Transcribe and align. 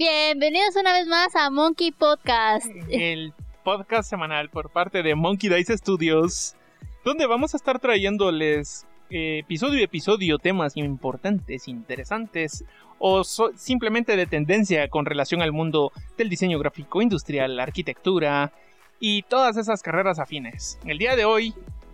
Bienvenidos 0.00 0.76
una 0.76 0.94
vez 0.94 1.06
más 1.08 1.36
a 1.36 1.50
Monkey 1.50 1.90
Podcast. 1.90 2.64
El 2.88 3.34
podcast 3.62 4.08
semanal 4.08 4.48
por 4.48 4.70
parte 4.70 5.02
de 5.02 5.14
Monkey 5.14 5.50
Dice 5.50 5.76
Studios, 5.76 6.56
donde 7.04 7.26
vamos 7.26 7.52
a 7.52 7.58
estar 7.58 7.78
trayéndoles 7.80 8.86
eh, 9.10 9.40
episodio 9.40 9.80
a 9.80 9.84
episodio 9.84 10.38
temas 10.38 10.74
importantes, 10.78 11.68
interesantes 11.68 12.64
o 12.98 13.24
simplemente 13.24 14.16
de 14.16 14.24
tendencia 14.24 14.88
con 14.88 15.04
relación 15.04 15.42
al 15.42 15.52
mundo 15.52 15.92
del 16.16 16.30
diseño 16.30 16.58
gráfico 16.58 17.02
industrial, 17.02 17.60
arquitectura 17.60 18.54
y 19.00 19.24
todas 19.24 19.58
esas 19.58 19.82
carreras 19.82 20.18
afines. 20.18 20.78
El 20.86 20.96
día 20.96 21.14
de 21.14 21.26
hoy 21.26 21.52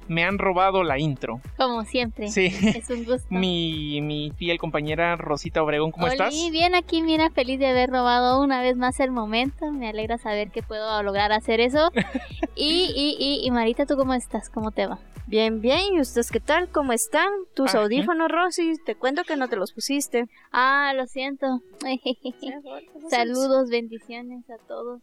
me 0.08 0.24
han 0.24 0.38
robado 0.38 0.82
la 0.82 0.98
intro. 0.98 1.40
Como 1.56 1.84
siempre. 1.84 2.28
Sí. 2.28 2.46
Es 2.46 2.90
un 2.90 3.04
gusto. 3.04 3.26
mi, 3.30 4.00
mi 4.00 4.32
fiel 4.36 4.58
compañera 4.58 5.16
Rosita 5.16 5.62
Obregón, 5.62 5.90
¿cómo 5.90 6.06
estás? 6.06 6.34
Sí, 6.34 6.50
bien 6.50 6.74
aquí, 6.74 7.02
mira, 7.02 7.30
feliz 7.30 7.58
de 7.58 7.66
haber 7.66 7.90
robado 7.90 8.42
una 8.42 8.62
vez 8.62 8.76
más 8.76 9.00
el 9.00 9.10
momento. 9.10 9.70
Me 9.70 9.88
alegra 9.88 10.18
saber 10.18 10.50
que 10.50 10.62
puedo 10.62 11.02
lograr 11.02 11.32
hacer 11.32 11.60
eso. 11.60 11.90
y, 12.54 12.92
y, 12.94 13.46
y, 13.46 13.50
Marita, 13.50 13.86
¿tú 13.86 13.96
cómo 13.96 14.14
estás? 14.14 14.50
¿Cómo 14.50 14.70
te 14.70 14.86
va? 14.86 14.98
Bien, 15.26 15.60
bien. 15.60 15.94
¿Y 15.94 16.00
ustedes 16.00 16.30
qué 16.30 16.38
tal? 16.40 16.68
¿Cómo 16.68 16.92
están? 16.92 17.28
Tus 17.54 17.74
audífonos, 17.74 18.30
Rosy, 18.30 18.74
te 18.84 18.94
cuento 18.94 19.24
que 19.24 19.36
no 19.36 19.48
te 19.48 19.56
los 19.56 19.72
pusiste. 19.72 20.28
Ah, 20.52 20.92
lo 20.94 21.06
siento. 21.06 21.62
Saludos, 23.10 23.68
bendiciones 23.68 24.48
a 24.50 24.58
todos. 24.68 25.00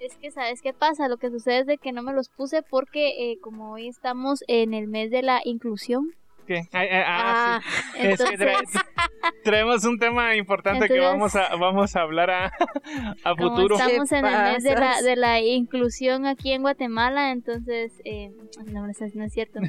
Es 0.00 0.16
que, 0.16 0.30
¿sabes 0.30 0.60
qué 0.62 0.72
pasa? 0.72 1.08
Lo 1.08 1.16
que 1.16 1.30
sucede 1.30 1.60
es 1.60 1.66
de 1.66 1.78
que 1.78 1.92
no 1.92 2.02
me 2.02 2.12
los 2.12 2.28
puse 2.28 2.62
porque 2.62 3.32
eh, 3.32 3.38
como 3.40 3.72
hoy 3.72 3.88
estamos 3.88 4.44
en 4.46 4.74
el 4.74 4.88
mes 4.88 5.10
de 5.10 5.22
la 5.22 5.40
inclusión. 5.44 6.12
¿Qué? 6.46 6.68
Ah, 6.72 7.60
ah, 7.60 7.60
sí. 7.94 8.24
traemos 9.44 9.84
un 9.84 9.98
tema 9.98 10.36
importante 10.36 10.88
que 10.88 11.00
vamos 11.00 11.34
a, 11.34 11.56
vamos 11.56 11.96
a 11.96 12.02
hablar 12.02 12.30
a, 12.30 12.46
a 13.24 13.34
futuro. 13.34 13.76
Estamos 13.76 14.12
en 14.12 14.24
el 14.24 14.52
mes 14.52 14.62
de 14.62 14.74
la, 14.74 15.02
de 15.02 15.16
la 15.16 15.40
inclusión 15.40 16.26
aquí 16.26 16.52
en 16.52 16.62
Guatemala, 16.62 17.32
entonces, 17.32 17.92
eh, 18.04 18.30
no, 18.66 18.86
no 18.86 19.24
es 19.24 19.32
cierto. 19.32 19.60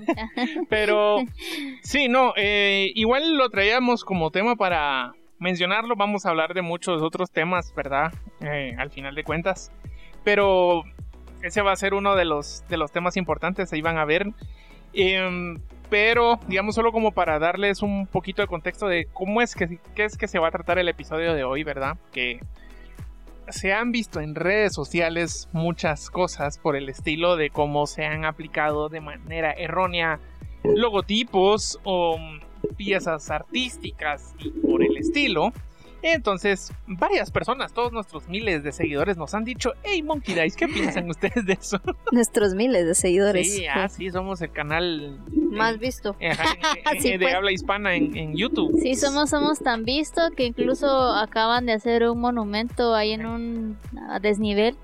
Pero, 0.69 1.17
sí, 1.81 2.07
no, 2.07 2.33
eh, 2.35 2.91
igual 2.95 3.37
lo 3.37 3.49
traíamos 3.49 4.03
como 4.03 4.31
tema 4.31 4.55
para 4.55 5.13
mencionarlo. 5.39 5.95
Vamos 5.95 6.25
a 6.25 6.29
hablar 6.29 6.53
de 6.53 6.61
muchos 6.61 7.01
otros 7.01 7.31
temas, 7.31 7.73
¿verdad? 7.75 8.13
Eh, 8.41 8.75
al 8.77 8.91
final 8.91 9.15
de 9.15 9.23
cuentas. 9.23 9.71
Pero 10.27 10.83
ese 11.41 11.61
va 11.61 11.71
a 11.71 11.75
ser 11.77 11.93
uno 11.93 12.17
de 12.17 12.25
los, 12.25 12.65
de 12.67 12.75
los 12.75 12.91
temas 12.91 13.15
importantes, 13.15 13.71
ahí 13.71 13.81
van 13.81 13.97
a 13.97 14.03
ver. 14.03 14.27
Em, 14.91 15.57
pero, 15.89 16.37
digamos, 16.49 16.75
solo 16.75 16.91
como 16.91 17.13
para 17.13 17.39
darles 17.39 17.81
un 17.81 18.07
poquito 18.07 18.41
de 18.41 18.49
contexto 18.49 18.89
de 18.89 19.07
cómo 19.13 19.41
es 19.41 19.55
que, 19.55 19.79
es 19.95 20.17
que 20.17 20.27
se 20.27 20.37
va 20.37 20.49
a 20.49 20.51
tratar 20.51 20.79
el 20.79 20.89
episodio 20.89 21.33
de 21.33 21.45
hoy, 21.45 21.63
¿verdad? 21.63 21.95
Que 22.11 22.41
se 23.47 23.71
han 23.71 23.93
visto 23.93 24.19
en 24.19 24.35
redes 24.35 24.73
sociales 24.73 25.47
muchas 25.53 26.09
cosas 26.09 26.57
por 26.57 26.75
el 26.75 26.89
estilo 26.89 27.37
de 27.37 27.49
cómo 27.49 27.87
se 27.87 28.03
han 28.03 28.25
aplicado 28.25 28.89
de 28.89 28.99
manera 28.99 29.53
errónea 29.53 30.19
logotipos 30.65 31.79
o 31.85 32.19
piezas 32.75 33.31
artísticas 33.31 34.35
y 34.39 34.49
por 34.49 34.83
el 34.83 34.97
estilo 34.97 35.53
entonces, 36.13 36.73
varias 36.85 37.31
personas, 37.31 37.73
todos 37.73 37.91
nuestros 37.91 38.27
miles 38.27 38.63
de 38.63 38.71
seguidores 38.71 39.17
nos 39.17 39.33
han 39.33 39.43
dicho, 39.43 39.73
hey 39.83 40.03
Monkey 40.03 40.35
Dice, 40.35 40.57
¿qué 40.57 40.67
piensan 40.73 41.09
ustedes 41.09 41.45
de 41.45 41.53
eso? 41.53 41.79
Nuestros 42.11 42.53
miles 42.53 42.85
de 42.85 42.95
seguidores. 42.95 43.53
Sí, 43.53 43.65
ah, 43.67 43.87
sí, 43.89 44.09
somos 44.11 44.41
el 44.41 44.51
canal 44.51 45.19
más 45.27 45.79
visto 45.79 46.15
de 46.19 47.17
pues. 47.19 47.33
habla 47.33 47.51
hispana 47.51 47.95
en, 47.95 48.35
YouTube. 48.35 48.79
Sí, 48.81 48.95
somos, 48.95 49.29
somos 49.29 49.59
tan 49.59 49.83
visto 49.83 50.21
que 50.35 50.43
incluso 50.43 50.87
acaban 50.87 51.65
de 51.65 51.73
hacer 51.73 52.07
un 52.07 52.19
monumento 52.19 52.93
ahí 52.93 53.13
en 53.13 53.25
un 53.25 53.77
desnivel 54.21 54.77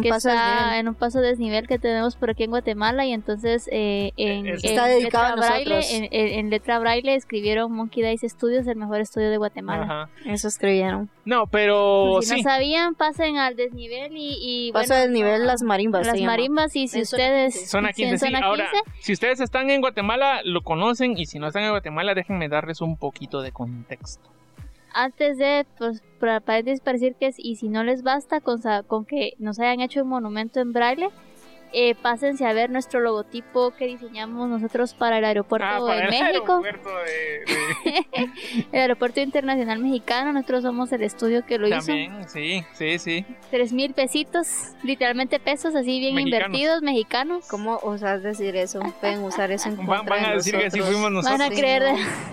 que 0.00 0.08
está 0.08 0.78
en 0.78 0.88
un 0.88 0.94
paso 0.94 1.20
desnivel 1.20 1.66
que 1.66 1.78
tenemos 1.78 2.16
por 2.16 2.30
aquí 2.30 2.44
en 2.44 2.50
Guatemala 2.50 3.04
y 3.04 3.12
entonces 3.12 3.68
eh, 3.72 4.12
en, 4.16 4.46
está 4.46 4.86
dedicado 4.86 5.36
letra 5.36 5.48
braille, 5.48 6.08
en, 6.10 6.50
letra 6.50 6.78
braille 6.78 7.14
escribieron 7.14 7.72
Monkey 7.72 8.02
Dice 8.02 8.28
Studios, 8.28 8.66
el 8.66 8.76
mejor 8.76 9.00
estudio 9.00 9.30
de 9.30 9.36
Guatemala. 9.36 10.08
Eso 10.24 10.48
escribieron. 10.48 11.10
No, 11.24 11.46
pero 11.46 12.20
si 12.22 12.36
no 12.36 12.42
sabían, 12.42 12.94
pasen 12.94 13.36
al 13.36 13.56
desnivel 13.56 14.12
y, 14.16 14.38
y 14.40 14.72
Paso 14.72 14.94
bueno, 14.94 15.02
desnivel 15.02 15.46
las 15.46 15.62
marimbas. 15.62 16.06
Las 16.06 16.20
marimbas 16.20 16.74
y 16.76 16.88
si 16.88 17.02
ustedes 17.02 17.70
son 17.70 17.86
aquí 17.86 18.04
Ahora, 18.42 18.68
si 19.00 19.12
ustedes 19.12 19.40
están 19.40 19.70
en 19.70 19.80
Guatemala, 19.80 20.40
lo 20.44 20.62
conocen 20.62 21.16
y 21.16 21.26
si 21.26 21.38
no 21.38 21.48
están 21.48 21.64
en 21.64 21.70
Guatemala, 21.70 22.14
déjenme 22.14 22.48
darles 22.48 22.80
un 22.80 22.96
poquito 22.96 23.42
de 23.42 23.52
contexto 23.52 24.30
antes 24.94 25.38
de, 25.38 25.66
pues, 25.78 26.02
para, 26.18 26.40
para 26.40 26.62
decir 26.62 27.14
que 27.18 27.32
y 27.36 27.56
si 27.56 27.68
no 27.68 27.84
les 27.84 28.02
basta 28.02 28.40
con, 28.40 28.60
con 28.86 29.04
que 29.04 29.32
nos 29.38 29.58
hayan 29.58 29.80
hecho 29.80 30.02
un 30.02 30.08
monumento 30.08 30.60
en 30.60 30.72
braille, 30.72 31.08
eh, 31.72 31.94
pásense 31.94 32.46
a 32.46 32.52
ver 32.52 32.70
nuestro 32.70 33.00
logotipo 33.00 33.72
que 33.72 33.86
diseñamos 33.86 34.48
nosotros 34.48 34.94
para 34.94 35.18
el 35.18 35.24
aeropuerto 35.24 35.88
ah, 35.88 35.94
de 35.94 36.02
el 36.02 36.10
México. 36.10 36.62
Aeropuerto 36.64 36.90
de, 36.98 38.06
el 38.72 38.80
aeropuerto 38.80 39.20
internacional 39.20 39.78
mexicano. 39.78 40.32
Nosotros 40.32 40.62
somos 40.62 40.92
el 40.92 41.02
estudio 41.02 41.44
que 41.46 41.58
lo 41.58 41.68
También, 41.68 42.20
hizo. 42.20 42.28
sí, 42.28 42.64
sí, 42.74 42.98
sí. 42.98 43.26
Tres 43.50 43.72
mil 43.72 43.94
pesitos, 43.94 44.72
literalmente 44.82 45.40
pesos 45.40 45.74
así 45.74 45.98
bien 45.98 46.18
invertidos, 46.18 46.82
mexicanos. 46.82 47.46
¿Cómo 47.48 47.78
osas 47.82 48.22
decir 48.22 48.54
eso? 48.56 48.80
Pueden 49.00 49.22
usar 49.22 49.50
eso 49.50 49.68
en 49.68 49.76
contra 49.76 50.02
Van, 50.02 50.24
a 50.24 50.32
decir 50.34 50.56
que 50.58 50.70
sí 50.70 50.80
fuimos 50.80 51.10
nosotros. 51.10 51.38
Van 51.38 51.52
a 51.52 51.54
creer. 51.54 51.82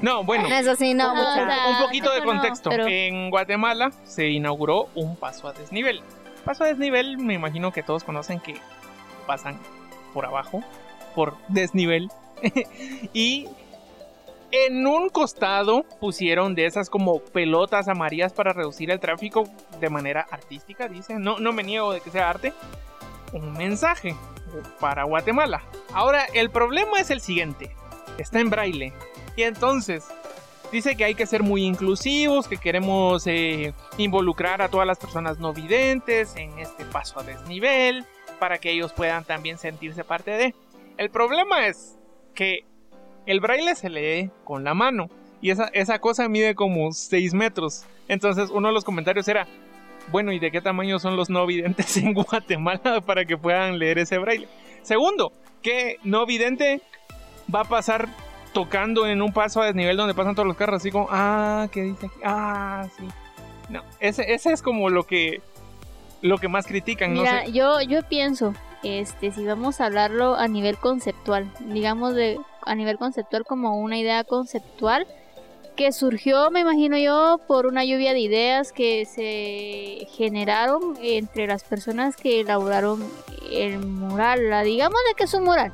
No, 0.02 0.24
bueno. 0.24 0.48
Eso 0.60 0.76
sí, 0.76 0.94
no, 0.94 1.14
un 1.14 1.86
poquito 1.86 2.14
de 2.14 2.22
contexto. 2.22 2.70
En 2.72 3.30
Guatemala 3.30 3.92
se 4.04 4.28
inauguró 4.28 4.90
un 4.96 5.16
paso 5.16 5.48
a 5.48 5.54
desnivel. 5.54 6.02
Paso 6.44 6.64
a 6.64 6.68
desnivel, 6.68 7.18
me 7.18 7.34
imagino 7.34 7.72
que 7.72 7.84
todos 7.84 8.04
conocen 8.04 8.40
que 8.40 8.56
pasan 9.30 9.60
por 10.12 10.26
abajo, 10.26 10.64
por 11.14 11.38
desnivel. 11.50 12.10
y 13.14 13.48
en 14.52 14.88
un 14.88 15.10
costado 15.10 15.84
pusieron 16.00 16.56
de 16.56 16.66
esas 16.66 16.90
como 16.90 17.20
pelotas 17.20 17.88
amarillas 17.88 18.34
para 18.34 18.54
reducir 18.54 18.90
el 18.90 19.00
tráfico 19.00 19.44
de 19.80 19.90
manera 19.92 20.26
artística, 20.32 20.88
dice. 20.88 21.20
No, 21.20 21.38
no 21.38 21.54
me 21.54 21.62
niego 21.62 21.94
de 21.94 22.02
que 22.02 22.10
sea 22.10 22.28
arte. 22.28 22.54
Un 23.32 23.54
mensaje 23.54 24.16
para 24.80 25.04
Guatemala. 25.04 25.62
Ahora, 25.94 26.26
el 26.34 26.50
problema 26.50 27.00
es 27.00 27.12
el 27.12 27.22
siguiente. 27.22 27.76
Está 28.18 28.40
en 28.40 28.50
braille. 28.50 28.94
Y 29.36 29.44
entonces, 29.44 30.08
dice 30.72 30.96
que 30.96 31.04
hay 31.04 31.14
que 31.14 31.28
ser 31.28 31.44
muy 31.44 31.66
inclusivos, 31.66 32.48
que 32.48 32.58
queremos 32.58 33.28
eh, 33.28 33.76
involucrar 34.00 34.64
a 34.64 34.70
todas 34.70 34.88
las 34.88 34.98
personas 34.98 35.38
no 35.38 35.54
videntes 35.54 36.36
en 36.36 36.58
este 36.58 36.84
paso 36.86 37.20
a 37.20 37.24
desnivel 37.24 38.08
para 38.40 38.58
que 38.58 38.72
ellos 38.72 38.94
puedan 38.94 39.24
también 39.24 39.58
sentirse 39.58 40.04
parte 40.04 40.32
de. 40.32 40.56
El 40.98 41.10
problema 41.10 41.68
es 41.68 41.98
que 42.34 42.66
el 43.26 43.40
braille 43.40 43.76
se 43.76 43.90
lee 43.90 44.32
con 44.44 44.64
la 44.64 44.74
mano 44.74 45.10
y 45.42 45.52
esa, 45.52 45.70
esa 45.74 46.00
cosa 46.00 46.28
mide 46.28 46.56
como 46.56 46.92
6 46.92 47.34
metros. 47.34 47.86
Entonces 48.08 48.50
uno 48.50 48.70
de 48.70 48.74
los 48.74 48.84
comentarios 48.84 49.28
era, 49.28 49.48
bueno, 50.12 50.32
¿y 50.32 50.40
de 50.40 50.52
qué 50.52 50.62
tamaño 50.62 51.00
son 51.00 51.16
los 51.16 51.30
no 51.30 51.46
videntes 51.46 51.98
en 51.98 52.14
Guatemala 52.16 53.02
para 53.06 53.26
que 53.26 53.38
puedan 53.38 53.78
leer 53.78 54.00
ese 54.00 54.18
braille? 54.18 54.48
Segundo, 54.82 55.32
que 55.62 55.98
no 56.04 56.26
vidente 56.26 56.82
va 57.54 57.62
a 57.62 57.66
pasar 57.66 58.08
tocando 58.54 59.06
en 59.06 59.22
un 59.22 59.32
paso 59.32 59.62
a 59.62 59.66
desnivel 59.66 59.96
donde 59.96 60.16
pasan 60.16 60.36
todos 60.36 60.48
los 60.48 60.58
carros, 60.58 60.78
así 60.78 60.92
como, 60.92 61.08
ah, 61.12 61.68
¿qué 61.72 61.84
dice 61.84 62.08
aquí? 62.08 62.20
Ah, 62.24 62.88
sí. 62.98 63.04
No, 63.70 63.84
ese, 64.00 64.34
ese 64.34 64.52
es 64.52 64.62
como 64.64 64.90
lo 64.90 65.04
que 65.04 65.42
lo 66.22 66.38
que 66.38 66.48
más 66.48 66.66
critican. 66.68 67.14
Mira, 67.14 67.46
yo, 67.46 67.82
yo 67.82 68.02
pienso, 68.04 68.54
este, 68.84 69.32
si 69.32 69.46
vamos 69.46 69.82
a 69.82 69.86
hablarlo 69.86 70.36
a 70.36 70.48
nivel 70.48 70.78
conceptual, 70.78 71.52
digamos 71.68 72.16
de 72.16 72.40
a 72.66 72.76
nivel 72.76 72.98
conceptual 72.98 73.46
como 73.46 73.80
una 73.80 73.98
idea 73.98 74.24
conceptual 74.24 75.08
que 75.76 75.92
surgió, 75.94 76.52
me 76.52 76.60
imagino 76.60 76.98
yo, 76.98 77.40
por 77.48 77.66
una 77.66 77.86
lluvia 77.86 78.14
de 78.14 78.20
ideas 78.20 78.74
que 78.74 79.06
se 79.06 80.08
generaron 80.12 80.98
entre 81.02 81.48
las 81.48 81.64
personas 81.64 82.18
que 82.18 82.42
elaboraron 82.42 83.02
el 83.50 83.80
mural, 83.80 84.50
la 84.50 84.64
digamos 84.64 85.00
de 85.08 85.16
que 85.16 85.24
es 85.24 85.34
un 85.34 85.46
mural 85.46 85.72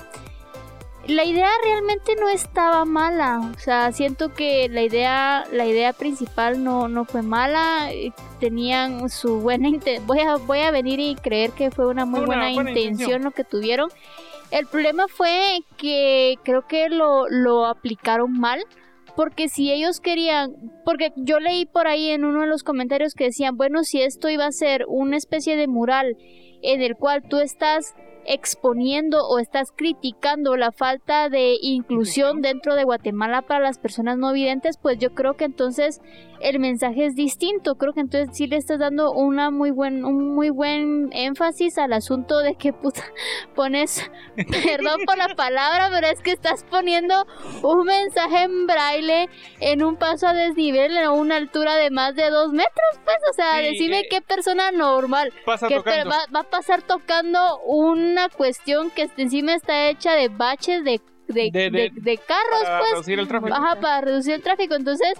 la 1.08 1.24
idea 1.24 1.50
realmente 1.64 2.16
no 2.20 2.30
estaba 2.30 2.86
mala. 2.86 3.52
O 3.56 3.60
sea, 3.60 3.92
siento 3.92 4.34
que 4.34 4.68
la 4.70 4.82
idea, 4.82 5.46
la 5.52 5.66
idea 5.66 5.94
principal 5.94 6.64
no, 6.64 6.88
no 6.88 7.06
fue 7.06 7.22
mala. 7.22 7.92
Eh, 7.92 8.12
tenían 8.40 9.10
su 9.10 9.40
buena 9.42 9.68
intención. 9.68 10.08
Voy 10.08 10.20
a, 10.20 10.36
voy 10.36 10.60
a 10.60 10.72
venir 10.72 11.00
y 11.00 11.16
creer 11.16 11.52
que 11.52 11.72
fue 11.72 11.88
una 11.88 12.06
muy 12.06 12.22
buena, 12.22 12.52
intención, 12.52 13.24
lo 13.24 13.32
que 13.32 13.44
tuvieron. 13.44 13.90
El 14.52 14.68
problema 14.68 15.08
fue 15.08 15.60
que 15.78 16.36
creo 16.44 16.68
que 16.68 16.90
lo, 16.90 17.28
lo 17.30 17.66
aplicaron 17.66 18.32
mal. 18.32 18.64
Porque 19.16 19.48
si 19.48 19.72
ellos 19.72 20.02
querían, 20.02 20.52
porque 20.84 21.14
yo 21.16 21.40
leí 21.40 21.66
por 21.66 21.88
ahí 21.88 22.10
en 22.10 22.26
uno 22.26 22.42
de 22.42 22.48
los 22.48 22.64
comentarios 22.64 23.14
que 23.14 23.26
decían, 23.26 23.56
bueno, 23.56 23.84
si 23.84 24.02
esto 24.02 24.28
iba 24.28 24.46
a 24.46 24.52
ser 24.52 24.84
una 24.90 25.16
especie 25.16 25.56
de 25.56 25.68
mural 25.68 26.18
en 26.62 26.82
el 26.82 26.96
cual 26.96 27.24
tú 27.30 27.38
estás 27.38 27.96
exponiendo 28.28 29.28
o 29.28 29.40
estás 29.40 29.72
criticando 29.72 30.58
la 30.58 30.72
falta 30.72 31.30
de 31.30 31.58
inclusión 31.62 32.42
dentro 32.42 32.76
de 32.76 32.84
Guatemala 32.84 33.42
para 33.42 33.60
las 33.64 33.80
personas 33.80 34.18
no 34.18 34.34
videntes, 34.34 34.78
pues 34.78 34.98
yo 35.00 35.14
creo 35.14 35.36
que 35.36 35.46
entonces 35.46 36.02
el 36.40 36.60
mensaje 36.60 37.06
es 37.06 37.16
distinto. 37.16 37.76
Creo 37.76 37.94
que 37.94 38.02
entonces 38.02 38.36
sí 38.36 38.48
le 38.48 38.58
estás 38.58 38.80
dando 38.80 39.12
una 39.12 39.52
muy 39.52 39.72
buen, 39.72 40.06
un 40.06 40.34
muy 40.36 40.50
buen 40.50 41.10
énfasis 41.12 41.78
al 41.78 41.94
asunto 41.94 42.40
de 42.40 42.56
que 42.56 42.74
puta 42.74 43.04
pones, 43.56 44.10
perdón 44.36 45.02
por 45.06 45.18
la 45.18 45.34
palabra, 45.36 45.90
pero 45.92 46.08
es 46.08 46.22
que 46.22 46.32
estás 46.32 46.64
poniendo 46.64 47.26
un 47.64 47.86
mensaje 47.86 48.44
en 48.44 48.68
braille 48.68 49.30
en 49.60 49.84
un 49.84 49.96
paso 49.98 50.28
a 50.28 50.34
desnivel 50.34 50.98
a 50.98 51.12
una 51.12 51.38
altura 51.38 51.76
de 51.76 51.90
más 51.90 52.16
de 52.16 52.30
dos 52.30 52.52
metros, 52.52 53.00
pues, 53.04 53.18
o 53.30 53.34
sea, 53.34 53.58
decime 53.58 54.02
eh, 54.02 54.08
qué 54.10 54.22
persona 54.22 54.72
normal 54.72 55.34
que 55.68 56.04
va, 56.04 56.26
va 56.34 56.40
a 56.42 56.50
pasar 56.50 56.82
tocando 56.82 57.60
una 57.66 58.30
cuestión 58.30 58.92
que 58.92 59.10
encima 59.18 59.54
está 59.54 59.90
hecha 59.90 60.14
de 60.14 60.30
baches 60.30 60.84
de 60.84 61.02
de, 61.28 61.52
de, 61.52 62.18
carros, 62.18 62.64
para 62.64 62.80
pues. 62.80 62.92
Reducir 62.92 63.20
el 63.20 63.28
tráfico. 63.28 63.54
Ajá, 63.54 63.80
para 63.80 64.02
reducir 64.02 64.34
el 64.34 64.42
tráfico. 64.42 64.76
Entonces, 64.76 65.14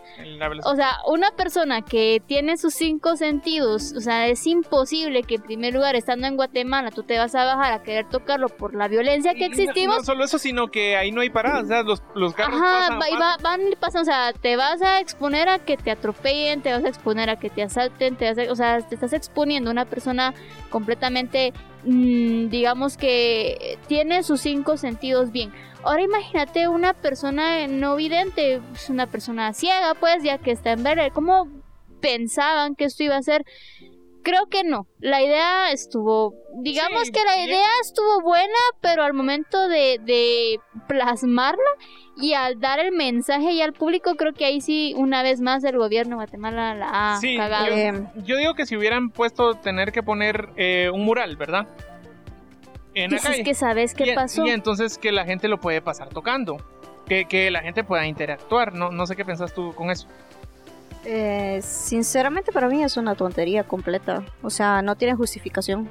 o 0.64 0.76
sea, 0.76 0.98
una 1.08 1.32
persona 1.32 1.82
que 1.82 2.22
tiene 2.26 2.58
sus 2.58 2.74
cinco 2.74 3.16
sentidos, 3.18 3.94
o 3.96 4.02
sea, 4.02 4.28
es 4.28 4.46
imposible 4.48 5.24
que 5.24 5.36
en 5.36 5.42
primer 5.42 5.74
lugar, 5.74 5.96
estando 5.96 6.28
en 6.28 6.36
Guatemala, 6.36 6.92
tú 6.92 7.04
te 7.04 7.18
vas 7.18 7.34
a 7.36 7.46
bajar 7.46 7.74
a 7.74 7.84
querer 7.84 8.10
tocarlo 8.10 8.50
por 8.50 8.76
la 8.76 8.88
violencia 8.88 9.34
que 9.34 9.46
existimos. 9.46 9.98
No, 9.98 10.04
solo 10.04 10.24
eso, 10.24 10.40
sino 10.40 10.68
que 10.68 10.96
ahí 10.96 11.12
no 11.12 11.22
hay 11.22 11.30
paradas, 11.30 11.64
o 11.64 11.68
sea, 11.68 11.84
los, 11.84 12.04
los 12.14 12.34
carros 12.34 12.62
Ajá, 12.62 13.00
pasan, 13.00 13.42
van 13.42 13.62
pasan, 13.80 14.02
o 14.02 14.06
sea, 14.06 14.34
te 14.34 14.56
vas 14.56 14.82
a 14.82 15.00
exponer 15.00 15.50
a 15.50 15.60
que 15.60 15.78
te 15.78 15.92
atropellen, 15.92 16.62
te 16.62 16.72
vas 16.72 16.84
a 16.84 16.90
exponer 16.90 17.30
a 17.30 17.38
que 17.38 17.50
te 17.50 17.64
asalten, 17.64 18.16
te 18.16 18.26
vas 18.34 18.38
a, 18.38 18.52
o 18.52 18.56
sea, 18.56 18.82
te 18.82 18.96
estás 18.96 19.14
exponiendo 19.14 19.70
a 19.70 19.74
una 19.74 19.86
persona 19.86 20.34
completamente, 20.70 21.54
mm, 21.86 22.50
digamos 22.50 22.98
que 22.98 23.78
tiene 23.88 24.24
sus 24.24 24.42
cinco 24.42 24.78
sentidos 24.78 25.32
bien. 25.32 25.52
Ahora 25.84 26.02
imagínate 26.02 26.68
una 26.68 26.94
persona 26.94 27.68
no 27.68 27.96
vidente, 27.96 28.60
pues, 28.72 28.90
una 28.90 29.06
persona 29.08 29.54
ciega, 29.54 29.94
pues, 29.94 30.24
ya 30.24 30.40
que 30.40 30.52
está 30.52 30.72
en 30.72 30.84
verde. 30.84 31.12
¿Cómo 31.14 31.48
pensaban 32.02 32.76
que 32.76 32.86
esto 32.86 33.04
iba 33.04 33.18
a 33.18 33.22
ser? 33.22 33.46
Creo 34.24 34.48
que 34.48 34.64
no. 34.64 34.88
La 35.00 35.22
idea 35.22 35.72
estuvo, 35.72 36.34
digamos 36.56 37.12
que 37.12 37.24
la 37.24 37.46
idea 37.46 37.68
estuvo 37.84 38.22
buena, 38.22 38.58
pero 38.82 39.04
al 39.04 39.14
momento 39.14 39.68
de, 39.68 40.00
de 40.04 40.60
plasmarla 40.88 41.70
y 42.18 42.34
al 42.34 42.60
dar 42.60 42.80
el 42.80 42.92
mensaje 42.92 43.52
y 43.52 43.62
al 43.62 43.74
público, 43.74 44.16
creo 44.16 44.34
que 44.34 44.46
ahí 44.46 44.62
sí, 44.62 44.94
una 44.98 45.24
vez 45.24 45.42
más, 45.42 45.64
el 45.64 45.78
gobierno 45.78 46.12
de 46.12 46.16
Guatemala 46.16 46.74
la 46.76 47.16
ha 47.16 47.20
cagado. 47.38 48.10
Yo, 48.24 48.38
digo 48.38 48.54
que 48.54 48.66
si 48.66 48.78
hubieran 48.78 49.10
puesto 49.10 49.56
tener 49.56 49.92
que 49.92 50.04
poner 50.04 50.50
eh, 50.56 50.90
un 50.94 51.04
mural, 51.04 51.36
¿verdad? 51.36 51.68
en 52.96 53.12
la 53.12 53.18
Es 53.18 53.44
que 53.44 53.54
sabes 53.54 53.94
qué 53.94 54.14
pasó. 54.16 54.46
Y 54.46 54.50
entonces 54.50 54.98
que 54.98 55.12
la 55.12 55.26
gente 55.26 55.48
lo 55.48 55.60
puede 55.60 55.82
pasar 55.82 56.10
tocando. 56.10 56.58
Que, 57.06 57.26
que 57.26 57.52
la 57.52 57.62
gente 57.62 57.84
pueda 57.84 58.08
interactuar. 58.08 58.74
No, 58.74 58.90
no 58.90 59.06
sé 59.06 59.16
qué 59.16 59.24
pensás 59.24 59.54
tú 59.54 59.74
con 59.76 59.92
eso. 59.92 60.08
Eh, 61.06 61.60
sinceramente 61.62 62.52
para 62.52 62.68
mí 62.68 62.84
es 62.84 62.98
una 62.98 63.16
tontería 63.16 63.64
completa. 63.64 64.24
O 64.42 64.50
sea, 64.50 64.82
no 64.82 64.96
tiene 64.96 65.16
justificación. 65.16 65.88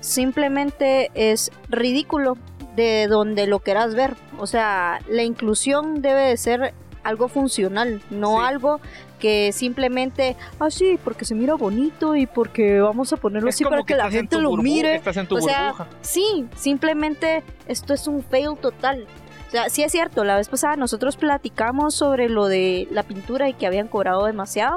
Simplemente 0.00 1.10
es 1.14 1.50
ridículo 1.68 2.36
de 2.76 3.06
donde 3.08 3.46
lo 3.46 3.60
quieras 3.60 3.94
ver. 3.94 4.16
O 4.38 4.46
sea, 4.46 5.00
la 5.08 5.22
inclusión 5.22 6.02
debe 6.02 6.22
de 6.22 6.36
ser 6.36 6.74
algo 7.04 7.28
funcional, 7.28 8.02
no 8.10 8.42
algo 8.42 8.80
que 9.18 9.50
simplemente, 9.52 10.36
ah, 10.60 10.70
sí, 10.70 10.98
porque 11.02 11.24
se 11.24 11.34
mira 11.34 11.54
bonito 11.54 12.14
y 12.14 12.26
porque 12.26 12.80
vamos 12.80 13.12
a 13.12 13.16
ponerlo 13.16 13.48
así 13.48 13.64
para 13.64 13.82
que, 13.82 13.96
la 13.96 14.10
gente 14.10 14.38
lo 14.38 14.56
mire. 14.56 15.02
o 15.30 15.40
sea, 15.40 15.74
sí, 16.02 16.46
simplemente 16.56 17.42
esto 17.66 17.94
es 17.94 18.06
un 18.06 18.22
fail 18.22 18.56
total. 18.60 19.06
O 19.48 19.50
sea, 19.50 19.70
sí 19.70 19.82
es 19.82 19.90
cierto, 19.92 20.24
la 20.24 20.36
vez 20.36 20.48
pasada 20.48 20.76
nosotros 20.76 21.16
platicamos 21.16 21.94
sobre 21.94 22.28
lo 22.28 22.46
de 22.46 22.86
la 22.90 23.02
pintura 23.02 23.48
y 23.48 23.54
que 23.54 23.66
habían 23.66 23.88
cobrado 23.88 24.26
demasiado. 24.26 24.76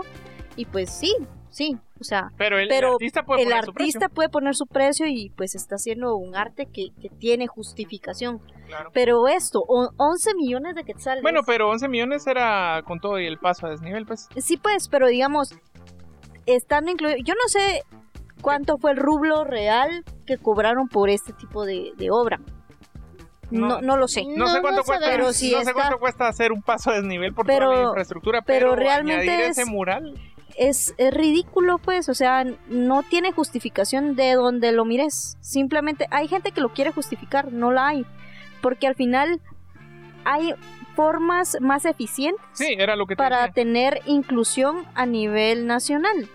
Y 0.56 0.66
pues 0.66 0.90
sí, 0.90 1.14
sí, 1.50 1.78
o 2.00 2.04
sea, 2.04 2.32
pero 2.38 2.58
el, 2.58 2.72
artista, 2.72 3.24
puede, 3.24 3.44
poner 3.44 3.66
su 3.66 3.74
precio. 3.74 4.00
puede 4.14 4.30
poner 4.30 4.56
su 4.56 4.66
precio 4.66 5.06
y 5.08 5.30
pues 5.36 5.54
está 5.54 5.76
haciendo 5.76 6.16
un 6.16 6.36
arte 6.36 6.66
que, 6.66 6.90
tiene 7.20 7.48
justificación. 7.48 8.42
Pero 8.94 9.28
esto, 9.28 9.60
11 9.68 10.34
millones 10.36 10.74
de 10.74 10.84
quetzales. 10.84 11.22
Bueno, 11.22 11.42
pero 11.46 11.70
11 11.70 11.90
millones 11.90 12.26
era 12.26 12.82
con 12.88 13.00
todo 13.00 13.20
y 13.20 13.28
el 13.28 13.38
paso 13.38 13.68
a 13.68 13.70
desnivel, 13.70 14.06
pues. 14.06 14.30
Sí, 14.38 14.58
pues, 14.58 14.88
pero 14.88 15.08
digamos, 15.08 15.54
estando 16.46 16.92
incluido, 16.92 17.18
yo 17.24 17.34
no 17.36 17.48
sé 17.48 17.84
cuánto 18.42 18.78
fue 18.78 18.92
el 18.92 18.98
rublo 18.98 19.44
real 19.44 20.04
que 20.26 20.38
cobraron 20.38 20.88
por 20.88 21.10
este 21.10 21.34
tipo 21.34 21.66
de, 21.66 21.94
obra. 22.10 22.40
No, 23.52 23.82
no, 23.82 23.98
lo 23.98 24.08
sé. 24.08 24.24
No, 24.26 24.48
sé 24.48 24.62
cuánto 24.62 24.84
cuesta, 24.84 25.06
pero 25.10 25.34
si 25.34 25.52
no 25.52 25.64
sé 25.64 25.74
cuánto 25.74 26.00
cuesta 26.00 26.28
hacer 26.28 26.52
un 26.52 26.62
paso 26.62 26.90
a 26.92 26.96
desnivel 26.96 27.34
por 27.34 27.46
toda 27.46 27.76
la 27.76 27.84
infraestructura, 27.84 28.42
pero, 28.42 28.76
realmente 28.76 29.48
ese 29.48 29.66
mural 29.66 30.16
es, 30.58 30.94
ridículo, 31.12 31.78
pues, 31.78 32.10
o 32.10 32.14
sea, 32.14 32.46
no 32.68 33.04
tiene 33.04 33.32
justificación 33.32 34.16
de 34.16 34.34
donde 34.34 34.72
lo 34.72 34.86
mires. 34.86 35.38
Simplemente 35.42 36.08
hay 36.12 36.28
gente 36.28 36.52
que 36.52 36.62
lo 36.62 36.70
quiere 36.70 36.92
justificar, 36.92 37.52
no 37.52 37.72
la 37.72 37.88
hay. 37.88 38.06
Porque 38.62 38.88
al 38.88 38.96
final 38.96 39.42
hay 40.24 40.54
formas 40.96 41.58
más 41.62 41.86
eficientes 41.86 42.44
era 42.60 42.96
lo 42.96 43.08
que 43.08 43.16
para 43.16 43.52
tener 43.54 44.02
inclusión 44.06 44.86
a 44.94 45.06
nivel 45.06 45.66
nacional. 45.66 46.28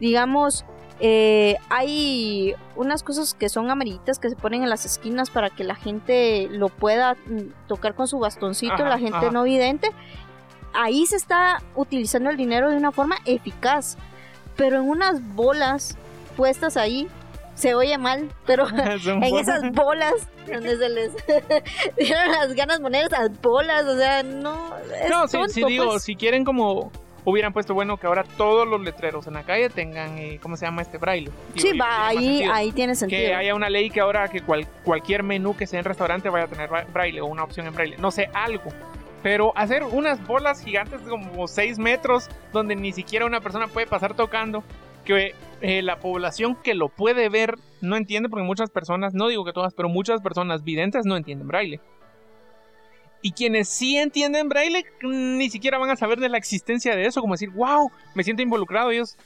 Digamos, 0.00 0.64
eh, 1.00 1.56
hay 1.68 2.54
unas 2.76 3.02
cosas 3.02 3.34
que 3.34 3.48
son 3.48 3.70
amarillitas 3.70 4.18
que 4.18 4.28
se 4.28 4.36
ponen 4.36 4.62
en 4.62 4.70
las 4.70 4.84
esquinas 4.84 5.30
para 5.30 5.50
que 5.50 5.64
la 5.64 5.74
gente 5.74 6.48
lo 6.50 6.68
pueda 6.68 7.14
mm, 7.14 7.66
tocar 7.68 7.94
con 7.94 8.06
su 8.08 8.18
bastoncito, 8.18 8.84
la 8.84 8.98
gente 8.98 9.30
no 9.30 9.42
vidente 9.42 9.90
ahí 10.72 11.06
se 11.06 11.16
está 11.16 11.62
utilizando 11.74 12.30
el 12.30 12.36
dinero 12.36 12.70
de 12.70 12.76
una 12.76 12.92
forma 12.92 13.16
eficaz. 13.24 13.96
Pero 14.56 14.76
en 14.76 14.88
unas 14.88 15.22
bolas 15.34 15.96
puestas 16.36 16.76
ahí, 16.76 17.08
se 17.54 17.74
oye 17.74 17.96
mal, 17.98 18.30
pero 18.46 18.66
en 19.06 19.22
esas 19.36 19.70
bolas 19.72 20.14
donde 20.46 20.76
se 20.76 20.88
les 20.88 21.12
dieron 21.98 22.32
las 22.32 22.54
ganas 22.54 22.78
de 22.78 22.82
poner 22.82 23.06
esas 23.06 23.40
bolas, 23.40 23.84
o 23.84 23.96
sea, 23.96 24.22
no. 24.22 24.70
no, 25.08 25.48
si, 25.48 25.64
digo, 25.64 25.90
pues. 25.90 26.02
si 26.02 26.16
quieren 26.16 26.44
como 26.44 26.90
hubieran 27.24 27.52
puesto 27.52 27.74
bueno 27.74 27.96
que 27.96 28.06
ahora 28.06 28.24
todos 28.24 28.66
los 28.66 28.80
letreros 28.80 29.26
en 29.26 29.34
la 29.34 29.42
calle 29.42 29.70
tengan, 29.70 30.18
eh, 30.18 30.38
¿cómo 30.42 30.56
se 30.56 30.66
llama 30.66 30.82
este 30.82 30.98
braille? 30.98 31.30
sí, 31.56 31.76
va, 31.76 32.08
ahí, 32.08 32.42
ahí 32.42 32.72
tiene 32.72 32.94
sentido. 32.94 33.20
Que 33.20 33.34
haya 33.34 33.54
una 33.54 33.70
ley 33.70 33.90
que 33.90 34.00
ahora 34.00 34.28
que 34.28 34.42
cualquier 34.84 35.22
menú 35.22 35.56
que 35.56 35.66
sea 35.66 35.78
en 35.78 35.84
restaurante 35.84 36.28
vaya 36.28 36.44
a 36.44 36.48
tener 36.48 36.70
braille 36.92 37.20
o 37.20 37.26
una 37.26 37.44
opción 37.44 37.66
en 37.66 37.74
braille. 37.74 37.96
No 37.98 38.10
sé, 38.10 38.28
algo. 38.34 38.70
Pero 39.22 39.52
hacer 39.56 39.84
unas 39.84 40.24
bolas 40.26 40.64
gigantes 40.64 41.00
como 41.02 41.46
6 41.46 41.78
metros, 41.78 42.28
donde 42.52 42.74
ni 42.74 42.92
siquiera 42.92 43.24
una 43.24 43.40
persona 43.40 43.68
puede 43.68 43.86
pasar 43.86 44.14
tocando, 44.14 44.64
que 45.04 45.34
eh, 45.60 45.82
la 45.82 46.00
población 46.00 46.56
que 46.56 46.74
lo 46.74 46.88
puede 46.88 47.28
ver 47.28 47.56
no 47.80 47.96
entiende, 47.96 48.28
porque 48.28 48.44
muchas 48.44 48.70
personas, 48.70 49.14
no 49.14 49.28
digo 49.28 49.44
que 49.44 49.52
todas, 49.52 49.74
pero 49.74 49.88
muchas 49.88 50.20
personas 50.20 50.64
videntes 50.64 51.06
no 51.06 51.16
entienden 51.16 51.46
braille. 51.46 51.80
Y 53.22 53.32
quienes 53.32 53.68
sí 53.68 53.96
entienden 53.96 54.48
braille, 54.48 54.84
ni 55.02 55.48
siquiera 55.48 55.78
van 55.78 55.90
a 55.90 55.96
saber 55.96 56.18
de 56.18 56.28
la 56.28 56.38
existencia 56.38 56.96
de 56.96 57.06
eso, 57.06 57.20
como 57.20 57.34
decir, 57.34 57.50
wow, 57.50 57.90
me 58.14 58.24
siento 58.24 58.42
involucrado. 58.42 58.90
Ellos, 58.90 59.16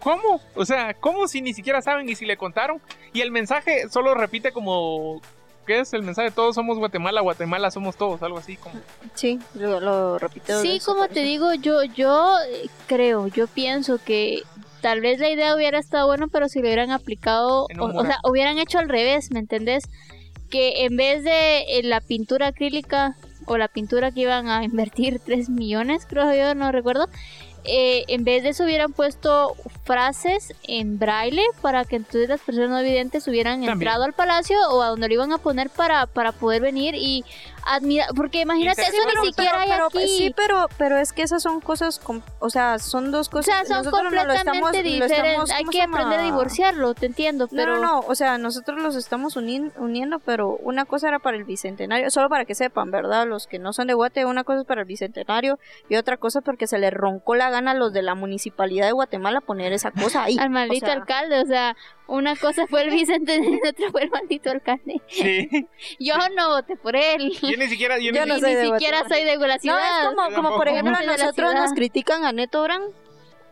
¿cómo? 0.00 0.40
O 0.54 0.64
sea, 0.64 0.94
¿cómo 0.94 1.28
si 1.28 1.40
ni 1.40 1.54
siquiera 1.54 1.80
saben 1.80 2.08
y 2.08 2.16
si 2.16 2.26
le 2.26 2.36
contaron? 2.36 2.80
Y 3.12 3.20
el 3.20 3.30
mensaje 3.30 3.88
solo 3.88 4.14
repite 4.14 4.52
como 4.52 5.20
¿Qué 5.66 5.80
es 5.80 5.92
el 5.94 6.02
mensaje? 6.02 6.30
Todos 6.30 6.54
somos 6.54 6.78
Guatemala, 6.78 7.20
Guatemala 7.22 7.70
somos 7.70 7.96
todos, 7.96 8.22
algo 8.22 8.38
así 8.38 8.56
como. 8.56 8.74
Sí, 9.14 9.38
lo, 9.54 10.18
repito. 10.18 10.60
Sí, 10.60 10.80
como 10.84 11.08
te 11.08 11.22
digo, 11.22 11.54
yo, 11.54 11.82
yo 11.84 12.34
eh, 12.50 12.68
creo, 12.86 13.28
yo 13.28 13.46
pienso 13.46 13.98
que 13.98 14.42
tal 14.82 15.00
vez 15.00 15.18
la 15.18 15.30
idea 15.30 15.54
hubiera 15.54 15.78
estado 15.78 16.06
bueno, 16.06 16.28
pero 16.28 16.48
si 16.48 16.58
lo 16.58 16.66
hubieran 16.66 16.90
aplicado, 16.90 17.66
o, 17.78 18.04
sea, 18.04 18.18
hubieran 18.24 18.58
hecho 18.58 18.78
al 18.78 18.88
revés, 18.88 19.30
¿me 19.30 19.40
entendés? 19.40 19.84
Que 20.54 20.84
en 20.84 20.96
vez 20.96 21.24
de 21.24 21.62
eh, 21.62 21.82
la 21.82 22.00
pintura 22.00 22.46
acrílica 22.46 23.16
o 23.46 23.58
la 23.58 23.66
pintura 23.66 24.12
que 24.12 24.20
iban 24.20 24.46
a 24.46 24.62
invertir 24.70 25.18
3 25.18 25.48
millones, 25.48 26.06
creo 26.08 26.32
yo, 26.32 26.54
no 26.54 26.70
recuerdo, 26.70 27.08
eh, 27.64 28.04
en 28.06 28.22
vez 28.22 28.44
de 28.44 28.50
eso 28.50 28.62
hubieran 28.62 28.92
puesto 28.92 29.56
frases 29.82 30.54
en 30.68 31.00
braille 31.00 31.42
para 31.60 31.84
que 31.84 31.96
entonces 31.96 32.28
las 32.28 32.40
personas 32.40 32.70
no 32.70 32.78
evidentes 32.78 33.26
hubieran 33.26 33.64
entrado 33.64 34.04
al 34.04 34.12
palacio 34.12 34.56
o 34.70 34.80
a 34.80 34.90
donde 34.90 35.08
lo 35.08 35.14
iban 35.14 35.32
a 35.32 35.38
poner 35.38 35.70
para, 35.70 36.06
para 36.06 36.30
poder 36.30 36.62
venir 36.62 36.94
y 36.94 37.24
admirar, 37.66 38.08
porque 38.14 38.40
imagínate, 38.40 38.82
eso 38.82 38.92
ni 39.22 39.28
siquiera 39.28 39.60
hay 39.60 39.70
aquí. 39.70 40.08
Sí, 40.08 40.34
pero, 40.36 40.68
pero 40.78 40.98
es 40.98 41.12
que 41.12 41.22
esas 41.22 41.42
son 41.42 41.60
cosas, 41.60 42.00
o 42.38 42.50
sea, 42.50 42.78
son 42.78 43.10
dos 43.10 43.28
cosas. 43.28 43.62
O 43.62 43.66
sea, 43.66 43.82
son 43.82 43.90
completamente 43.90 44.82
diferentes. 44.82 45.50
hay 45.50 45.64
que 45.64 45.82
aprender 45.82 46.20
a 46.20 46.22
divorciarlo, 46.22 46.94
te 46.94 47.06
entiendo, 47.06 47.48
pero... 47.48 47.74
No, 47.76 47.80
no, 47.80 47.86
no, 47.86 48.00
o 48.00 48.14
sea, 48.14 48.38
nosotros 48.38 48.80
los 48.80 48.96
estamos 48.96 49.36
uniendo, 49.36 50.18
pero 50.20 50.56
una 50.56 50.84
cosa 50.84 51.08
era 51.08 51.18
para 51.18 51.36
el 51.36 51.44
bicentenario, 51.44 52.10
solo 52.10 52.28
para 52.28 52.44
que 52.44 52.54
sepan, 52.54 52.90
¿verdad? 52.90 53.26
Los 53.26 53.46
que 53.46 53.58
no 53.58 53.72
son 53.72 53.86
de 53.86 53.94
Guate, 53.94 54.24
una 54.24 54.44
cosa 54.44 54.60
es 54.60 54.66
para 54.66 54.82
el 54.82 54.86
bicentenario 54.86 55.58
y 55.88 55.96
otra 55.96 56.16
cosa 56.16 56.40
porque 56.40 56.66
se 56.66 56.78
le 56.78 56.90
roncó 56.90 57.34
la 57.34 57.50
gana 57.50 57.74
los 57.74 57.92
de 57.92 58.02
la 58.02 58.14
municipalidad 58.14 58.86
de 58.86 58.92
Guatemala 58.92 59.40
poner 59.40 59.72
esa 59.72 59.90
cosa 59.90 60.24
ahí. 60.24 60.36
Al 60.40 60.50
maldito 60.50 60.90
alcalde, 60.90 61.40
o 61.40 61.46
sea, 61.46 61.76
una 62.06 62.36
cosa 62.36 62.66
fue 62.66 62.82
el 62.82 62.90
Vicente 62.90 63.36
y 63.64 63.68
otra 63.68 63.90
fue 63.90 64.04
el 64.04 64.10
maldito 64.10 64.50
alcalde. 64.50 65.00
Sí. 65.08 65.48
yo 65.98 66.14
no 66.36 66.50
voté 66.50 66.76
por 66.76 66.96
él. 66.96 67.32
Yo 67.40 67.56
ni 67.56 67.66
siquiera, 67.68 67.98
yo, 67.98 68.12
no 68.12 68.38
soy 68.38 68.54
ni 68.54 68.70
siquiera 68.70 69.08
soy 69.08 69.24
de 69.24 69.36
la 69.36 69.58
ciudad. 69.58 70.04
No, 70.04 70.10
es 70.10 70.34
como, 70.34 70.36
como 70.48 70.56
por 70.56 70.68
ejemplo, 70.68 70.94
nosotros 71.06 71.54
nos 71.54 71.72
critican 71.72 72.24
a 72.24 72.32
Neto 72.32 72.62
Brand 72.62 72.92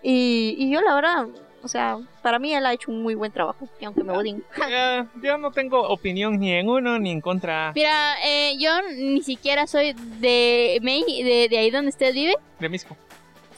y, 0.02 0.56
y 0.59 0.71
yo 0.71 0.80
la 0.80 0.94
verdad 0.94 1.26
o 1.64 1.68
sea, 1.68 1.99
para 2.23 2.38
mí 2.38 2.52
él 2.52 2.66
ha 2.66 2.73
hecho 2.73 2.90
un 2.90 3.02
muy 3.02 3.14
buen 3.14 3.30
trabajo, 3.30 3.68
y 3.80 3.85
aunque 3.85 4.02
me 4.02 4.12
odien. 4.12 4.44
yo 5.23 5.38
no 5.38 5.52
tengo 5.52 5.80
opinión 5.88 6.38
ni 6.38 6.52
en 6.52 6.68
uno 6.68 6.99
ni 6.99 7.11
en 7.11 7.21
contra. 7.21 7.73
Mira, 7.75 8.16
eh, 8.25 8.54
yo 8.59 8.71
ni 8.97 9.23
siquiera 9.23 9.66
soy 9.66 9.92
de, 9.92 10.78
de, 10.82 11.49
de 11.49 11.59
ahí 11.59 11.71
donde 11.71 11.90
usted 11.90 12.12
vive. 12.12 12.37
De 12.59 12.68
Misco 12.68 12.97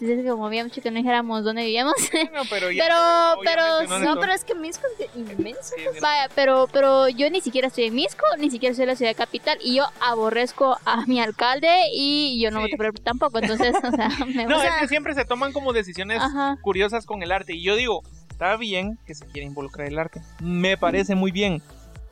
es 0.08 0.30
como 0.30 0.46
habíamos 0.46 0.72
dicho 0.72 0.82
que 0.82 0.90
no 0.90 0.98
dijéramos 0.98 1.44
dónde 1.44 1.62
vivíamos. 1.62 1.94
pero, 2.50 2.68
pero, 3.42 3.98
no, 4.00 4.20
pero 4.20 4.32
es 4.32 4.44
que 4.44 4.54
Misco 4.54 4.86
es 4.98 5.08
inmenso. 5.16 5.74
Vaya, 6.00 6.28
pero, 6.34 6.68
pero 6.72 7.08
yo 7.08 7.28
ni 7.30 7.40
siquiera 7.40 7.68
estoy 7.68 7.84
en 7.84 7.94
Misco, 7.94 8.24
ni 8.38 8.50
siquiera 8.50 8.74
soy 8.74 8.82
de 8.82 8.92
la 8.92 8.96
ciudad 8.96 9.16
capital 9.16 9.58
y 9.62 9.76
yo 9.76 9.84
aborrezco 10.00 10.76
a 10.84 11.06
mi 11.06 11.20
alcalde 11.20 11.68
y 11.92 12.40
yo 12.40 12.50
no 12.50 12.60
voto 12.60 12.76
por 12.76 12.86
él 12.86 12.92
tampoco. 13.02 13.38
Entonces, 13.38 13.74
o 13.82 13.90
sea, 13.90 14.08
me 14.26 14.46
No, 14.46 14.62
es 14.62 14.74
que 14.80 14.88
siempre 14.88 15.14
se 15.14 15.24
toman 15.24 15.52
como 15.52 15.72
decisiones 15.72 16.22
curiosas 16.62 17.06
con 17.06 17.22
el 17.22 17.32
arte 17.32 17.54
y 17.54 17.62
yo 17.62 17.76
digo, 17.76 18.02
está 18.30 18.56
bien 18.56 18.98
que 19.06 19.14
se 19.14 19.26
quiera 19.26 19.46
involucrar 19.46 19.88
el 19.88 19.98
arte. 19.98 20.20
Me 20.40 20.76
parece 20.76 21.14
muy 21.14 21.30
bien. 21.30 21.62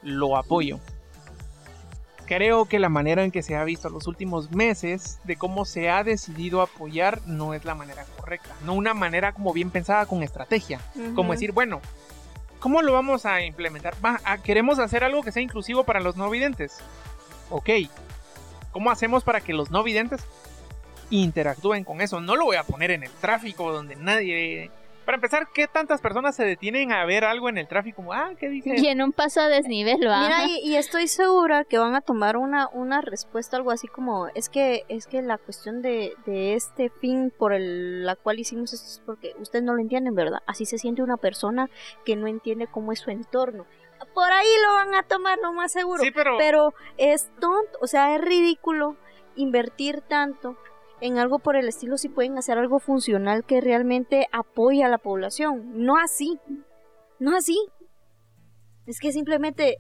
Lo 0.03 0.37
apoyo 0.37 0.81
creo 2.27 2.67
que 2.67 2.79
la 2.79 2.89
manera 2.89 3.25
en 3.25 3.31
que 3.31 3.43
se 3.43 3.57
ha 3.57 3.65
visto 3.65 3.89
los 3.89 4.07
últimos 4.07 4.51
meses 4.51 5.21
de 5.25 5.37
cómo 5.37 5.65
se 5.65 5.91
ha 5.91 6.05
decidido 6.05 6.63
apoyar 6.63 7.21
no 7.27 7.55
es 7.55 7.65
la 7.65 7.75
manera 7.75 8.05
correcta. 8.17 8.55
No 8.65 8.75
una 8.75 8.95
manera 8.95 9.33
como 9.33 9.53
bien 9.53 9.71
pensada 9.71 10.07
con 10.07 10.23
estrategia. 10.23 10.81
Como 11.15 11.33
decir, 11.33 11.53
bueno, 11.53 11.81
¿cómo 12.61 12.83
lo 12.83 12.93
vamos 12.93 13.27
a 13.27 13.43
implementar? 13.43 13.95
Va, 14.05 14.21
queremos 14.43 14.79
hacer 14.79 15.05
algo 15.05 15.23
que 15.23 15.33
sea 15.33 15.43
inclusivo 15.43 15.85
para 15.85 16.01
los 16.01 16.17
no 16.17 16.31
videntes. 16.31 16.79
Ok. 17.51 17.71
¿Cómo 18.71 18.91
hacemos 18.91 19.25
para 19.25 19.41
que 19.41 19.53
los 19.53 19.71
no 19.71 19.83
videntes 19.83 20.25
interactúen 21.11 21.85
con 21.85 22.01
eso? 22.01 22.21
No 22.21 22.37
lo 22.37 22.47
voy 22.47 22.57
a 22.57 22.65
poner 22.65 22.91
en 22.91 23.03
el 23.03 23.11
tráfico 23.11 23.73
donde 23.73 23.97
nadie 23.97 24.71
para 25.13 25.19
empezar, 25.19 25.49
¿qué 25.53 25.69
tantas 25.69 26.01
personas 26.01 26.35
se 26.35 26.43
detienen 26.43 26.91
a 26.91 27.05
ver 27.05 27.25
algo 27.25 27.51
en 27.51 27.59
el 27.59 27.69
tráfico? 27.69 28.03
Ah, 28.15 28.31
¿qué 28.41 28.49
dije? 28.49 28.77
Y 28.79 28.87
en 28.87 29.03
un 29.03 29.13
paso 29.13 29.43
a 29.43 29.49
desnivel, 29.49 30.09
¿va? 30.09 30.23
Mira, 30.23 30.47
y, 30.47 30.75
estoy 30.77 31.07
segura 31.07 31.65
que 31.65 31.77
van 31.77 31.95
a 31.95 32.01
tomar 32.01 32.39
una, 32.39 32.69
una 32.69 33.03
respuesta, 33.03 33.59
algo 33.59 33.73
así 33.73 33.89
como, 33.89 34.29
es 34.29 34.49
que, 34.49 34.85
es 34.89 35.07
que 35.07 35.21
la 35.21 35.37
cuestión 35.37 35.83
de, 35.83 36.15
de 36.25 36.55
este 36.55 36.89
fin 36.89 37.31
por 37.37 37.53
el, 37.53 38.07
la 38.07 38.17
cual 38.17 38.39
hicimos 38.39 38.73
esto 38.73 38.87
es 38.87 39.03
porque 39.05 39.35
ustedes 39.39 39.63
no 39.63 39.75
lo 39.75 39.83
entienden, 39.83 40.15
¿verdad? 40.15 40.39
Así 40.47 40.65
se 40.65 40.79
siente 40.79 41.03
una 41.03 41.19
persona 41.19 41.69
que 42.07 42.17
no 42.17 42.27
entiende 42.27 42.67
cómo 42.67 42.93
es 42.93 43.01
su 43.01 43.11
entorno. 43.11 43.67
Por 44.15 44.33
ahí 44.33 44.49
lo 44.67 44.73
van 44.73 44.95
a 44.95 45.03
tomar, 45.03 45.39
lo 45.43 45.53
más 45.53 45.73
seguro. 45.73 46.03
Sí, 46.03 46.11
pero... 46.11 46.39
Pero 46.39 46.73
es 46.97 47.31
tonto, 47.39 47.79
o 47.83 47.87
sea, 47.87 48.15
es 48.15 48.21
ridículo 48.23 48.97
invertir 49.37 50.01
tanto 50.01 50.57
en 51.03 51.19
algo 51.19 51.41
por 51.41 51.57
el 51.57 51.69
estilo 51.69 51.99
si 51.99 52.09
pueden 52.09 52.39
hacer 52.39 52.57
algo 52.59 52.79
funcional 52.79 53.45
que 53.45 53.61
realmente 53.61 54.29
apoye 54.33 54.85
a 54.85 54.89
la 54.89 54.99
población. 54.99 55.85
No 55.85 55.97
así. 55.99 56.39
No 57.19 57.37
así. 57.37 57.59
Es 58.87 59.01
que 59.01 59.11
simplemente, 59.11 59.79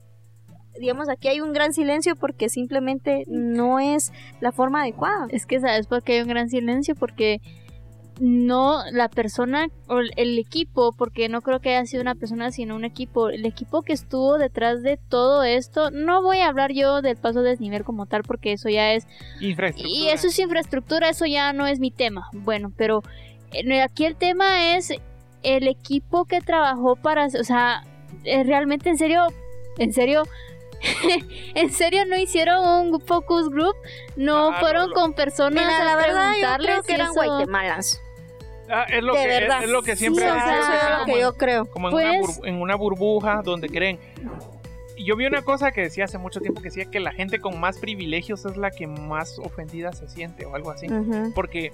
digamos, 0.78 1.08
aquí 1.08 1.28
hay 1.28 1.40
un 1.40 1.52
gran 1.52 1.72
silencio 1.72 2.16
porque 2.16 2.48
simplemente 2.48 3.22
no 3.28 3.78
es 3.78 4.12
la 4.40 4.50
forma 4.50 4.82
adecuada. 4.82 5.26
Es 5.30 5.46
que, 5.46 5.60
¿sabes 5.60 5.86
por 5.86 6.02
qué 6.02 6.14
hay 6.14 6.22
un 6.22 6.28
gran 6.28 6.48
silencio? 6.48 6.96
Porque 6.96 7.38
no 8.21 8.83
la 8.92 9.09
persona 9.09 9.69
o 9.88 9.99
el 9.99 10.38
equipo, 10.38 10.92
porque 10.92 11.28
no 11.28 11.40
creo 11.40 11.61
que 11.61 11.71
haya 11.71 11.87
sido 11.87 12.02
una 12.02 12.14
persona, 12.14 12.50
sino 12.50 12.76
un 12.76 12.85
equipo, 12.85 13.28
el 13.28 13.47
equipo 13.47 13.83
que 13.83 13.92
estuvo 13.92 14.38
detrás 14.38 14.83
de 14.83 14.97
todo 14.97 15.42
esto, 15.42 15.90
no 15.90 16.23
voy 16.23 16.38
a 16.38 16.49
hablar 16.49 16.73
yo 16.73 17.02
del 17.02 17.16
paso 17.16 17.42
de 17.42 17.50
desnivel 17.50 17.85
como 17.85 18.07
tal, 18.07 18.23
porque 18.23 18.52
eso 18.52 18.69
ya 18.69 18.92
es... 18.92 19.07
Infraestructura. 19.40 19.99
Y 19.99 20.09
eso 20.09 20.28
es 20.28 20.38
infraestructura, 20.38 21.09
eso 21.09 21.26
ya 21.26 21.52
no 21.52 21.66
es 21.66 21.81
mi 21.81 21.90
tema. 21.90 22.28
Bueno, 22.33 22.73
pero 22.76 23.02
aquí 23.83 24.04
el 24.04 24.16
tema 24.16 24.76
es 24.76 24.92
el 25.42 25.69
equipo 25.69 26.25
que 26.25 26.40
trabajó 26.40 26.97
para, 26.97 27.26
o 27.26 27.45
sea, 27.45 27.85
eh, 28.25 28.45
realmente 28.45 28.88
en 28.88 28.99
serio, 28.99 29.26
en 29.78 29.92
serio, 29.92 30.25
en 31.54 31.73
serio 31.73 32.04
no 32.07 32.16
hicieron 32.16 32.66
un 32.66 33.00
focus 33.00 33.49
group, 33.49 33.75
no 34.16 34.50
ah, 34.50 34.61
fueron 34.61 34.92
con 34.92 35.14
personas 35.14 35.64
Mira, 35.64 35.85
la 35.85 35.97
verdad 35.97 36.33
yo 36.40 36.64
creo 36.64 36.83
que 36.83 36.95
eran 36.95 37.12
guatemalas. 37.12 38.01
Ah, 38.72 38.86
es, 38.88 39.04
lo 39.04 39.12
que, 39.12 39.36
es, 39.36 39.68
lo 39.68 39.82
que 39.82 39.96
siempre 39.96 40.24
sí, 40.24 40.30
es 40.30 40.98
lo 40.98 41.04
que 41.04 41.20
yo 41.20 41.36
creo. 41.36 41.66
Como 41.66 41.90
en, 41.90 41.94
una 41.94 42.20
pues 42.20 42.40
en 42.44 42.54
una 42.54 42.74
burbuja 42.74 43.42
donde 43.42 43.68
creen. 43.68 43.98
Yo 44.96 45.14
vi 45.16 45.26
una 45.26 45.42
cosa 45.42 45.72
que 45.72 45.82
decía 45.82 46.04
hace 46.04 46.16
mucho 46.16 46.40
tiempo 46.40 46.62
que 46.62 46.68
decía 46.68 46.86
que 46.86 46.98
la 46.98 47.12
gente 47.12 47.38
con 47.38 47.60
más 47.60 47.78
privilegios 47.78 48.46
es 48.46 48.56
la 48.56 48.70
que 48.70 48.86
más 48.86 49.38
ofendida 49.38 49.92
se 49.92 50.08
siente 50.08 50.46
o 50.46 50.54
algo 50.54 50.70
así. 50.70 50.86
Porque, 51.34 51.72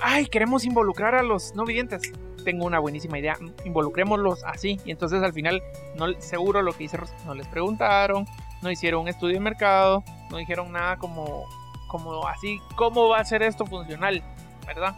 ay, 0.00 0.26
queremos 0.26 0.64
involucrar 0.64 1.16
a 1.16 1.24
los 1.24 1.54
no 1.56 1.64
videntes. 1.64 2.12
Tengo 2.44 2.66
una 2.66 2.78
buenísima 2.78 3.18
idea, 3.18 3.36
involucrémoslos 3.64 4.44
así. 4.44 4.78
Y 4.84 4.92
entonces 4.92 5.20
al 5.22 5.32
final, 5.32 5.62
no, 5.96 6.12
seguro 6.20 6.62
lo 6.62 6.74
que 6.74 6.84
hice, 6.84 6.98
no 7.26 7.34
les 7.34 7.48
preguntaron, 7.48 8.26
no 8.62 8.70
hicieron 8.70 9.02
un 9.02 9.08
estudio 9.08 9.34
de 9.34 9.40
mercado, 9.40 10.04
no 10.30 10.36
dijeron 10.36 10.70
nada 10.70 10.96
como, 10.96 11.46
como 11.88 12.28
así, 12.28 12.60
¿cómo 12.76 13.08
va 13.08 13.18
a 13.18 13.24
ser 13.24 13.42
esto 13.42 13.66
funcional? 13.66 14.22
¿Verdad? 14.66 14.94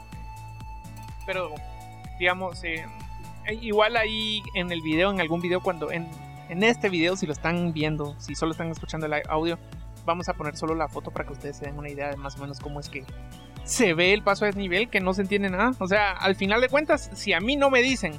Pero 1.27 1.53
digamos, 2.19 2.63
eh, 2.65 2.87
igual 3.61 3.97
ahí 3.97 4.43
en 4.55 4.73
el 4.73 4.81
video, 4.81 5.11
en 5.11 5.21
algún 5.21 5.41
video, 5.41 5.61
cuando 5.61 5.91
en, 5.91 6.09
en 6.49 6.63
este 6.63 6.89
video, 6.89 7.17
si 7.17 7.27
lo 7.27 7.33
están 7.33 7.73
viendo, 7.73 8.15
si 8.19 8.35
solo 8.35 8.53
están 8.53 8.71
escuchando 8.71 9.07
el 9.07 9.23
audio, 9.29 9.59
vamos 10.05 10.29
a 10.29 10.35
poner 10.35 10.57
solo 10.57 10.75
la 10.75 10.89
foto 10.89 11.11
para 11.11 11.27
que 11.27 11.33
ustedes 11.33 11.57
se 11.59 11.67
den 11.67 11.79
una 11.79 11.91
idea 11.91 12.11
de 12.11 12.17
más 12.17 12.37
o 12.37 12.41
menos 12.41 12.61
cómo 12.61 12.81
es 12.81 12.89
que 12.89 13.05
se 13.65 13.95
ve 13.95 14.13
el 14.13 14.23
paso 14.23 14.45
a 14.45 14.47
desnivel, 14.47 14.89
que 14.89 15.01
no 15.01 15.13
se 15.13 15.23
entiende 15.23 15.51
nada. 15.51 15.73
O 15.81 15.89
sea, 15.89 16.13
al 16.13 16.37
final 16.37 16.61
de 16.61 16.69
cuentas, 16.69 17.11
si 17.15 17.33
a 17.33 17.41
mí 17.41 17.57
no 17.57 17.69
me 17.69 17.83
dicen, 17.83 18.13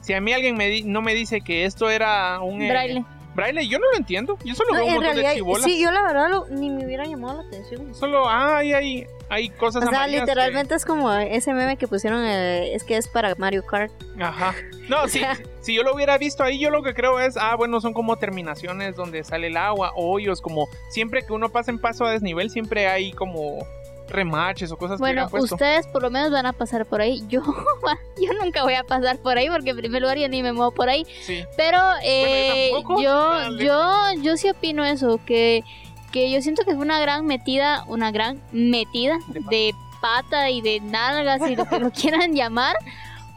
si 0.00 0.12
a 0.12 0.20
mí 0.20 0.32
alguien 0.32 0.56
me 0.56 0.82
no 0.82 1.00
me 1.00 1.14
dice 1.14 1.40
que 1.40 1.64
esto 1.64 1.88
era 1.88 2.40
un... 2.40 2.60
Eh, 2.60 2.68
Braille. 2.68 3.04
Braille, 3.34 3.68
yo 3.68 3.78
no 3.78 3.86
lo 3.92 3.96
entiendo. 3.96 4.36
Yo 4.44 4.54
solo 4.56 4.72
veo 4.72 4.86
un 4.86 4.94
montón 4.94 5.16
de 5.16 5.34
chibolas. 5.34 5.64
Sí, 5.64 5.80
yo 5.80 5.92
la 5.92 6.02
verdad 6.02 6.30
ni 6.50 6.68
me 6.68 6.84
hubiera 6.84 7.04
llamado 7.06 7.42
la 7.42 7.48
atención. 7.48 7.94
Solo, 7.94 8.28
ah, 8.28 8.58
hay, 8.58 9.06
hay, 9.30 9.48
cosas 9.50 9.84
O 9.86 9.88
sea, 9.88 10.06
literalmente 10.06 10.74
es 10.74 10.84
como 10.84 11.10
ese 11.12 11.54
meme 11.54 11.76
que 11.76 11.86
pusieron, 11.86 12.22
eh, 12.24 12.74
es 12.74 12.82
que 12.84 12.96
es 12.96 13.08
para 13.08 13.34
Mario 13.36 13.64
Kart. 13.64 13.92
Ajá. 14.20 14.54
No, 14.88 15.08
sí, 15.08 15.22
si 15.60 15.74
yo 15.74 15.82
lo 15.82 15.94
hubiera 15.94 16.18
visto 16.18 16.42
ahí, 16.42 16.58
yo 16.58 16.70
lo 16.70 16.82
que 16.82 16.94
creo 16.94 17.20
es, 17.20 17.36
ah, 17.36 17.54
bueno, 17.56 17.80
son 17.80 17.94
como 17.94 18.16
terminaciones 18.16 18.96
donde 18.96 19.22
sale 19.22 19.46
el 19.46 19.56
agua, 19.56 19.92
hoyos, 19.94 20.40
como 20.40 20.68
siempre 20.90 21.24
que 21.24 21.32
uno 21.32 21.48
pasa 21.48 21.70
en 21.70 21.78
paso 21.78 22.04
a 22.04 22.10
desnivel, 22.10 22.50
siempre 22.50 22.88
hay 22.88 23.12
como 23.12 23.66
remaches 24.10 24.72
o 24.72 24.76
cosas 24.76 24.98
bueno, 24.98 25.26
que 25.26 25.30
Bueno, 25.30 25.44
ustedes 25.44 25.86
por 25.86 26.02
lo 26.02 26.10
menos 26.10 26.30
van 26.30 26.46
a 26.46 26.52
pasar 26.52 26.84
por 26.84 27.00
ahí. 27.00 27.22
Yo, 27.28 27.40
yo 28.20 28.32
nunca 28.42 28.64
voy 28.64 28.74
a 28.74 28.84
pasar 28.84 29.18
por 29.18 29.38
ahí 29.38 29.48
porque 29.48 29.70
en 29.70 29.76
primer 29.76 30.02
lugar 30.02 30.18
yo 30.18 30.28
ni 30.28 30.42
me 30.42 30.52
muevo 30.52 30.72
por 30.72 30.88
ahí. 30.88 31.06
Sí. 31.22 31.44
Pero 31.56 31.78
eh, 32.02 32.72
yo, 33.00 33.56
yo, 33.58 33.94
yo 34.20 34.36
sí 34.36 34.50
opino 34.50 34.84
eso, 34.84 35.20
que, 35.24 35.62
que 36.12 36.30
yo 36.30 36.42
siento 36.42 36.64
que 36.64 36.74
fue 36.74 36.84
una 36.84 37.00
gran 37.00 37.26
metida, 37.26 37.84
una 37.86 38.10
gran 38.10 38.40
metida 38.52 39.18
de 39.50 39.74
pata, 40.00 40.50
y 40.50 40.62
de 40.62 40.80
nalgas 40.80 41.42
y 41.48 41.56
lo 41.56 41.66
que 41.66 41.78
lo 41.78 41.90
quieran 41.92 42.34
llamar, 42.34 42.76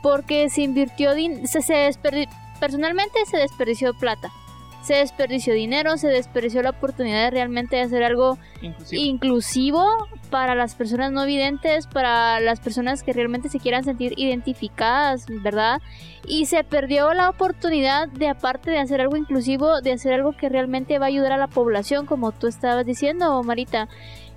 porque 0.01 0.50
se 0.50 0.62
invirtió, 0.62 1.12
se, 1.46 1.62
se 1.62 1.92
personalmente 2.60 3.25
se 3.25 3.38
desperdició 3.38 3.94
plata 3.94 4.32
se 4.84 4.96
desperdició 4.96 5.54
dinero, 5.54 5.98
se 5.98 6.10
desperdició 6.10 6.62
la 6.62 6.72
oportunidad 6.72 7.24
de 7.24 7.32
realmente 7.32 7.80
hacer 7.80 8.04
algo 8.04 8.38
inclusivo. 8.92 9.86
para 10.30 10.56
las 10.56 10.74
personas 10.74 11.12
no 11.12 11.25
videntes, 11.25 11.86
para 11.86 12.40
las 12.40 12.60
personas 12.60 13.04
que 13.04 13.13
realmente 13.13 13.50
se 13.50 13.60
quieran 13.60 13.84
sentir 13.84 14.13
identificadas, 14.18 15.28
¿verdad? 15.44 15.80
Y 16.28 16.48
se 16.48 16.63
perdió 16.63 17.13
la 17.13 17.30
oportunidad 17.30 18.08
de, 18.08 18.30
aparte 18.30 18.72
de 18.72 18.80
hacer 18.80 19.00
algo 19.00 19.16
inclusivo, 19.16 19.80
de 19.82 19.94
hacer 19.94 20.12
algo 20.13 20.32
que 20.32 20.50
realmente 20.50 20.98
va 20.98 21.06
a 21.06 21.10
ayudar 21.10 21.34
a 21.34 21.38
la 21.38 21.48
población, 21.48 22.08
como 22.08 22.32
tú 22.32 22.48
estabas 22.48 22.84
diciendo, 22.86 23.44
Marita. 23.44 23.88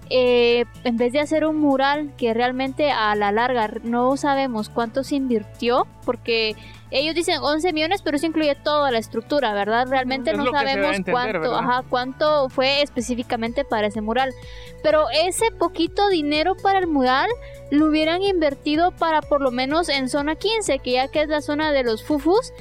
Eh, 0.08 0.66
en 0.84 0.96
vez 0.96 1.12
de 1.12 1.18
hacer 1.18 1.44
un 1.44 1.58
mural 1.58 2.12
que 2.16 2.32
realmente 2.32 2.92
a 2.92 3.16
la 3.16 3.32
larga 3.32 3.68
no 3.82 4.16
sabemos 4.16 4.68
cuánto 4.68 5.02
se 5.02 5.16
invirtió, 5.16 5.86
porque 6.04 6.54
ellos 6.90 7.14
dicen 7.14 7.38
11 7.42 7.72
millones, 7.72 8.02
pero 8.02 8.16
eso 8.16 8.26
incluye 8.26 8.54
toda 8.54 8.90
la 8.90 8.98
estructura, 8.98 9.52
¿verdad? 9.54 9.86
Realmente 9.88 10.32
no 10.32 10.46
sabemos 10.50 10.96
cuánto, 11.10 11.56
ajá, 11.56 11.84
cuánto 11.88 12.48
fue 12.48 12.82
específicamente 12.82 13.64
para 13.64 13.88
ese 13.88 14.00
mural. 14.00 14.32
Pero 14.82 15.06
ese 15.10 15.50
poquito 15.50 16.08
dinero 16.08 16.54
para 16.54 16.78
el 16.78 16.86
mural 16.86 17.28
lo 17.72 17.86
hubieran 17.86 18.22
invertido 18.22 18.92
para 18.92 19.20
por 19.20 19.40
lo 19.40 19.50
menos 19.50 19.88
en 19.88 20.08
zona 20.08 20.36
15, 20.36 20.78
que 20.78 20.92
ya 20.92 21.08
que 21.08 21.22
es 21.22 21.28
la 21.28 21.40
zona 21.40 21.72
de 21.72 21.82
los 21.82 22.04
fufus, 22.04 22.52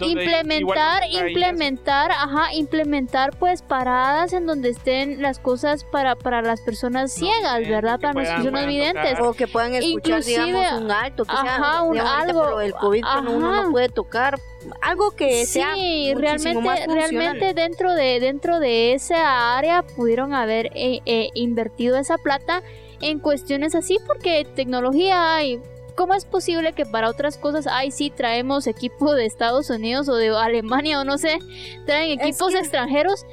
implementar, 0.00 1.02
implementar, 1.10 2.10
ajá, 2.12 2.54
implementar 2.54 3.36
pues 3.38 3.60
paradas 3.60 4.32
en 4.32 4.46
donde 4.46 4.70
estén 4.70 5.20
las 5.20 5.38
cosas 5.38 5.84
para, 5.84 6.16
para 6.16 6.40
las 6.40 6.62
personas 6.62 7.12
ciegas, 7.12 7.68
¿verdad? 7.68 8.00
Para 8.00 8.14
nuestros 8.14 8.42
personas 8.42 8.66
videntes. 8.66 9.18
O 9.20 9.34
que 9.34 9.46
puedan 9.46 9.74
escuchar, 9.74 10.24
digamos, 10.24 10.72
un 10.80 10.90
alto, 10.90 11.24
que 11.26 11.36
sea, 11.36 11.82
un 11.82 11.98
algo. 11.98 12.60
el 12.60 12.72
COVID 12.72 13.02
que 13.02 13.18
uno 13.18 13.52
no 13.52 13.65
puede 13.70 13.88
tocar, 13.88 14.38
algo 14.80 15.10
que 15.12 15.46
sea 15.46 15.74
realmente 16.14 16.86
realmente 16.86 17.54
dentro 17.54 17.94
de 17.94 18.20
dentro 18.20 18.60
de 18.60 18.94
esa 18.94 19.56
área 19.56 19.82
pudieron 19.82 20.34
haber 20.34 20.66
eh, 20.74 21.00
eh, 21.06 21.28
invertido 21.34 21.96
esa 21.96 22.18
plata 22.18 22.62
en 23.00 23.18
cuestiones 23.18 23.74
así 23.74 23.98
porque 24.06 24.46
tecnología 24.54 25.36
hay. 25.36 25.60
¿cómo 25.96 26.14
es 26.14 26.24
posible 26.24 26.74
que 26.74 26.86
para 26.86 27.08
otras 27.08 27.38
cosas, 27.38 27.66
ay, 27.66 27.90
sí, 27.90 28.10
traemos 28.10 28.68
equipo 28.68 29.14
de 29.14 29.24
Estados 29.24 29.70
Unidos 29.70 30.08
o 30.08 30.14
de 30.14 30.28
Alemania 30.28 31.00
o 31.00 31.04
no 31.04 31.18
sé, 31.18 31.38
traen 31.86 32.20
equipos 32.20 32.54
extranjeros 32.54 33.24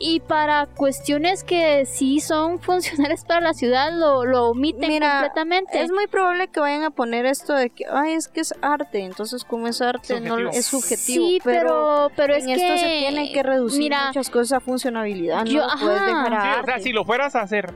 y 0.00 0.20
para 0.20 0.66
cuestiones 0.66 1.44
que 1.44 1.84
sí 1.84 2.20
son 2.20 2.58
funcionales 2.60 3.24
para 3.24 3.40
la 3.40 3.54
ciudad 3.54 3.92
lo, 3.92 4.24
lo 4.24 4.48
omiten 4.48 5.00
completamente. 5.00 5.80
Es 5.80 5.92
muy 5.92 6.06
probable 6.06 6.48
que 6.48 6.58
vayan 6.58 6.82
a 6.82 6.90
poner 6.90 7.26
esto 7.26 7.54
de 7.54 7.70
que, 7.70 7.84
ay, 7.90 8.14
es 8.14 8.26
que 8.26 8.40
es 8.40 8.54
arte, 8.62 9.04
entonces 9.04 9.44
como 9.44 9.68
es 9.68 9.80
arte 9.80 10.20
no 10.20 10.38
es 10.50 10.66
subjetivo. 10.66 11.26
Sí, 11.26 11.40
pero, 11.44 12.10
pero, 12.16 12.34
en 12.34 12.48
esto 12.48 12.78
se 12.78 12.86
tienen 12.86 13.32
que 13.32 13.42
reducir 13.42 13.92
muchas 14.06 14.30
cosas 14.30 14.52
a 14.52 14.60
funcionalidad, 14.60 15.44
no 15.44 15.66
puedes 15.80 16.06
dejar 16.06 16.34
a 16.34 16.60
O 16.62 16.64
sea, 16.64 16.78
si 16.78 16.92
lo 16.92 17.04
fueras 17.04 17.36
a 17.36 17.42
hacer 17.42 17.72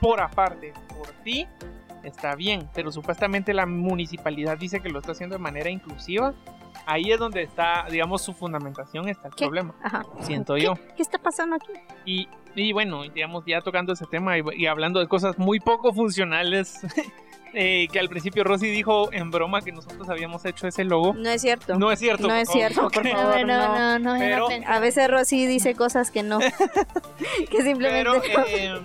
por 0.00 0.20
aparte, 0.20 0.74
por 0.88 1.08
ti, 1.24 1.46
está 2.02 2.34
bien, 2.34 2.68
pero 2.74 2.92
supuestamente 2.92 3.54
la 3.54 3.64
municipalidad 3.64 4.58
dice 4.58 4.80
que 4.80 4.90
lo 4.90 4.98
está 4.98 5.12
haciendo 5.12 5.36
de 5.36 5.42
manera 5.42 5.70
inclusiva. 5.70 6.34
Ahí 6.86 7.10
es 7.10 7.18
donde 7.18 7.42
está, 7.42 7.86
digamos, 7.90 8.22
su 8.22 8.32
fundamentación, 8.34 9.08
está 9.08 9.28
el 9.28 9.34
problema. 9.34 9.74
Siento 10.20 10.56
yo. 10.56 10.74
¿Qué 10.96 11.02
está 11.02 11.18
pasando 11.18 11.56
aquí? 11.56 11.72
Y, 12.04 12.28
y 12.54 12.72
bueno, 12.72 13.02
digamos, 13.02 13.44
ya 13.46 13.60
tocando 13.60 13.92
ese 13.92 14.06
tema 14.06 14.34
y, 14.38 14.66
hablando 14.66 15.00
de 15.00 15.08
cosas 15.08 15.38
muy 15.38 15.60
poco 15.60 15.92
funcionales, 15.92 16.80
eh, 17.54 17.88
que 17.90 17.98
al 17.98 18.08
principio 18.08 18.44
Rosy 18.44 18.68
dijo 18.68 19.10
en 19.12 19.30
broma 19.30 19.62
que 19.62 19.72
nosotros 19.72 20.08
habíamos 20.10 20.44
hecho 20.44 20.66
ese 20.66 20.84
logo. 20.84 21.14
No 21.14 21.30
es 21.30 21.40
cierto. 21.40 21.78
No 21.78 21.90
es 21.90 21.98
cierto. 21.98 22.28
No 22.28 22.34
es 22.34 22.48
cierto, 22.50 22.88
por 22.90 23.08
favor. 23.10 23.46
No, 23.46 23.98
no, 23.98 24.16
no, 24.16 24.48
a 24.66 24.78
veces 24.78 25.08
Rosy 25.08 25.46
dice 25.46 25.74
cosas 25.74 26.10
que 26.10 26.22
no. 26.22 26.38
que 27.50 27.62
simplemente. 27.62 28.20
Pero, 28.34 28.82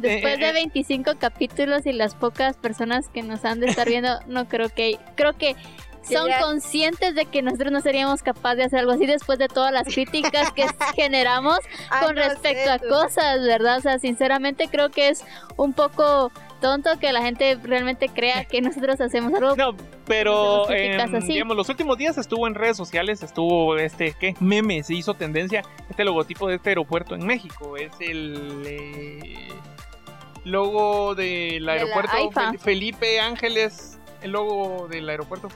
Después 0.00 0.40
de 0.40 0.52
25 0.52 1.12
capítulos 1.18 1.84
y 1.84 1.92
las 1.92 2.14
pocas 2.14 2.56
personas 2.56 3.08
que 3.08 3.22
nos 3.22 3.44
han 3.44 3.60
de 3.60 3.66
estar 3.66 3.86
viendo, 3.86 4.18
no 4.26 4.48
creo 4.48 4.68
que. 4.70 4.98
Creo 5.14 5.34
que 5.34 5.56
son 6.02 6.30
conscientes 6.40 7.14
de 7.14 7.26
que 7.26 7.42
nosotros 7.42 7.72
no 7.72 7.80
seríamos 7.80 8.22
capaces 8.22 8.58
de 8.58 8.64
hacer 8.64 8.78
algo 8.80 8.92
así 8.92 9.06
después 9.06 9.38
de 9.38 9.48
todas 9.48 9.72
las 9.72 9.84
críticas 9.84 10.52
que 10.52 10.64
generamos 10.94 11.58
con 12.00 12.16
respecto 12.16 12.70
a 12.70 12.78
cosas, 12.78 13.40
¿verdad? 13.42 13.78
O 13.78 13.80
sea, 13.80 13.98
sinceramente 13.98 14.68
creo 14.68 14.90
que 14.90 15.08
es 15.08 15.24
un 15.56 15.72
poco 15.72 16.32
tonto 16.60 16.98
que 16.98 17.12
la 17.12 17.22
gente 17.22 17.58
realmente 17.62 18.08
crea 18.08 18.44
que 18.44 18.60
nosotros 18.60 19.00
hacemos 19.00 19.32
algo. 19.34 19.56
No, 19.56 19.74
pero 20.06 20.66
digamos, 20.68 21.56
los 21.56 21.68
últimos 21.68 21.98
días 21.98 22.18
estuvo 22.18 22.46
en 22.46 22.54
redes 22.54 22.76
sociales, 22.76 23.22
estuvo 23.22 23.76
este, 23.76 24.14
¿qué? 24.18 24.34
Meme, 24.40 24.82
se 24.82 24.94
hizo 24.94 25.14
tendencia 25.14 25.62
este 25.88 26.04
logotipo 26.04 26.48
de 26.48 26.56
este 26.56 26.70
aeropuerto 26.70 27.14
en 27.14 27.26
México. 27.26 27.76
Es 27.76 27.92
el 28.00 28.62
eh, 28.66 29.48
logo 30.44 31.14
del 31.14 31.68
aeropuerto 31.68 32.12
Felipe 32.58 33.20
Ángeles, 33.20 33.98
el 34.22 34.32
logo 34.32 34.86
del 34.88 35.08
aeropuerto 35.08 35.48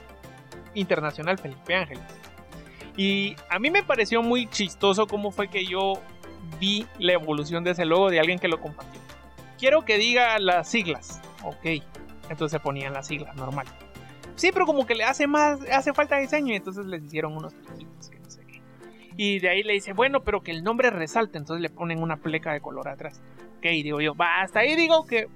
internacional 0.75 1.37
Felipe 1.37 1.75
Ángeles. 1.75 2.03
Y 2.97 3.35
a 3.49 3.59
mí 3.59 3.71
me 3.71 3.83
pareció 3.83 4.21
muy 4.21 4.47
chistoso 4.47 5.07
cómo 5.07 5.31
fue 5.31 5.49
que 5.49 5.65
yo 5.65 6.01
vi 6.59 6.85
la 6.99 7.13
evolución 7.13 7.63
de 7.63 7.71
ese 7.71 7.85
logo 7.85 8.09
de 8.09 8.19
alguien 8.19 8.39
que 8.39 8.47
lo 8.47 8.61
compartió. 8.61 9.01
Quiero 9.57 9.83
que 9.83 9.97
diga 9.97 10.37
las 10.39 10.69
siglas. 10.69 11.21
Ok. 11.43 11.81
Entonces 12.29 12.59
ponían 12.59 12.93
las 12.93 13.07
siglas, 13.07 13.35
normal. 13.35 13.67
Sí, 14.35 14.51
pero 14.51 14.65
como 14.65 14.85
que 14.85 14.95
le 14.95 15.03
hace 15.03 15.27
más, 15.27 15.59
hace 15.71 15.93
falta 15.93 16.17
diseño 16.17 16.53
y 16.53 16.57
entonces 16.57 16.85
les 16.85 17.03
hicieron 17.03 17.35
unos 17.37 17.53
truquitos 17.53 18.09
que 18.09 18.19
no 18.19 18.29
sé 18.29 18.45
qué. 18.45 18.61
Y 19.15 19.39
de 19.39 19.49
ahí 19.49 19.63
le 19.63 19.73
dice, 19.73 19.93
bueno, 19.93 20.23
pero 20.23 20.41
que 20.41 20.51
el 20.51 20.63
nombre 20.63 20.89
resalte, 20.89 21.37
entonces 21.37 21.61
le 21.61 21.69
ponen 21.69 22.01
una 22.01 22.17
pleca 22.17 22.51
de 22.51 22.59
color 22.59 22.87
atrás. 22.87 23.21
Ok, 23.57 23.63
digo 23.63 24.01
yo, 24.01 24.15
va, 24.15 24.41
hasta 24.41 24.59
ahí 24.59 24.75
digo 24.75 25.05
que 25.05 25.27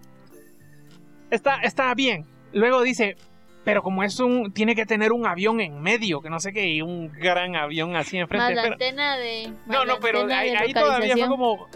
está, 1.30 1.62
está 1.62 1.94
bien. 1.94 2.26
Luego 2.52 2.82
dice, 2.82 3.16
pero 3.64 3.84
como 3.84 4.04
es 4.04 4.20
un, 4.20 4.52
tiene 4.54 4.76
que 4.76 4.86
tener 4.86 5.12
un 5.12 5.26
avión 5.26 5.60
en 5.60 5.82
medio, 5.82 6.22
que 6.22 6.30
no 6.30 6.40
sé 6.40 6.54
qué, 6.54 6.68
y 6.68 6.82
un 6.82 7.12
gran 7.12 7.56
avión 7.56 7.96
así 7.96 8.18
enfrente. 8.18 8.56
Más 8.56 8.64
la 8.64 8.74
antena 8.74 9.18
de. 9.18 9.54
No, 9.66 9.86
no, 9.86 10.00
pero 10.00 10.26
ahí, 10.32 10.74
todavía 10.74 11.18
fue 11.18 11.28
como. 11.28 11.68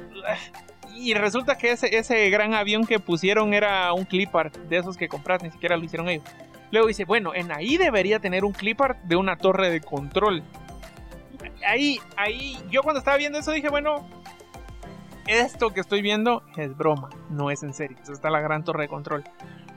Y 0.96 1.14
resulta 1.16 1.58
que 1.58 1.72
ese, 1.72 1.98
ese 1.98 2.30
gran 2.30 2.54
avión 2.54 2.86
que 2.86 3.00
pusieron 3.00 3.54
era 3.54 3.92
un 3.94 4.06
clipart 4.06 4.56
de 4.56 4.78
esos 4.78 4.96
que 4.96 5.08
compras, 5.08 5.42
ni 5.44 5.50
siquiera 5.50 5.76
lo 5.76 5.84
hicieron 5.84 6.08
ellos. 6.08 6.24
Luego 6.72 6.88
dice, 6.88 7.06
bueno, 7.06 7.36
en 7.36 7.52
ahí 7.52 7.78
debería 7.78 8.20
tener 8.20 8.46
un 8.46 8.54
clipart 8.54 8.98
de 9.04 9.16
una 9.16 9.38
torre 9.38 9.70
de 9.70 9.82
control. 9.82 10.44
Ahí, 11.68 12.00
ahí, 12.16 12.58
yo 12.70 12.82
cuando 12.84 13.00
estaba 13.00 13.18
viendo 13.18 13.40
eso 13.40 13.52
dije, 13.52 13.70
bueno, 13.70 14.08
esto 15.28 15.70
que 15.72 15.82
estoy 15.82 16.02
viendo 16.02 16.44
es 16.58 16.76
broma, 16.76 17.10
no 17.30 17.52
es 17.52 17.64
en 17.64 17.74
serio. 17.74 17.98
Entonces 17.98 18.16
está 18.16 18.30
la 18.30 18.42
gran 18.42 18.64
torre 18.64 18.84
de 18.84 18.88
control. 18.88 19.24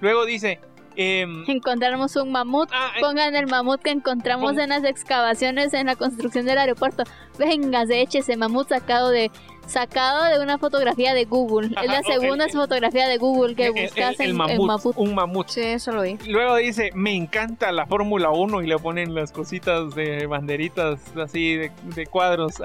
Luego 0.01 0.25
dice, 0.25 0.61
Em, 0.97 1.45
Encontramos 1.49 2.17
un 2.17 2.33
mamut. 2.33 2.69
Ah, 2.73 2.93
eh, 2.97 3.01
Pongan 3.01 3.35
el 3.35 3.47
mamut 3.47 3.81
que 3.83 3.91
encontramos 3.91 4.57
en 4.59 4.71
las 4.71 4.83
excavaciones 4.85 5.75
en 5.75 5.87
la 5.87 5.97
construcción 5.97 6.47
del 6.47 6.59
aeropuerto. 6.59 7.05
Venga, 7.39 7.85
de 7.85 8.01
hecho, 8.01 8.19
ese 8.19 8.37
mamut 8.37 8.69
sacado 8.69 9.11
de 9.11 9.31
sacado 9.67 10.25
de 10.25 10.41
una 10.41 10.59
fotografía 10.59 11.13
de 11.13 11.25
Google. 11.25 11.75
es 11.83 11.91
la 11.91 12.03
segunda 12.03 12.49
fotografía 12.49 13.09
de 13.09 13.19
Google 13.19 13.55
que 13.55 13.71
buscas 13.71 14.19
en 14.21 14.37
mamut, 14.37 14.95
Un 14.97 15.15
mamut. 15.15 15.49
Sí, 15.49 15.61
eso 15.61 15.93
lo 15.93 16.03
vi. 16.03 16.17
Luego 16.29 16.57
dice, 16.57 16.91
me 16.95 17.15
encanta 17.15 17.73
la 17.73 17.87
Fórmula 17.87 18.31
1 18.31 18.63
y 18.63 18.67
le 18.67 18.79
ponen 18.79 19.15
las 19.15 19.33
cositas 19.33 19.95
de 19.95 20.27
banderitas 20.27 21.01
así 21.17 21.57
de, 21.57 22.07
cuadros. 22.07 22.63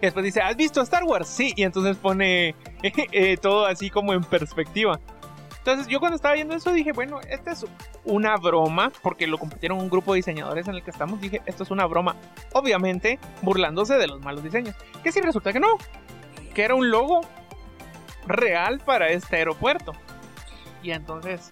después 0.00 0.24
dice, 0.24 0.40
¿has 0.40 0.56
visto 0.56 0.80
Star 0.80 1.04
Wars? 1.04 1.28
Sí, 1.28 1.52
y 1.56 1.62
entonces 1.62 1.96
pone 1.96 2.54
eh, 2.82 3.36
todo 3.36 3.66
así 3.66 3.90
como 3.90 4.14
en 4.14 4.24
perspectiva. 4.24 4.98
Entonces 5.60 5.88
yo 5.88 6.00
cuando 6.00 6.16
estaba 6.16 6.34
viendo 6.34 6.54
eso 6.54 6.72
dije, 6.72 6.92
bueno, 6.92 7.20
esta 7.28 7.52
es 7.52 7.66
una 8.04 8.36
broma, 8.36 8.90
porque 9.02 9.26
lo 9.26 9.36
compartieron 9.36 9.78
un 9.78 9.90
grupo 9.90 10.14
de 10.14 10.16
diseñadores 10.16 10.66
en 10.68 10.74
el 10.74 10.82
que 10.82 10.90
estamos, 10.90 11.20
dije, 11.20 11.42
esto 11.44 11.64
es 11.64 11.70
una 11.70 11.84
broma, 11.84 12.16
obviamente 12.54 13.18
burlándose 13.42 13.94
de 13.98 14.06
los 14.06 14.20
malos 14.22 14.42
diseños. 14.42 14.74
Que 15.02 15.12
si 15.12 15.20
resulta 15.20 15.52
que 15.52 15.60
no, 15.60 15.76
que 16.54 16.62
era 16.62 16.74
un 16.74 16.90
logo 16.90 17.20
real 18.26 18.80
para 18.80 19.08
este 19.10 19.36
aeropuerto. 19.36 19.92
Y 20.82 20.92
entonces... 20.92 21.50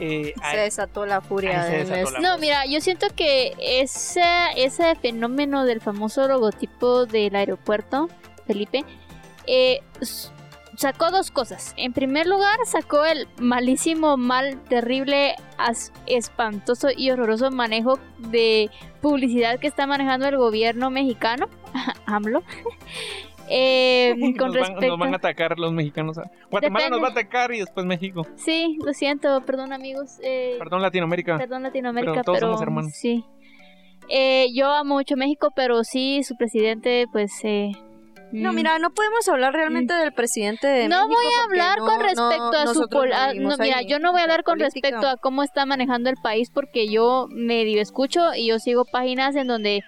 Eh, 0.00 0.32
se 0.52 0.56
desató 0.56 1.06
la 1.06 1.20
furia. 1.20 1.64
de 1.64 2.06
no, 2.20 2.38
mira, 2.38 2.66
yo 2.66 2.80
siento 2.80 3.08
que 3.16 3.54
ese, 3.58 4.22
ese 4.54 4.94
fenómeno 4.94 5.64
del 5.64 5.80
famoso 5.80 6.28
logotipo 6.28 7.04
del 7.04 7.34
aeropuerto, 7.34 8.08
Felipe, 8.46 8.84
eh, 9.48 9.82
sacó 10.78 11.10
dos 11.10 11.32
cosas. 11.32 11.74
En 11.76 11.92
primer 11.92 12.28
lugar, 12.28 12.56
sacó 12.64 13.04
el 13.04 13.26
malísimo, 13.40 14.16
mal, 14.16 14.62
terrible, 14.68 15.34
espantoso 16.06 16.88
y 16.96 17.10
horroroso 17.10 17.50
manejo 17.50 17.98
de 18.18 18.70
publicidad 19.02 19.58
que 19.58 19.66
está 19.66 19.88
manejando 19.88 20.28
el 20.28 20.36
gobierno 20.36 20.90
mexicano, 20.90 21.48
AMLO. 22.06 22.42
Eh, 23.50 24.14
con 24.38 24.48
nos, 24.48 24.56
respecto... 24.56 24.98
van, 24.98 25.14
a 25.14 25.16
atacar 25.16 25.58
los 25.58 25.72
mexicanos. 25.72 26.18
Guatemala 26.50 26.90
nos 26.90 27.02
va 27.02 27.06
a 27.06 27.10
atacar 27.12 27.50
y 27.54 27.60
después 27.60 27.86
México. 27.86 28.26
Sí, 28.36 28.76
lo 28.84 28.92
siento, 28.92 29.40
perdón 29.46 29.72
amigos. 29.72 30.18
Eh, 30.22 30.56
perdón 30.58 30.82
Latinoamérica. 30.82 31.38
Perdón 31.38 31.62
Latinoamérica, 31.62 32.12
pero 32.12 32.24
todos 32.24 32.40
somos 32.40 32.60
hermanos. 32.60 32.92
Sí. 32.92 33.24
Eh, 34.10 34.48
yo 34.52 34.70
amo 34.70 34.96
mucho 34.96 35.16
México, 35.16 35.48
pero 35.56 35.82
sí, 35.82 36.22
su 36.24 36.36
presidente, 36.36 37.06
pues, 37.10 37.32
eh, 37.42 37.72
no, 38.32 38.52
mira, 38.52 38.78
no 38.78 38.90
podemos 38.90 39.28
hablar 39.28 39.52
realmente 39.52 39.94
mm. 39.94 39.98
del 39.98 40.12
presidente 40.12 40.66
de 40.66 40.88
No 40.88 41.06
voy 41.08 41.24
a 41.38 41.44
hablar 41.44 41.78
con 41.78 42.00
respecto 42.00 42.52
a 42.52 42.74
su 42.74 42.88
ah, 43.14 43.32
no, 43.34 43.56
mira, 43.58 43.82
yo 43.82 43.98
no 43.98 44.12
voy 44.12 44.20
a 44.20 44.24
hablar 44.24 44.44
con 44.44 44.58
respecto 44.58 45.06
a 45.06 45.16
cómo 45.16 45.42
está 45.42 45.66
manejando 45.66 46.10
el 46.10 46.16
país 46.16 46.50
porque 46.50 46.88
yo 46.88 47.26
medio 47.30 47.80
escucho 47.80 48.34
y 48.34 48.48
yo 48.48 48.58
sigo 48.58 48.84
páginas 48.84 49.36
en 49.36 49.46
donde 49.46 49.82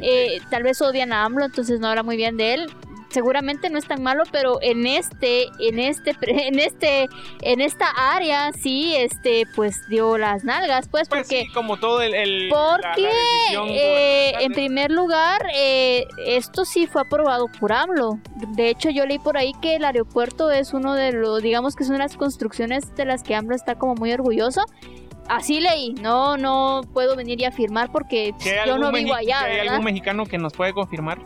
eh, 0.00 0.40
tal 0.50 0.62
vez 0.62 0.80
odian 0.80 1.12
a 1.12 1.24
AMLO, 1.24 1.44
entonces 1.44 1.80
no 1.80 1.88
habla 1.88 2.02
muy 2.02 2.16
bien 2.16 2.36
de 2.36 2.54
él 2.54 2.66
seguramente 3.14 3.70
no 3.70 3.78
es 3.78 3.86
tan 3.86 4.02
malo, 4.02 4.24
pero 4.32 4.58
en 4.60 4.86
este, 4.86 5.46
en 5.60 5.78
este, 5.78 6.16
en 6.22 6.58
este, 6.58 7.06
en 7.42 7.60
esta 7.60 7.86
área 7.96 8.52
sí, 8.52 8.94
este, 8.96 9.44
pues 9.54 9.76
dio 9.88 10.18
las 10.18 10.44
nalgas, 10.44 10.88
pues, 10.88 11.08
pues 11.08 11.22
porque 11.22 11.46
como 11.54 11.78
todo 11.78 12.02
el, 12.02 12.48
porque 12.50 13.08
eh, 13.70 14.32
en 14.40 14.52
primer 14.52 14.90
lugar 14.90 15.46
eh, 15.54 16.06
esto 16.26 16.64
sí 16.64 16.86
fue 16.86 17.02
aprobado 17.02 17.46
por 17.60 17.72
AMLO. 17.72 18.18
De 18.48 18.68
hecho 18.68 18.90
yo 18.90 19.06
leí 19.06 19.18
por 19.18 19.38
ahí 19.38 19.52
que 19.62 19.76
el 19.76 19.84
aeropuerto 19.84 20.50
es 20.50 20.74
uno 20.74 20.94
de 20.94 21.12
los, 21.12 21.40
digamos 21.40 21.76
que 21.76 21.84
son 21.84 21.98
las 21.98 22.16
construcciones 22.16 22.94
de 22.96 23.04
las 23.04 23.22
que 23.22 23.36
AMLO 23.36 23.54
está 23.54 23.76
como 23.76 23.94
muy 23.94 24.12
orgulloso. 24.12 24.62
Así 25.28 25.60
leí, 25.60 25.94
no, 26.02 26.36
no 26.36 26.82
puedo 26.92 27.16
venir 27.16 27.40
y 27.40 27.44
afirmar 27.44 27.90
porque 27.90 28.32
yo 28.66 28.76
no 28.76 28.92
vivo 28.92 29.14
allá. 29.14 29.44
¿Hay 29.44 29.68
algún 29.68 29.84
mexicano 29.84 30.26
que 30.26 30.36
nos 30.36 30.52
puede 30.52 30.74
confirmar? 30.74 31.18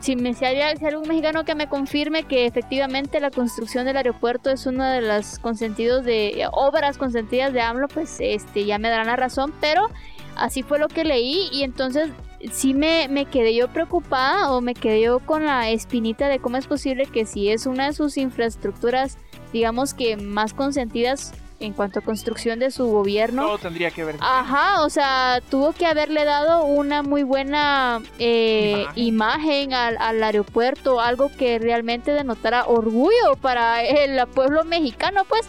Si, 0.00 0.16
me, 0.16 0.34
si, 0.34 0.44
hay, 0.44 0.60
algún 0.60 1.08
mexicano 1.08 1.44
que 1.44 1.54
me 1.54 1.68
confirme 1.68 2.24
que 2.24 2.46
efectivamente 2.46 3.20
la 3.20 3.30
construcción 3.30 3.86
del 3.86 3.96
aeropuerto 3.96 4.50
es 4.50 4.66
una 4.66 4.92
de 4.92 5.00
las 5.00 5.38
consentidos 5.38 6.04
de 6.04 6.46
obras 6.52 6.98
consentidas 6.98 7.52
de 7.52 7.60
AMLO, 7.60 7.88
pues 7.88 8.18
este 8.20 8.64
ya 8.64 8.78
me 8.78 8.88
darán 8.88 9.06
la 9.06 9.16
razón, 9.16 9.52
pero 9.60 9.88
así 10.36 10.62
fue 10.62 10.78
lo 10.78 10.88
que 10.88 11.04
leí 11.04 11.48
y 11.52 11.62
entonces 11.62 12.10
sí 12.52 12.74
me, 12.74 13.08
me 13.08 13.24
quedé 13.24 13.54
yo 13.54 13.68
preocupada 13.68 14.52
o 14.52 14.60
me 14.60 14.74
quedé 14.74 15.02
yo 15.02 15.20
con 15.20 15.46
la 15.46 15.70
espinita 15.70 16.28
de 16.28 16.38
cómo 16.38 16.56
es 16.56 16.66
posible 16.66 17.06
que 17.06 17.24
si 17.24 17.48
es 17.48 17.66
una 17.66 17.86
de 17.86 17.92
sus 17.92 18.16
infraestructuras, 18.18 19.18
digamos 19.52 19.94
que 19.94 20.16
más 20.16 20.52
consentidas 20.52 21.32
en 21.58 21.72
cuanto 21.72 22.00
a 22.00 22.02
construcción 22.02 22.58
de 22.58 22.70
su 22.70 22.86
gobierno. 22.86 23.42
Todo 23.42 23.58
tendría 23.58 23.90
que 23.90 24.04
ver. 24.04 24.16
Ajá, 24.20 24.82
o 24.84 24.90
sea, 24.90 25.40
tuvo 25.50 25.72
que 25.72 25.86
haberle 25.86 26.24
dado 26.24 26.64
una 26.64 27.02
muy 27.02 27.22
buena 27.22 28.02
eh, 28.18 28.86
imagen, 28.94 29.72
al, 29.72 29.96
al, 29.98 30.22
aeropuerto, 30.22 31.00
algo 31.00 31.30
que 31.36 31.58
realmente 31.58 32.12
denotara 32.12 32.66
orgullo 32.66 33.36
para 33.40 33.82
el 33.82 34.26
pueblo 34.28 34.64
mexicano, 34.64 35.24
pues. 35.28 35.48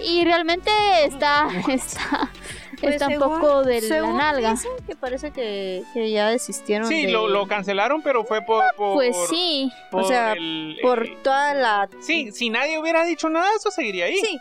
Y 0.00 0.24
realmente 0.24 0.70
está, 1.04 1.48
está, 1.68 2.30
pues 2.80 2.94
está 2.94 3.08
un 3.08 3.18
poco 3.18 3.64
de 3.64 3.80
la 3.80 4.12
nalga. 4.12 4.54
que 4.86 4.94
parece 4.94 5.32
que, 5.32 5.82
ya 5.94 6.28
desistieron. 6.30 6.86
Sí, 6.86 7.08
lo, 7.08 7.28
lo, 7.28 7.46
cancelaron, 7.46 8.02
pero 8.02 8.24
fue 8.24 8.42
por. 8.42 8.64
pues 8.76 9.16
sí. 9.28 9.72
o 9.90 10.04
sea, 10.04 10.34
por 10.82 11.04
eh, 11.04 11.16
toda 11.22 11.54
la. 11.54 11.88
Sí, 12.00 12.30
si 12.32 12.50
nadie 12.50 12.78
hubiera 12.78 13.04
dicho 13.04 13.28
nada, 13.28 13.48
eso 13.56 13.70
seguiría 13.72 14.04
ahí. 14.04 14.18
Sí, 14.18 14.38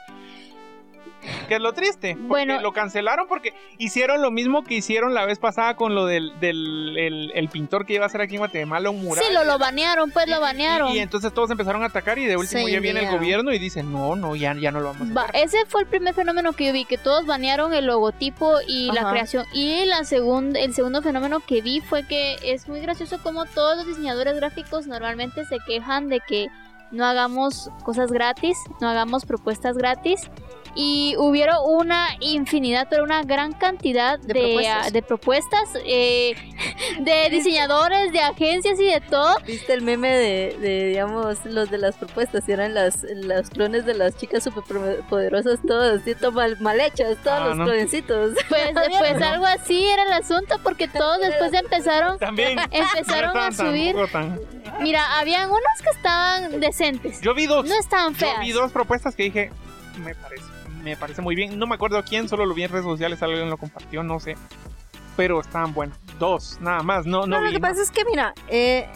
que 1.48 1.56
es 1.56 1.62
lo 1.62 1.74
triste. 1.74 2.16
Bueno, 2.20 2.62
lo 2.62 2.72
cancelaron 2.74 3.28
porque 3.28 3.54
hicieron 3.78 4.22
lo 4.22 4.32
mismo 4.32 4.64
que 4.64 4.76
hicieron 4.76 5.14
la 5.14 5.26
vez 5.26 5.40
pasada 5.40 5.76
con 5.76 5.96
lo 5.96 6.06
del, 6.06 6.34
el, 6.42 7.50
pintor 7.50 7.86
que 7.86 7.94
iba 7.96 8.06
a 8.06 8.10
ser 8.10 8.22
aquí 8.22 8.36
en 8.36 8.40
Guatemala 8.40 8.90
un 8.90 9.04
mural. 9.04 9.24
Sí, 9.24 9.34
lo, 9.34 9.44
lo 9.44 9.58
banearon, 9.58 10.12
pues 10.12 10.28
lo 10.28 10.40
banearon. 10.40 10.92
Y, 10.92 11.00
entonces 11.00 11.34
todos 11.34 11.50
empezaron 11.52 11.84
a 11.84 11.88
atacar 11.88 12.18
y 12.20 12.26
de 12.26 12.38
último 12.38 12.68
ya 12.68 12.80
viene 12.80 13.02
el 13.02 13.12
gobierno 13.12 13.54
y 13.54 13.60
dicen, 13.60 13.92
no, 13.92 14.16
no, 14.16 14.36
ya, 14.36 14.54
ya 14.56 14.72
no 14.72 14.80
lo 14.80 14.94
vamos 14.94 15.16
a 15.16 15.22
hacer. 15.22 15.36
ese 15.36 15.66
fue 15.68 15.82
el 15.82 15.88
primer 15.88 16.14
fenómeno 16.14 16.54
que 16.54 16.66
yo 16.66 16.74
vi, 16.74 16.86
que 16.86 16.98
todos 16.98 17.26
banearon 17.26 17.74
el 17.74 17.86
logotipo 17.86 18.58
y 18.68 18.92
la 18.92 19.10
creación. 19.10 19.46
Y 19.54 19.86
la 19.86 20.04
segunda, 20.04 20.60
el 20.60 20.74
segundo 20.74 21.02
fenómeno 21.02 21.40
que 21.40 21.62
vi 21.62 21.82
fue 21.82 22.06
que 22.08 22.38
es 22.44 22.68
muy 22.68 22.82
gracioso 22.82 23.20
como 23.22 23.46
todos 23.46 23.78
los 23.78 23.88
diseñadores 23.88 24.36
gráficos 24.36 24.88
normalmente 24.88 25.46
se 25.46 25.58
quejan 25.66 26.10
de 26.10 26.20
que 26.28 26.48
no 26.92 27.06
hagamos 27.06 27.70
cosas 27.84 28.12
gratis, 28.12 28.58
no 28.80 28.88
hagamos 28.88 29.26
propuestas 29.26 29.78
gratis 29.78 30.22
y 30.80 31.16
hubieron 31.18 31.56
una 31.66 32.10
infinidad, 32.20 32.88
pero 32.88 33.04
una 33.04 33.24
gran 33.24 33.52
cantidad 33.54 34.20
de, 34.20 35.02
propuestas, 35.02 35.76
ah, 35.76 35.80
eh, 35.84 36.36
de, 37.00 37.30
diseñadores, 37.32 38.14
de 38.14 38.20
agencias 38.20 38.80
y 38.80 38.86
de 38.86 39.02
todo. 39.02 39.38
¿Viste 39.48 39.74
el 39.74 39.82
meme 39.82 40.16
de, 40.16 40.88
digamos, 40.90 41.44
los 41.46 41.72
de 41.72 41.80
las 41.80 41.96
propuestas? 41.96 42.48
Eran 42.48 42.76
las, 42.76 43.02
las 43.10 43.50
clones 43.50 43.88
de 43.88 43.96
las 43.96 44.18
chicas 44.18 44.44
superpoderosas, 44.44 45.60
todas, 45.68 46.04
mal, 46.32 46.60
mal 46.60 46.80
hechas, 46.80 47.18
todos 47.24 47.40
ah, 47.40 47.56
los 47.56 47.68
cloncitos. 47.68 48.36
Pues, 48.48 48.70
pues 49.00 49.22
algo 49.24 49.48
así 49.48 49.84
era 49.84 50.04
el 50.04 50.14
asunto, 50.14 50.60
porque 50.62 50.88
todos 50.88 51.20
después 51.22 51.54
empezaron, 51.54 52.20
También, 52.20 52.60
empezaron 52.70 53.36
a 53.36 53.52
subir. 53.52 53.96
Mira, 54.80 55.18
habían 55.18 55.50
unos 55.50 55.64
que 55.84 55.90
estaban 55.90 56.60
decentes. 56.60 57.20
Yo 57.22 57.34
vi 57.34 57.48
dos. 57.48 57.66
No 57.68 57.74
estaban 57.80 58.14
feas. 58.14 58.36
Yo 58.36 58.42
vi 58.42 58.52
dos 58.52 58.72
propuestas 58.72 59.16
que 59.16 59.24
dije, 59.24 59.52
me 59.98 60.14
parece 60.14 60.57
me 60.84 60.96
parece 60.98 61.22
muy 61.22 61.36
bien. 61.36 61.58
No 61.58 61.68
me 61.68 61.76
acuerdo 61.76 62.02
quién, 62.04 62.28
solo 62.28 62.46
lo 62.46 62.54
vi 62.54 62.64
en 62.64 62.72
redes 62.72 62.86
sociales, 62.86 63.22
alguien 63.22 63.50
lo 63.50 63.58
compartió, 63.58 64.04
no 64.04 64.20
sé. 64.20 64.36
Pero 65.16 65.40
estaban 65.40 65.74
buenos. 65.74 65.98
Dos, 66.20 66.60
nada 66.62 66.84
más. 66.84 67.06
No, 67.06 67.26
no, 67.26 67.42
lo 67.42 67.52
que 67.52 67.60
pasa 67.60 67.82
es 67.82 67.92
que, 67.92 68.06
mira, 68.06 68.34
eh, 68.48 68.88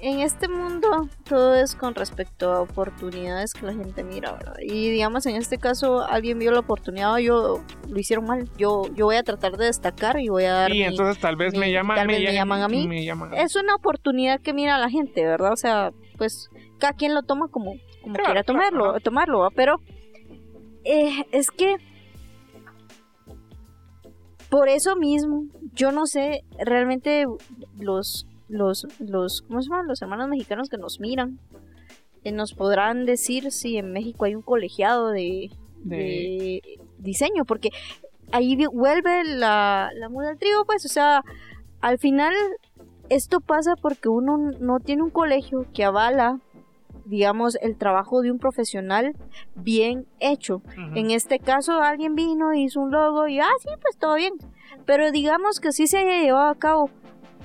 en 0.00 0.20
este 0.20 0.48
mundo 0.48 1.08
todo 1.28 1.54
es 1.54 1.74
con 1.74 1.94
respecto 1.94 2.52
a 2.52 2.60
oportunidades 2.60 3.52
que 3.52 3.66
la 3.66 3.72
gente 3.72 4.04
mira, 4.04 4.32
¿verdad? 4.32 4.54
Y 4.60 4.90
digamos, 4.90 5.26
en 5.26 5.36
este 5.36 5.58
caso, 5.58 6.02
alguien 6.02 6.38
vio 6.38 6.52
la 6.52 6.60
oportunidad, 6.60 7.16
yo 7.18 7.62
lo 7.88 7.98
hicieron 7.98 8.26
mal. 8.26 8.48
Yo, 8.56 8.82
yo 8.94 9.06
voy 9.06 9.16
a 9.16 9.22
tratar 9.22 9.56
de 9.56 9.66
destacar 9.66 10.20
y 10.20 10.28
voy 10.28 10.44
a 10.44 10.52
dar. 10.52 10.72
Y 10.72 10.82
entonces 10.82 11.20
tal 11.20 11.36
vez 11.36 11.56
me 11.56 11.72
llaman, 11.72 12.06
me, 12.06 12.20
llaman 12.32 12.62
a 12.62 12.68
mí. 12.68 13.08
Es 13.36 13.56
una 13.56 13.74
oportunidad 13.74 14.40
que 14.40 14.52
mira 14.52 14.78
la 14.78 14.88
gente, 14.88 15.24
¿verdad? 15.24 15.52
O 15.52 15.56
sea, 15.56 15.90
pues 16.16 16.48
cada 16.78 16.92
quien 16.92 17.14
lo 17.14 17.22
toma 17.22 17.48
como, 17.48 17.74
como 18.02 18.14
quiera 18.16 18.42
tomarlo, 18.42 19.00
tomarlo, 19.00 19.48
pero 19.54 19.80
eh, 20.88 21.26
es 21.32 21.50
que 21.50 21.76
por 24.48 24.70
eso 24.70 24.96
mismo, 24.96 25.44
yo 25.74 25.92
no 25.92 26.06
sé, 26.06 26.44
realmente 26.58 27.26
los, 27.78 28.26
los, 28.48 28.86
los, 28.98 29.42
¿cómo 29.42 29.60
se 29.60 29.68
llaman? 29.68 29.86
Los 29.86 30.00
hermanos 30.00 30.28
mexicanos 30.30 30.70
que 30.70 30.78
nos 30.78 30.98
miran, 30.98 31.38
eh, 32.24 32.32
nos 32.32 32.54
podrán 32.54 33.04
decir 33.04 33.52
si 33.52 33.76
en 33.76 33.92
México 33.92 34.24
hay 34.24 34.34
un 34.34 34.40
colegiado 34.40 35.10
de, 35.10 35.50
diseño, 36.98 37.44
porque 37.44 37.68
ahí 38.32 38.56
vuelve 38.72 39.24
la, 39.24 39.90
la 39.94 40.08
muda 40.08 40.28
del 40.28 40.38
trigo, 40.38 40.64
pues, 40.64 40.86
o 40.86 40.88
sea, 40.88 41.22
al 41.82 41.98
final 41.98 42.32
esto 43.10 43.40
pasa 43.40 43.74
porque 43.76 44.08
uno 44.08 44.38
no 44.58 44.80
tiene 44.80 45.02
un 45.02 45.10
colegio 45.10 45.66
que 45.74 45.84
avala 45.84 46.40
digamos, 47.08 47.56
el 47.60 47.76
trabajo 47.76 48.20
de 48.20 48.30
un 48.30 48.38
profesional 48.38 49.14
bien 49.54 50.06
hecho. 50.20 50.62
En 50.94 51.10
este 51.10 51.38
caso, 51.38 51.80
alguien 51.80 52.14
vino, 52.14 52.54
hizo 52.54 52.80
un 52.80 52.90
logo 52.90 53.26
y, 53.26 53.40
ah, 53.40 53.46
sí, 53.60 53.70
pues 53.80 53.96
todo 53.96 54.14
bien. 54.14 54.34
Pero 54.84 55.10
digamos 55.10 55.60
que 55.60 55.72
sí 55.72 55.86
se 55.86 55.98
haya 55.98 56.22
llevado 56.22 56.50
a 56.50 56.54
cabo 56.54 56.90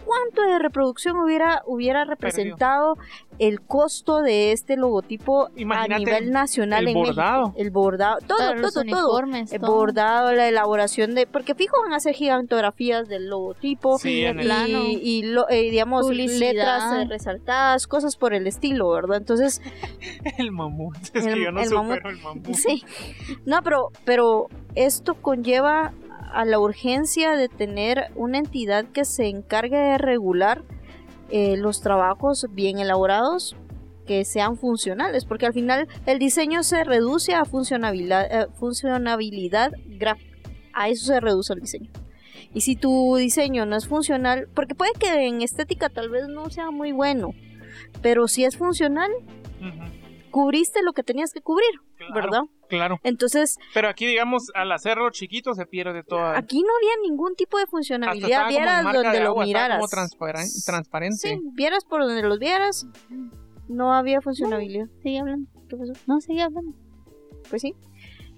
cuánto 0.06 0.42
de 0.44 0.60
reproducción 0.60 1.18
hubiera, 1.18 1.62
hubiera 1.66 2.06
representado 2.06 2.98
el 3.39 3.62
costo 3.62 4.22
de 4.22 4.52
este 4.52 4.78
logotipo 4.78 5.50
a 5.72 5.88
nivel 5.88 6.32
nacional 6.32 6.88
el 6.88 6.94
bordado. 6.94 7.54
El 7.58 7.72
bordado, 7.72 8.18
todo, 8.28 8.54
todo, 8.62 8.84
todo. 8.84 9.22
El 9.52 9.60
bordado, 9.60 10.34
la 10.34 10.48
elaboración 10.48 11.16
de, 11.16 11.26
porque 11.26 11.56
fijo 11.56 11.82
van 11.82 11.94
a 11.94 11.98
hacer 11.98 12.13
gigantografías 12.13 13.08
del 13.08 13.30
logotipo 13.30 14.00
y, 14.04 14.26
y, 14.26 15.36
eh, 15.50 15.62
digamos 15.72 16.10
letras 16.10 16.94
eh, 16.94 17.06
resaltadas, 17.08 17.88
cosas 17.88 18.16
por 18.16 18.34
el 18.34 18.48
estilo, 18.48 18.89
¿verdad? 18.89 19.18
Entonces 19.18 19.62
el 20.38 20.52
mamut, 20.52 20.98
es 21.13 21.26
que 21.26 21.44
yo 21.44 21.52
no 21.52 21.63
supero 21.63 22.10
el 22.10 22.18
mamut. 22.18 22.48
Sí. 22.63 22.84
No, 23.46 23.62
pero 23.62 23.89
pero 24.06 24.48
esto 24.76 25.16
conlleva 25.16 25.92
a 26.34 26.46
la 26.46 26.60
urgencia 26.60 27.36
de 27.38 27.48
tener 27.48 28.12
una 28.15 28.39
entidad 28.39 28.86
que 28.86 29.06
se 29.06 29.28
encargue 29.28 29.78
de 29.78 29.98
regular 29.98 30.63
eh, 31.30 31.58
los 31.58 31.82
trabajos 31.82 32.48
bien 32.52 32.80
elaborados 32.80 33.56
que 34.06 34.26
sean 34.26 34.58
funcionales, 34.58 35.26
porque 35.26 35.46
al 35.46 35.54
final 35.54 35.88
el 36.06 36.19
diseño 36.19 36.63
se 36.63 36.84
reduce 36.84 37.34
a 37.34 37.46
funcionabilidad, 37.46 38.43
eh, 38.43 38.48
funcionabilidad 38.60 39.72
gráfica. 39.88 40.32
A 40.74 40.89
eso 40.89 41.06
se 41.06 41.19
reduce 41.19 41.54
el 41.54 41.62
diseño. 41.62 41.89
Y 42.54 42.62
si 42.62 42.76
tu 42.76 43.15
diseño 43.15 43.65
no 43.65 43.76
es 43.76 43.88
funcional, 43.88 44.48
porque 44.54 44.76
puede 44.76 44.91
que 45.00 45.28
en 45.28 45.41
estética 45.41 45.89
tal 45.89 46.10
vez 46.10 46.28
no 46.28 46.50
sea 46.50 46.72
muy 46.72 46.91
bueno, 46.91 47.34
pero 48.02 48.28
si 48.28 48.43
es 48.43 48.58
funcional, 48.58 49.12
cubriste 50.32 50.84
lo 50.84 50.93
que 50.93 51.04
tenías 51.04 51.32
que 51.32 51.41
cubrir, 51.41 51.80
¿verdad? 52.13 52.41
Claro. 52.77 52.99
Entonces. 53.03 53.57
Pero 53.73 53.88
aquí, 53.88 54.05
digamos, 54.07 54.51
al 54.55 54.71
hacerlo 54.71 55.09
chiquito 55.12 55.53
se 55.53 55.65
pierde 55.65 56.03
toda. 56.03 56.38
Aquí 56.38 56.62
no 56.62 56.69
había 56.77 57.09
ningún 57.09 57.36
tipo 57.36 57.57
de 57.59 57.67
funcionalidad. 57.67 58.47
Vieras 58.47 58.83
donde 58.83 59.19
lo 59.19 59.36
miraras. 59.36 59.77
Como 59.77 59.88
transparente. 59.88 61.17
Sí, 61.17 61.39
vieras 61.53 61.86
por 61.86 62.01
donde 62.01 62.23
los 62.23 62.39
vieras. 62.39 62.88
No 63.67 63.93
había 63.93 64.21
funcionalidad. 64.21 64.88
sigue 65.01 65.19
hablando. 65.19 65.49
¿Qué 65.69 65.77
pasó? 65.77 65.93
No, 66.07 66.19
sigue 66.19 66.41
hablando. 66.41 66.75
Pues 67.49 67.62
sí. 67.62 67.75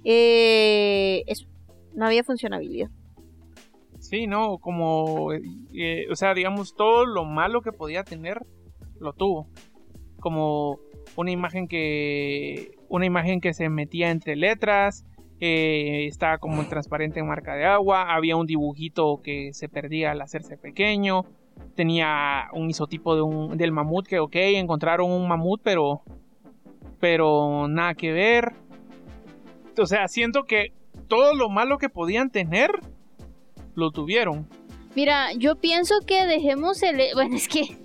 Eh, 0.04 1.24
eso. 1.28 1.48
No 1.94 2.06
había 2.06 2.24
funcionalidad. 2.24 2.90
Sí, 4.00 4.28
no, 4.28 4.58
como. 4.58 5.32
Eh, 5.32 6.06
o 6.12 6.16
sea, 6.16 6.34
digamos, 6.34 6.76
todo 6.76 7.06
lo 7.06 7.24
malo 7.24 7.62
que 7.62 7.72
podía 7.72 8.04
tener, 8.04 8.46
lo 9.00 9.14
tuvo. 9.14 9.48
Como 10.20 10.80
una 11.16 11.32
imagen 11.32 11.68
que 11.68 12.75
una 12.90 13.06
imagen 13.06 13.42
que 13.42 13.54
se 13.54 13.70
metía 13.70 14.12
entre 14.12 14.36
letras 14.36 15.06
eh, 15.40 16.06
estaba 16.08 16.38
como 16.38 16.66
transparente 16.68 17.20
en 17.20 17.28
marca 17.28 17.56
de 17.56 17.66
agua 17.66 18.14
había 18.16 18.38
un 18.38 18.46
dibujito 18.46 19.22
que 19.24 19.54
se 19.54 19.68
perdía 19.68 20.12
al 20.12 20.22
hacerse 20.22 20.58
pequeño 20.58 21.26
tenía 21.76 22.48
un 22.54 22.70
isotipo 22.70 23.16
de 23.16 23.22
un, 23.22 23.58
del 23.58 23.72
mamut 23.72 24.08
que 24.08 24.20
ok 24.20 24.36
encontraron 24.36 25.12
un 25.12 25.28
mamut 25.28 25.62
pero 25.64 26.02
pero 27.00 27.68
nada 27.68 27.94
que 27.94 28.12
ver. 28.12 28.54
O 29.78 29.86
sea 29.86 30.08
siento 30.08 30.44
que 30.44 30.74
todo 31.08 31.34
lo 31.36 31.50
malo 31.50 31.78
que 31.78 31.90
podían 31.90 32.30
tener 32.30 32.72
lo 33.76 33.92
tuvieron. 33.92 34.48
Mira, 34.96 35.34
yo 35.34 35.56
pienso 35.58 35.96
que 36.08 36.26
dejemos 36.26 36.82
el... 36.82 37.02
Bueno, 37.14 37.36
es 37.36 37.50
que 37.50 37.78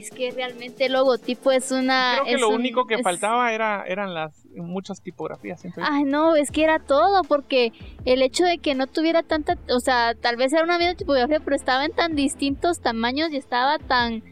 es 0.00 0.10
que 0.10 0.30
realmente 0.30 0.86
el 0.86 0.92
logotipo 0.92 1.52
es 1.52 1.70
una... 1.70 2.18
Creo 2.22 2.36
que 2.36 2.40
lo 2.40 2.48
único 2.50 2.86
que 2.86 3.02
faltaba 3.02 3.52
era, 3.52 3.84
eran 3.86 4.14
las 4.14 4.46
muchas 4.54 5.02
tipografías. 5.02 5.62
Ay, 5.80 6.04
no, 6.04 6.36
es 6.36 6.50
que 6.50 6.64
era 6.64 6.78
todo, 6.78 7.22
porque 7.24 7.72
el 8.04 8.22
hecho 8.22 8.44
de 8.44 8.58
que 8.58 8.74
no 8.74 8.86
tuviera 8.86 9.22
tanta, 9.22 9.56
o 9.68 9.80
sea, 9.80 10.14
tal 10.14 10.36
vez 10.36 10.52
era 10.52 10.64
una 10.64 10.78
misma 10.78 10.94
tipografía, 10.94 11.40
pero 11.40 11.56
estaba 11.56 11.84
en 11.84 11.92
tan 11.92 12.14
distintos 12.14 12.80
tamaños 12.80 13.30
y 13.30 13.36
estaba 13.36 13.78
tan 13.78 14.22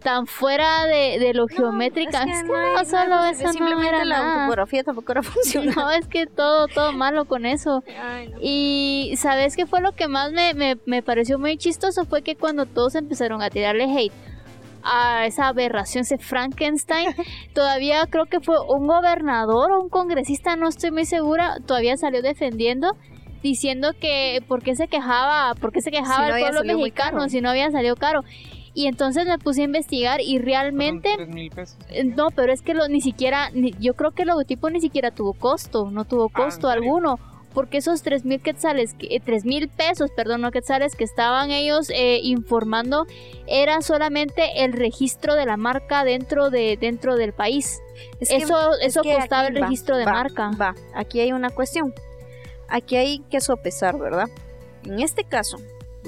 tan 0.00 0.26
fuera 0.26 0.86
de, 0.86 1.32
lo 1.34 1.46
geométrica. 1.46 2.22
Es 2.22 2.42
que, 2.42 2.48
no, 2.48 2.84
solo 2.86 3.24
eso 3.26 3.52
simplemente 3.52 4.04
la 4.06 4.40
topografía 4.44 4.82
tampoco 4.82 5.12
era 5.12 5.22
funcional. 5.22 5.74
No, 5.74 5.90
es 5.90 6.06
que 6.06 6.26
todo, 6.26 6.68
todo 6.68 6.92
malo 6.92 7.26
con 7.26 7.46
eso. 7.46 7.84
Y 8.40 9.12
¿sabes 9.16 9.56
qué 9.56 9.66
fue 9.66 9.80
lo 9.80 9.92
que 9.92 10.08
más 10.08 10.32
me, 10.32 10.54
me, 10.54 10.78
me 10.86 11.02
pareció 11.02 11.38
muy 11.38 11.56
chistoso? 11.56 12.06
Fue 12.06 12.22
que 12.22 12.34
cuando 12.34 12.66
todos 12.66 12.94
empezaron 12.94 13.42
a 13.42 13.50
tirarle 13.50 13.84
hate 13.84 14.12
a 14.82 15.26
esa 15.26 15.48
aberración, 15.48 16.02
ese 16.02 16.18
Frankenstein. 16.18 17.08
todavía 17.54 18.06
creo 18.08 18.26
que 18.26 18.40
fue 18.40 18.56
un 18.60 18.86
gobernador 18.86 19.72
o 19.72 19.80
un 19.80 19.88
congresista, 19.88 20.56
no 20.56 20.68
estoy 20.68 20.90
muy 20.90 21.04
segura, 21.04 21.56
todavía 21.66 21.96
salió 21.96 22.22
defendiendo 22.22 22.96
diciendo 23.42 23.92
que 23.98 24.42
por 24.48 24.62
qué 24.62 24.76
se 24.76 24.88
quejaba, 24.88 25.54
por 25.54 25.72
qué 25.72 25.80
se 25.80 25.90
quejaba 25.90 26.28
el 26.28 26.40
pueblo 26.40 26.62
mexicano 26.64 27.28
si 27.28 27.40
no 27.40 27.50
había 27.50 27.70
salido 27.70 27.96
caro. 27.96 28.22
Y 28.72 28.86
entonces 28.86 29.26
me 29.26 29.36
puse 29.38 29.62
a 29.62 29.64
investigar 29.64 30.20
y 30.20 30.38
realmente... 30.38 31.08
Eh, 31.88 32.04
no, 32.04 32.28
pero 32.34 32.52
es 32.52 32.62
que 32.62 32.72
lo, 32.74 32.86
ni 32.86 33.00
siquiera, 33.00 33.50
yo 33.80 33.94
creo 33.94 34.12
que 34.12 34.22
el 34.22 34.28
logotipo 34.28 34.70
ni 34.70 34.80
siquiera 34.80 35.10
tuvo 35.10 35.32
costo, 35.32 35.90
no 35.90 36.04
tuvo 36.04 36.26
ah, 36.32 36.36
costo 36.36 36.68
alguno. 36.68 37.18
Porque 37.54 37.78
esos 37.78 38.02
tres 38.02 38.24
mil 38.24 38.40
quetzales, 38.40 38.94
eh, 39.00 39.20
tres 39.20 39.44
mil 39.44 39.68
pesos, 39.68 40.10
perdón, 40.14 40.40
no 40.40 40.52
quetzales, 40.52 40.94
que 40.94 41.04
estaban 41.04 41.50
ellos 41.50 41.90
eh, 41.90 42.20
informando, 42.22 43.06
era 43.46 43.80
solamente 43.82 44.64
el 44.64 44.72
registro 44.72 45.34
de 45.34 45.46
la 45.46 45.56
marca 45.56 46.04
dentro 46.04 46.50
de 46.50 46.76
dentro 46.80 47.16
del 47.16 47.32
país. 47.32 47.80
eso 48.20 48.78
eso 48.80 49.02
costaba 49.02 49.48
el 49.48 49.56
registro 49.56 49.96
de 49.96 50.04
marca. 50.04 50.50
Va, 50.60 50.74
aquí 50.94 51.20
hay 51.20 51.32
una 51.32 51.50
cuestión. 51.50 51.92
Aquí 52.68 52.96
hay 52.96 53.18
que 53.30 53.40
sopesar, 53.40 53.98
¿verdad? 53.98 54.28
En 54.84 55.00
este 55.00 55.24
caso, 55.24 55.58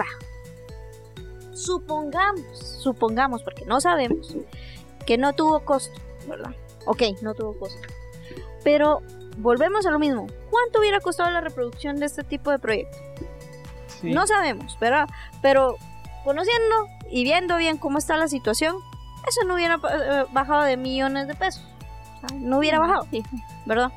va, 0.01 0.07
supongamos, 1.53 2.59
supongamos, 2.81 3.43
porque 3.43 3.65
no 3.65 3.81
sabemos, 3.81 4.37
que 5.05 5.19
no 5.19 5.33
tuvo 5.33 5.65
costo, 5.65 6.01
¿verdad? 6.29 6.55
Ok, 6.87 7.03
no 7.21 7.35
tuvo 7.35 7.59
costo. 7.59 7.81
Pero 8.63 9.03
volvemos 9.39 9.87
a 9.87 9.91
lo 9.91 9.99
mismo. 9.99 10.27
¿Cuánto 10.53 10.81
hubiera 10.81 11.01
costado 11.01 11.31
la 11.31 11.41
reproducción 11.41 11.97
de 11.97 12.05
este 12.05 12.25
tipo 12.25 12.51
de 12.51 12.59
proyecto? 12.59 12.99
No 14.03 14.27
sabemos, 14.27 14.79
¿verdad? 14.79 15.09
Pero 15.41 15.79
conociendo 16.25 16.89
y 17.11 17.25
viendo 17.25 17.57
bien 17.57 17.79
cómo 17.79 17.97
está 17.97 18.19
la 18.19 18.29
situación, 18.29 18.77
eso 19.27 19.47
no 19.47 19.55
hubiera 19.55 19.77
eh, 19.77 20.27
bajado 20.31 20.65
de 20.65 20.77
millones 20.77 21.27
de 21.27 21.35
pesos. 21.35 21.67
No 22.35 22.59
hubiera 22.59 22.79
bajado, 22.79 23.07
¿verdad? 23.65 23.93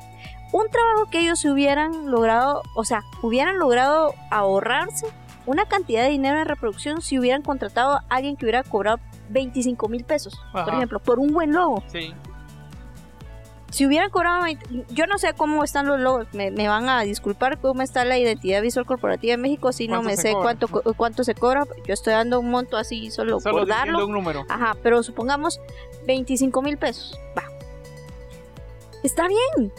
Un 0.50 0.70
trabajo 0.70 1.10
que 1.10 1.20
ellos 1.20 1.44
hubieran 1.44 2.10
logrado, 2.10 2.62
o 2.74 2.84
sea, 2.84 3.02
hubieran 3.20 3.58
logrado 3.58 4.14
ahorrarse 4.30 5.06
una 5.44 5.66
cantidad 5.66 6.04
de 6.04 6.08
dinero 6.08 6.40
en 6.40 6.46
reproducción 6.46 7.02
si 7.02 7.18
hubieran 7.18 7.42
contratado 7.42 7.96
a 7.96 8.04
alguien 8.08 8.36
que 8.36 8.46
hubiera 8.46 8.62
cobrado 8.62 8.98
25 9.28 9.88
mil 9.90 10.04
pesos, 10.04 10.40
por 10.52 10.72
ejemplo, 10.72 11.00
por 11.00 11.18
un 11.18 11.34
buen 11.34 11.52
logo. 11.52 11.82
Sí. 11.88 12.14
Si 13.76 13.84
hubieran 13.84 14.08
cobrado, 14.08 14.46
yo 14.88 15.06
no 15.06 15.18
sé 15.18 15.34
cómo 15.34 15.62
están 15.62 15.86
los 15.86 16.00
logos, 16.00 16.28
me, 16.32 16.50
van 16.66 16.88
a 16.88 17.02
disculpar 17.02 17.58
cómo 17.58 17.82
está 17.82 18.06
la 18.06 18.16
identidad 18.16 18.62
visual 18.62 18.86
corporativa 18.86 19.34
en 19.34 19.42
México, 19.42 19.70
si 19.70 19.86
no 19.86 20.02
me 20.02 20.16
sé 20.16 20.32
cuánto 20.32 20.66
cuánto 20.96 21.24
se 21.24 21.34
cobra, 21.34 21.66
yo 21.86 21.92
estoy 21.92 22.14
dando 22.14 22.40
un 22.40 22.50
monto 22.50 22.78
así 22.78 23.10
solo, 23.10 23.38
por 23.38 23.66
darlo. 23.66 24.06
un 24.06 24.12
número. 24.12 24.46
Ajá, 24.48 24.78
pero 24.82 25.02
supongamos 25.02 25.60
25 26.06 26.62
mil 26.62 26.78
pesos, 26.78 27.20
va. 27.36 27.42
Está 29.02 29.28
bien, 29.28 29.70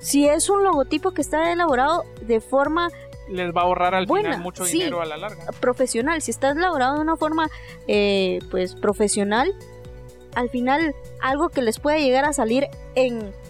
si 0.00 0.26
es 0.26 0.48
un 0.48 0.64
logotipo 0.64 1.10
que 1.10 1.20
está 1.20 1.52
elaborado 1.52 2.04
de 2.22 2.40
forma 2.40 2.88
les 3.28 3.54
va 3.54 3.60
a 3.60 3.64
ahorrar 3.64 3.94
al 3.94 4.06
final 4.06 4.40
mucho 4.40 4.64
dinero 4.64 5.02
a 5.02 5.04
la 5.04 5.18
larga. 5.18 5.44
Profesional, 5.60 6.22
si 6.22 6.30
está 6.30 6.52
elaborado 6.52 6.94
de 6.94 7.02
una 7.02 7.16
forma 7.16 7.50
eh, 7.86 8.38
pues 8.50 8.74
profesional, 8.76 9.52
al 10.34 10.48
final 10.48 10.94
algo 11.20 11.50
que 11.50 11.60
les 11.60 11.78
puede 11.78 12.02
llegar 12.02 12.24
a 12.24 12.32
salir 12.32 12.66
en 12.94 13.41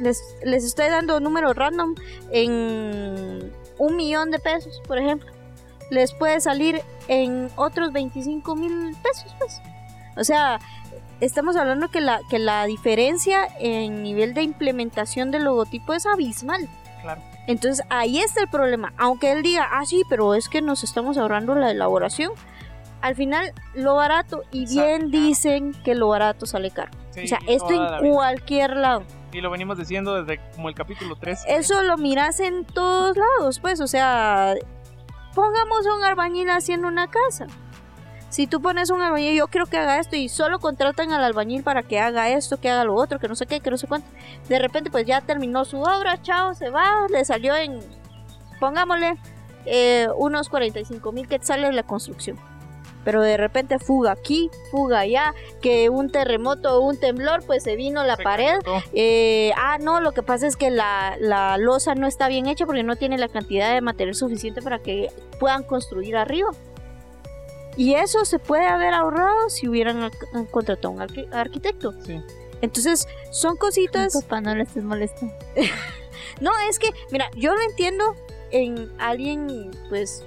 les, 0.00 0.22
les 0.44 0.64
estoy 0.64 0.88
dando 0.88 1.20
números 1.20 1.56
random 1.56 1.94
en 2.30 3.52
un 3.78 3.96
millón 3.96 4.30
de 4.30 4.38
pesos, 4.38 4.80
por 4.86 4.98
ejemplo, 4.98 5.30
les 5.90 6.12
puede 6.14 6.40
salir 6.40 6.82
en 7.08 7.50
otros 7.56 7.92
25 7.92 8.54
mil 8.56 8.96
pesos, 9.02 9.34
pues. 9.38 9.60
O 10.16 10.24
sea, 10.24 10.60
estamos 11.20 11.56
hablando 11.56 11.88
que 11.88 12.00
la, 12.00 12.20
que 12.30 12.38
la 12.38 12.66
diferencia 12.66 13.48
en 13.58 14.02
nivel 14.02 14.34
de 14.34 14.42
implementación 14.42 15.30
del 15.30 15.44
logotipo 15.44 15.94
es 15.94 16.06
abismal. 16.06 16.68
Claro. 17.02 17.22
Entonces 17.46 17.84
ahí 17.90 18.18
está 18.18 18.42
el 18.42 18.48
problema. 18.48 18.92
Aunque 18.96 19.32
él 19.32 19.42
diga, 19.42 19.66
ah, 19.72 19.84
sí, 19.86 20.04
pero 20.08 20.34
es 20.34 20.48
que 20.48 20.62
nos 20.62 20.84
estamos 20.84 21.18
ahorrando 21.18 21.54
la 21.54 21.70
elaboración. 21.70 22.32
Al 23.00 23.16
final, 23.16 23.54
lo 23.74 23.94
barato, 23.94 24.42
y 24.52 24.66
bien 24.66 25.10
dicen 25.10 25.72
que 25.84 25.94
lo 25.94 26.08
barato 26.08 26.44
sale 26.44 26.70
caro. 26.70 26.90
O 27.24 27.26
sea, 27.26 27.38
esto 27.46 27.70
en 27.70 28.12
cualquier 28.12 28.76
lado. 28.76 29.04
Y 29.32 29.40
lo 29.40 29.50
venimos 29.50 29.78
diciendo 29.78 30.22
desde 30.22 30.40
como 30.54 30.68
el 30.68 30.74
capítulo 30.74 31.16
3. 31.16 31.44
Eso 31.46 31.82
lo 31.82 31.96
miras 31.96 32.40
en 32.40 32.64
todos 32.64 33.16
lados, 33.16 33.60
pues, 33.60 33.80
o 33.80 33.86
sea, 33.86 34.54
pongamos 35.34 35.86
un 35.86 36.04
albañil 36.04 36.50
haciendo 36.50 36.88
una 36.88 37.08
casa. 37.08 37.46
Si 38.28 38.46
tú 38.46 38.60
pones 38.60 38.90
un 38.90 39.02
albañil, 39.02 39.36
yo 39.36 39.48
quiero 39.48 39.66
que 39.66 39.76
haga 39.76 39.98
esto 39.98 40.14
y 40.14 40.28
solo 40.28 40.60
contratan 40.60 41.12
al 41.12 41.24
albañil 41.24 41.64
para 41.64 41.82
que 41.82 41.98
haga 41.98 42.28
esto, 42.28 42.60
que 42.60 42.70
haga 42.70 42.84
lo 42.84 42.94
otro, 42.94 43.18
que 43.18 43.26
no 43.26 43.34
sé 43.34 43.46
qué, 43.46 43.60
que 43.60 43.70
no 43.70 43.76
sé 43.76 43.88
cuánto. 43.88 44.08
De 44.48 44.58
repente 44.58 44.90
pues 44.90 45.04
ya 45.04 45.20
terminó 45.20 45.64
su 45.64 45.80
obra, 45.80 46.22
chao, 46.22 46.54
se 46.54 46.70
va, 46.70 47.06
le 47.10 47.24
salió 47.24 47.56
en, 47.56 47.80
pongámosle, 48.60 49.16
eh, 49.66 50.08
unos 50.16 50.48
45 50.48 51.12
mil 51.12 51.26
quetzales 51.26 51.74
la 51.74 51.82
construcción. 51.82 52.38
Pero 53.04 53.22
de 53.22 53.36
repente 53.36 53.78
fuga 53.78 54.12
aquí, 54.12 54.50
fuga 54.70 55.00
allá, 55.00 55.34
que 55.62 55.88
un 55.88 56.10
terremoto 56.10 56.76
o 56.76 56.86
un 56.86 56.98
temblor, 56.98 57.42
pues 57.46 57.62
se 57.62 57.76
vino 57.76 58.04
la 58.04 58.16
pared. 58.16 58.58
Eh, 58.92 59.52
ah, 59.56 59.78
no, 59.80 60.00
lo 60.00 60.12
que 60.12 60.22
pasa 60.22 60.46
es 60.46 60.56
que 60.56 60.70
la, 60.70 61.16
la 61.18 61.56
losa 61.56 61.94
no 61.94 62.06
está 62.06 62.28
bien 62.28 62.46
hecha 62.46 62.66
porque 62.66 62.82
no 62.82 62.96
tiene 62.96 63.16
la 63.16 63.28
cantidad 63.28 63.72
de 63.72 63.80
material 63.80 64.14
suficiente 64.14 64.60
para 64.60 64.80
que 64.80 65.08
puedan 65.38 65.62
construir 65.62 66.16
arriba. 66.16 66.50
Y 67.76 67.94
eso 67.94 68.24
se 68.24 68.38
puede 68.38 68.66
haber 68.66 68.92
ahorrado 68.92 69.48
si 69.48 69.68
hubieran 69.68 70.10
contratado 70.50 70.88
a 70.88 70.90
un 70.90 71.00
arquitecto. 71.32 71.94
Sí. 72.04 72.20
Entonces, 72.60 73.08
son 73.30 73.56
cositas. 73.56 74.12
Papá, 74.12 74.40
no 74.40 74.54
le 74.54 74.64
estés 74.64 74.84
molesto. 74.84 75.26
no, 76.40 76.50
es 76.68 76.78
que, 76.78 76.90
mira, 77.10 77.30
yo 77.36 77.54
lo 77.54 77.60
entiendo 77.62 78.16
en 78.50 78.90
alguien, 78.98 79.70
pues, 79.88 80.24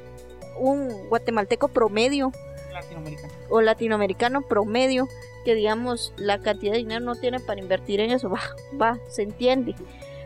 un 0.58 1.10
guatemalteco 1.10 1.68
promedio. 1.68 2.32
Latinoamericano. 2.74 3.34
O 3.50 3.62
latinoamericano 3.62 4.42
promedio, 4.42 5.08
que 5.46 5.56
digamos, 5.56 6.14
la 6.18 6.40
cantidad 6.40 6.74
de 6.74 6.80
dinero 6.80 7.02
no 7.02 7.16
tiene 7.16 7.40
para 7.40 7.60
invertir 7.62 8.00
en 8.00 8.12
eso. 8.12 8.30
Va, 8.32 8.42
va, 8.80 9.00
se 9.10 9.24
entiende. 9.24 9.76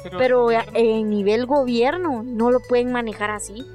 Pero, 0.03 0.17
Pero 0.17 0.51
en 0.73 1.09
nivel 1.09 1.45
gobierno 1.45 2.23
no 2.23 2.51
lo 2.51 2.59
pueden 2.59 2.91
manejar 2.91 3.31
así. 3.31 3.65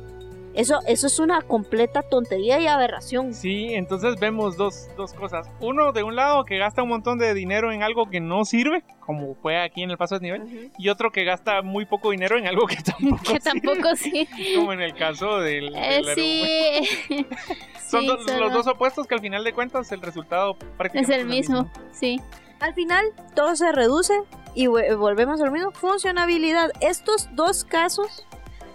Eso, 0.55 0.81
eso 0.87 1.07
es 1.07 1.19
una 1.19 1.41
completa 1.43 2.03
tontería 2.03 2.61
y 2.61 2.67
aberración. 2.67 3.33
Sí, 3.35 3.75
entonces 3.75 4.19
vemos 4.21 4.57
dos, 4.57 4.89
dos 4.97 5.15
cosas. 5.15 5.49
Uno, 5.61 5.93
de 5.93 6.03
un 6.03 6.15
lado, 6.15 6.45
que 6.45 6.59
gasta 6.59 6.83
un 6.83 6.91
montón 6.91 7.19
de 7.19 7.33
dinero 7.35 7.73
en 7.73 7.83
algo 7.83 8.11
que 8.11 8.21
no 8.21 8.45
sirve, 8.45 8.85
como 9.01 9.35
fue 9.37 9.61
aquí 9.63 9.83
en 9.83 9.91
el 9.91 9.99
paso 9.99 10.19
de 10.19 10.21
nivel, 10.21 10.71
y 10.79 10.89
otro 10.89 11.11
que 11.11 11.25
gasta 11.25 11.63
muy 11.63 11.87
poco 11.87 12.11
dinero 12.11 12.37
en 12.37 12.47
algo 12.47 12.67
que 12.67 12.77
tampoco 12.85 13.33
Que 13.33 13.41
tampoco 13.41 13.97
sí. 13.97 14.29
Como 14.57 14.73
en 14.73 14.81
el 14.81 14.95
caso 14.95 15.41
del... 15.41 15.73
Eh, 15.75 16.03
sí. 16.15 17.27
son, 17.89 18.07
los 18.07 18.53
dos 18.53 18.67
opuestos 18.67 19.07
que 19.07 19.15
al 19.15 19.21
final 19.21 19.45
de 19.45 19.53
cuentas 19.53 19.91
el 19.93 20.03
resultado 20.03 20.57
prácticamente 20.77 21.15
es 21.15 21.21
el 21.21 21.27
mismo. 21.27 21.71
sí. 21.93 22.21
Al 22.61 22.75
final 22.75 23.05
todo 23.35 23.57
se 23.57 23.73
reduce 23.73 24.15
y 24.55 24.69
volvemos 24.69 25.41
a 25.41 25.47
lo 25.47 25.51
mismo, 25.51 25.73
funcionabilidad. 25.73 26.71
Estos 26.81 27.29
dos 27.35 27.65
casos 27.65 28.25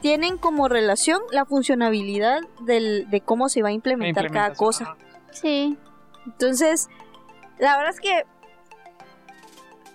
tienen 0.01 0.37
como 0.37 0.67
relación 0.67 1.21
la 1.31 1.45
funcionabilidad 1.45 2.41
del, 2.61 3.09
de 3.09 3.21
cómo 3.21 3.49
se 3.49 3.61
va 3.61 3.69
a 3.69 3.73
implementar 3.73 4.31
cada 4.31 4.53
cosa. 4.53 4.95
Sí. 5.31 5.77
Entonces, 6.25 6.87
la 7.59 7.77
verdad 7.77 7.93
es 7.93 7.99
que 7.99 8.25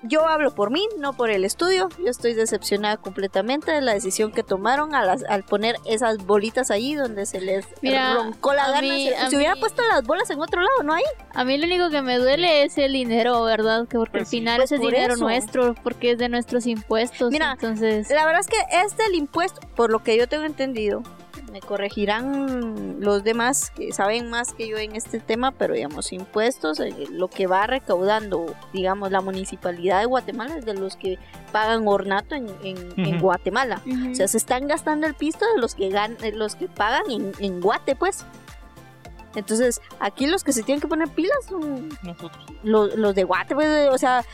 yo 0.03 0.27
hablo 0.27 0.55
por 0.55 0.71
mí, 0.71 0.87
no 0.99 1.13
por 1.13 1.31
el 1.31 1.45
estudio. 1.45 1.89
Yo 1.99 2.09
estoy 2.11 2.35
decepcionada 2.35 2.97
completamente 2.97 3.73
de 3.73 3.81
la 3.81 3.95
decisión 3.95 4.33
que 4.33 4.43
tomaron 4.43 4.95
al, 4.95 5.25
al 5.29 5.43
poner 5.45 5.77
esas 5.85 6.19
bolitas 6.19 6.71
ahí 6.71 6.95
donde 6.95 7.27
se 7.27 7.41
les 7.41 7.67
roncó 7.83 8.53
la 8.53 8.71
gana. 8.71 9.29
se, 9.29 9.37
hubiera 9.37 9.57
puesto 9.57 9.83
las 9.89 10.05
bolas 10.05 10.31
en 10.31 10.41
otro 10.41 10.61
lado, 10.61 10.83
¿no 10.85 10.95
hay? 10.95 11.05
A 11.35 11.45
mí 11.45 11.57
lo 11.57 11.67
único 11.67 11.91
que 11.91 12.03
me 12.03 12.19
duele 12.19 12.65
es 12.65 12.79
el 12.79 12.93
dinero, 12.93 13.43
¿verdad? 13.45 13.87
Que 13.87 13.99
porque 13.99 14.19
al 14.19 14.23
pues 14.23 14.31
final 14.31 14.57
pues 14.59 14.73
es 14.73 14.81
dinero 14.81 15.17
nuestro, 15.17 15.75
porque 15.83 16.13
es 16.13 16.19
de 16.19 16.29
nuestros 16.29 16.67
impuestos. 16.67 17.31
Mira, 17.31 17.53
entonces... 17.53 18.11
la 18.11 18.25
verdad 18.25 18.41
es 18.41 18.49
que 18.49 18.57
este 18.85 19.05
el 19.07 19.15
impuesto, 19.15 19.61
por 19.75 19.91
lo 19.91 20.03
que 20.03 20.17
yo 20.17 20.29
tengo 20.29 20.45
entendido, 20.45 21.03
me 21.53 21.61
corregirán 21.61 23.01
los 23.01 23.23
demás 23.23 23.71
que 23.71 23.93
saben 23.93 24.31
más 24.31 24.55
que 24.55 24.69
yo 24.69 24.79
en 24.79 24.97
este 24.97 25.21
tema, 25.21 25.53
pero 25.53 25.75
digamos, 25.75 26.13
impuestos, 26.13 26.81
eh, 26.81 26.95
lo 27.11 27.29
que 27.29 27.47
va 27.47 27.67
recaudando, 27.67 28.55
digamos, 28.73 29.11
la 29.11 29.21
municipalidad 29.21 30.01
de 30.01 30.07
Guatemala 30.07 30.57
es 30.57 30.65
de 30.65 30.75
los 30.75 30.97
que 30.97 31.19
pagan 31.53 31.87
ornato 31.87 32.35
en, 32.35 32.49
en, 32.63 33.21
Guatemala. 33.21 33.83
O 34.11 34.15
sea, 34.15 34.27
se 34.29 34.39
están 34.39 34.67
gastando 34.67 35.07
el 35.07 35.15
pisto 35.15 35.45
de 35.55 35.61
los 35.61 35.75
que, 35.75 35.91
gan 35.91 36.17
los 36.35 36.57
que 36.57 36.69
pagan 36.69 37.11
en, 37.11 37.33
en 37.39 37.61
Guate, 37.61 37.97
pues. 37.97 38.25
Entonces, 39.35 39.81
aquí 40.01 40.27
los 40.27 40.45
que 40.45 40.53
se 40.53 40.63
tienen 40.63 40.81
que 40.81 40.89
poner 40.89 41.09
pilas 41.09 41.37
son 41.49 41.91
Nosotros. 42.03 42.47
los, 42.63 42.95
los 42.97 43.15
de 43.15 43.25
Guate, 43.25 43.55
pues, 43.55 43.89
o 43.91 43.99
sea, 43.99 44.25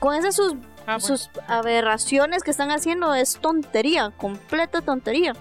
con 0.00 0.14
esas 0.14 0.34
sus, 0.34 0.54
Ah, 0.86 0.98
bueno. 0.98 1.00
sus 1.00 1.30
aberraciones 1.46 2.42
que 2.42 2.50
están 2.50 2.70
haciendo 2.70 3.14
es 3.14 3.38
tontería, 3.40 4.10
completa 4.16 4.80
tontería. 4.80 5.34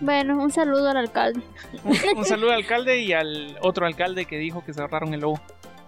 Bueno, 0.00 0.38
un 0.42 0.50
saludo 0.50 0.90
al 0.90 0.96
alcalde. 0.98 1.40
Un, 1.84 1.96
un 2.18 2.24
saludo 2.24 2.50
al 2.50 2.56
alcalde 2.58 3.00
y 3.00 3.12
al 3.12 3.56
otro 3.62 3.86
alcalde 3.86 4.24
que 4.26 4.38
dijo 4.38 4.64
que 4.64 4.72
se 4.74 4.80
ahorraron 4.80 5.14
el 5.14 5.20
lobo. 5.20 5.40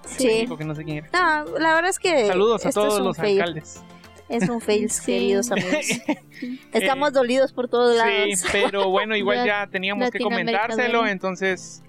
Sí. 0.06 0.28
Dijo 0.28 0.56
que 0.56 0.64
no 0.64 0.74
sé 0.74 0.84
quién 0.84 0.98
era. 0.98 1.44
No, 1.44 1.58
la 1.58 1.74
verdad 1.74 1.90
es 1.90 1.98
que 1.98 2.26
Saludos 2.26 2.64
a 2.64 2.70
todos 2.70 3.00
los 3.00 3.16
fail. 3.16 3.40
alcaldes. 3.40 3.82
Es 4.28 4.48
un 4.48 4.60
fail, 4.60 4.90
Sí. 4.90 5.12
queridos 5.12 5.50
amigos. 5.50 5.86
Estamos 6.72 7.12
dolidos 7.12 7.52
por 7.52 7.68
todos 7.68 7.92
Sí, 7.92 7.98
lados. 7.98 8.44
pero 8.52 8.88
bueno, 8.90 9.16
igual 9.16 9.44
ya 9.46 9.66
teníamos 9.70 10.10
que 10.10 10.18
comentárselo, 10.20 11.06
entonces 11.06 11.82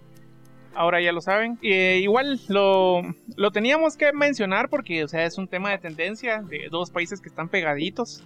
ahora 0.76 1.02
ya 1.02 1.12
lo 1.12 1.22
saben. 1.22 1.58
Eh, 1.62 2.00
igual 2.02 2.40
lo, 2.48 3.02
lo 3.36 3.52
teníamos 3.52 3.96
que 3.98 4.12
mencionar 4.14 4.70
porque, 4.70 5.04
o 5.04 5.08
sea, 5.08 5.26
es 5.26 5.38
un 5.38 5.48
tema 5.48 5.72
de 5.72 5.78
tendencia 5.78 6.42
de 6.42 6.68
dos 6.70 6.92
países 6.92 7.22
que 7.22 7.30
están 7.30 7.48
pegaditos. 7.50 8.26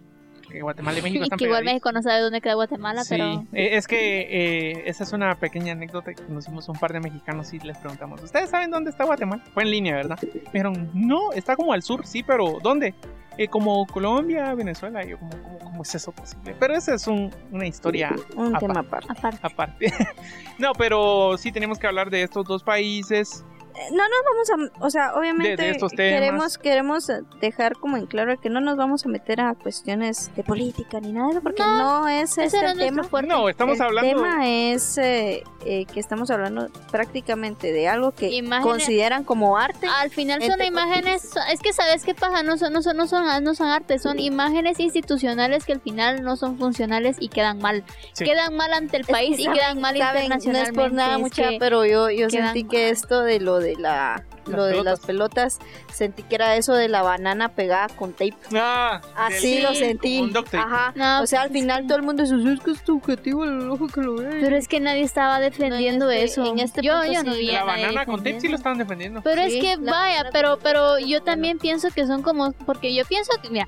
Que 0.53 0.61
Guatemala 0.61 0.99
y 0.99 1.01
México 1.01 1.19
Y 1.21 1.23
están 1.23 1.37
que 1.39 1.45
igual. 1.45 1.65
México 1.65 1.91
no 1.91 2.01
sabe 2.01 2.21
dónde 2.21 2.39
queda 2.39 2.53
Guatemala, 2.53 3.03
Sí, 3.03 3.09
pero 3.09 3.45
eh, 3.51 3.75
es 3.77 3.87
que 3.87 4.21
eh, 4.21 4.83
esa 4.85 5.03
es 5.03 5.11
una 5.11 5.35
pequeña 5.35 5.73
anécdota 5.73 6.13
que 6.13 6.23
conocimos 6.23 6.69
un 6.69 6.77
par 6.77 6.93
de 6.93 6.99
mexicanos 7.01 7.53
y 7.53 7.59
les 7.59 7.77
preguntamos, 7.77 8.23
¿ustedes 8.23 8.49
saben 8.49 8.71
dónde 8.71 8.89
está 8.91 9.03
Guatemala? 9.03 9.43
Fue 9.53 9.63
en 9.63 9.71
línea, 9.71 9.95
¿verdad? 9.95 10.17
Me 10.21 10.39
dijeron, 10.53 10.89
no, 10.93 11.33
está 11.33 11.55
como 11.57 11.73
al 11.73 11.83
sur, 11.83 12.05
sí, 12.05 12.23
pero 12.23 12.59
¿dónde? 12.63 12.93
Eh, 13.37 13.47
como 13.47 13.87
Colombia, 13.87 14.53
Venezuela, 14.53 15.03
y 15.03 15.09
yo 15.09 15.17
como, 15.17 15.31
¿cómo, 15.41 15.57
cómo 15.59 15.81
es 15.81 15.95
eso 15.95 16.11
posible? 16.11 16.55
Pero 16.59 16.75
esa 16.75 16.93
es 16.93 17.07
un- 17.07 17.31
una 17.51 17.65
historia 17.65 18.15
Un 18.35 18.53
tema 18.59 18.81
aparte. 18.81 19.07
aparte. 19.11 19.39
aparte. 19.41 19.85
no, 20.59 20.73
pero 20.73 21.35
sí 21.39 21.51
tenemos 21.51 21.79
que 21.79 21.87
hablar 21.87 22.11
de 22.11 22.21
estos 22.21 22.45
dos 22.45 22.63
países. 22.63 23.43
No 23.91 24.03
nos 24.03 24.49
vamos 24.49 24.71
a, 24.79 24.85
o 24.85 24.89
sea, 24.89 25.13
obviamente 25.15 25.55
De- 25.57 25.63
de 25.63 25.69
estos 25.71 25.91
temas. 25.93 26.13
queremos 26.19 26.57
queremos 26.57 27.11
dejar 27.41 27.75
como 27.77 27.97
en 27.97 28.05
claro 28.05 28.39
que 28.39 28.49
no 28.49 28.61
nos 28.61 28.77
vamos 28.77 29.05
a 29.05 29.09
meter 29.09 29.41
a 29.41 29.55
cuestiones 29.55 30.31
de 30.35 30.43
política 30.43 30.99
ni 30.99 31.11
nada, 31.11 31.41
porque 31.41 31.61
No, 31.61 32.01
no, 32.03 32.07
es 32.07 32.31
Ese 32.37 32.45
este 32.45 32.65
el 32.65 32.77
tema. 32.77 33.03
fuerte. 33.03 33.29
No, 33.29 33.49
estamos 33.49 33.77
el 33.77 33.81
hablando... 33.85 34.09
tema 34.21 34.47
es 34.47 34.97
eh, 34.97 35.43
eh, 35.65 35.85
que 35.85 35.99
estamos 35.99 36.29
hablando 36.31 36.67
prácticamente 36.91 37.71
de 37.73 37.87
algo 37.87 38.11
que 38.11 38.29
Imágenes- 38.29 38.63
consideran 38.63 39.23
como 39.23 39.57
arte. 39.57 39.87
Al 39.87 40.09
final 40.09 40.41
son 40.43 40.61
imágenes, 40.63 41.29
es 41.51 41.59
que 41.59 41.73
sabes 41.73 42.03
qué 42.03 42.13
pasa, 42.13 42.43
no 42.43 42.57
son, 42.57 42.73
no 42.73 42.81
son, 42.81 42.95
no 42.97 43.07
son, 43.07 43.43
no 43.43 43.55
son 43.55 43.67
arte, 43.67 43.99
son 43.99 44.19
imágenes 44.19 44.79
institucionales 44.79 45.65
que 45.65 45.73
al 45.73 45.81
final 45.81 46.23
no 46.23 46.35
son 46.37 46.57
funcionales 46.57 47.17
y 47.19 47.29
quedan 47.29 47.57
mal, 47.59 47.83
Sí. 48.13 48.25
quedan 48.25 48.55
mal 48.55 48.71
ante 48.73 48.97
el 48.97 49.01
Es 49.01 49.07
que 49.07 49.13
país 49.13 49.39
y 49.39 49.43
saben- 49.45 49.59
quedan 49.59 49.81
mal 49.81 49.97
saben, 49.97 50.29
no 50.29 50.35
es 50.35 50.45
internacionalmente. 50.45 50.81
por 50.81 50.91
nada 50.93 51.15
es 51.15 51.19
mucha, 51.21 51.49
que- 51.49 51.57
pero 51.59 51.85
yo, 51.85 52.09
yo 52.09 52.29
sentí 52.29 52.63
que 52.63 52.83
mal. 52.85 52.91
esto 52.93 53.21
de 53.23 53.39
lo 53.39 53.59
de 53.63 53.75
la 53.77 54.23
Las 54.45 54.55
lo 54.55 54.63
de 54.65 54.71
pelotas. 54.73 54.85
las 54.99 54.99
pelotas, 55.07 55.59
sentí 55.91 56.21
que 56.23 56.35
era 56.35 56.55
eso 56.55 56.73
de 56.75 56.89
la 56.89 57.01
banana 57.01 57.49
pegada 57.49 57.87
con 57.89 58.11
tape. 58.11 58.35
Ah, 58.55 59.01
Así 59.15 59.55
del- 59.55 59.63
lo 59.63 59.73
sentí. 59.73 60.31
Ajá. 60.53 60.91
No, 60.95 61.23
O 61.23 61.25
sea, 61.25 61.41
al 61.43 61.49
pues, 61.49 61.61
final 61.61 61.87
todo 61.87 61.97
el 61.97 62.03
mundo 62.03 62.23
dice, 62.23 62.35
es 62.53 62.59
que 62.59 62.71
es 62.71 62.83
tu 62.83 62.97
objetivo, 62.97 63.45
el 63.45 63.69
ojo 63.69 63.87
que 63.87 64.01
lo 64.01 64.15
ve. 64.15 64.37
Pero 64.41 64.55
es 64.55 64.67
que 64.67 64.79
nadie 64.79 65.01
estaba 65.01 65.39
defendiendo 65.39 66.05
No, 66.05 66.11
en 66.11 66.17
este- 66.19 66.41
eso. 66.41 66.45
en 66.51 66.59
este 66.59 66.81
yo, 66.83 66.93
punto 66.99 67.13
yo 67.13 67.23
no 67.23 67.33
sí. 67.33 67.39
vi 67.39 67.49
a 67.51 67.53
La 67.59 67.63
banana 67.63 68.05
con 68.05 68.17
tape 68.17 68.39
sí 68.41 68.47
lo 68.49 68.57
estaban 68.57 68.77
defendiendo. 68.77 69.21
Pero 69.23 69.41
Sí, 69.45 69.57
es 69.59 69.63
que 69.63 69.77
vaya, 69.77 70.25
pero 70.31 70.59
pero 70.61 70.99
yo 70.99 71.23
también 71.23 71.57
pienso 71.57 71.89
que 71.89 72.05
son 72.05 72.21
como 72.21 72.51
porque 72.65 72.93
yo 72.93 73.05
pienso 73.05 73.31
que 73.41 73.49
mira, 73.49 73.67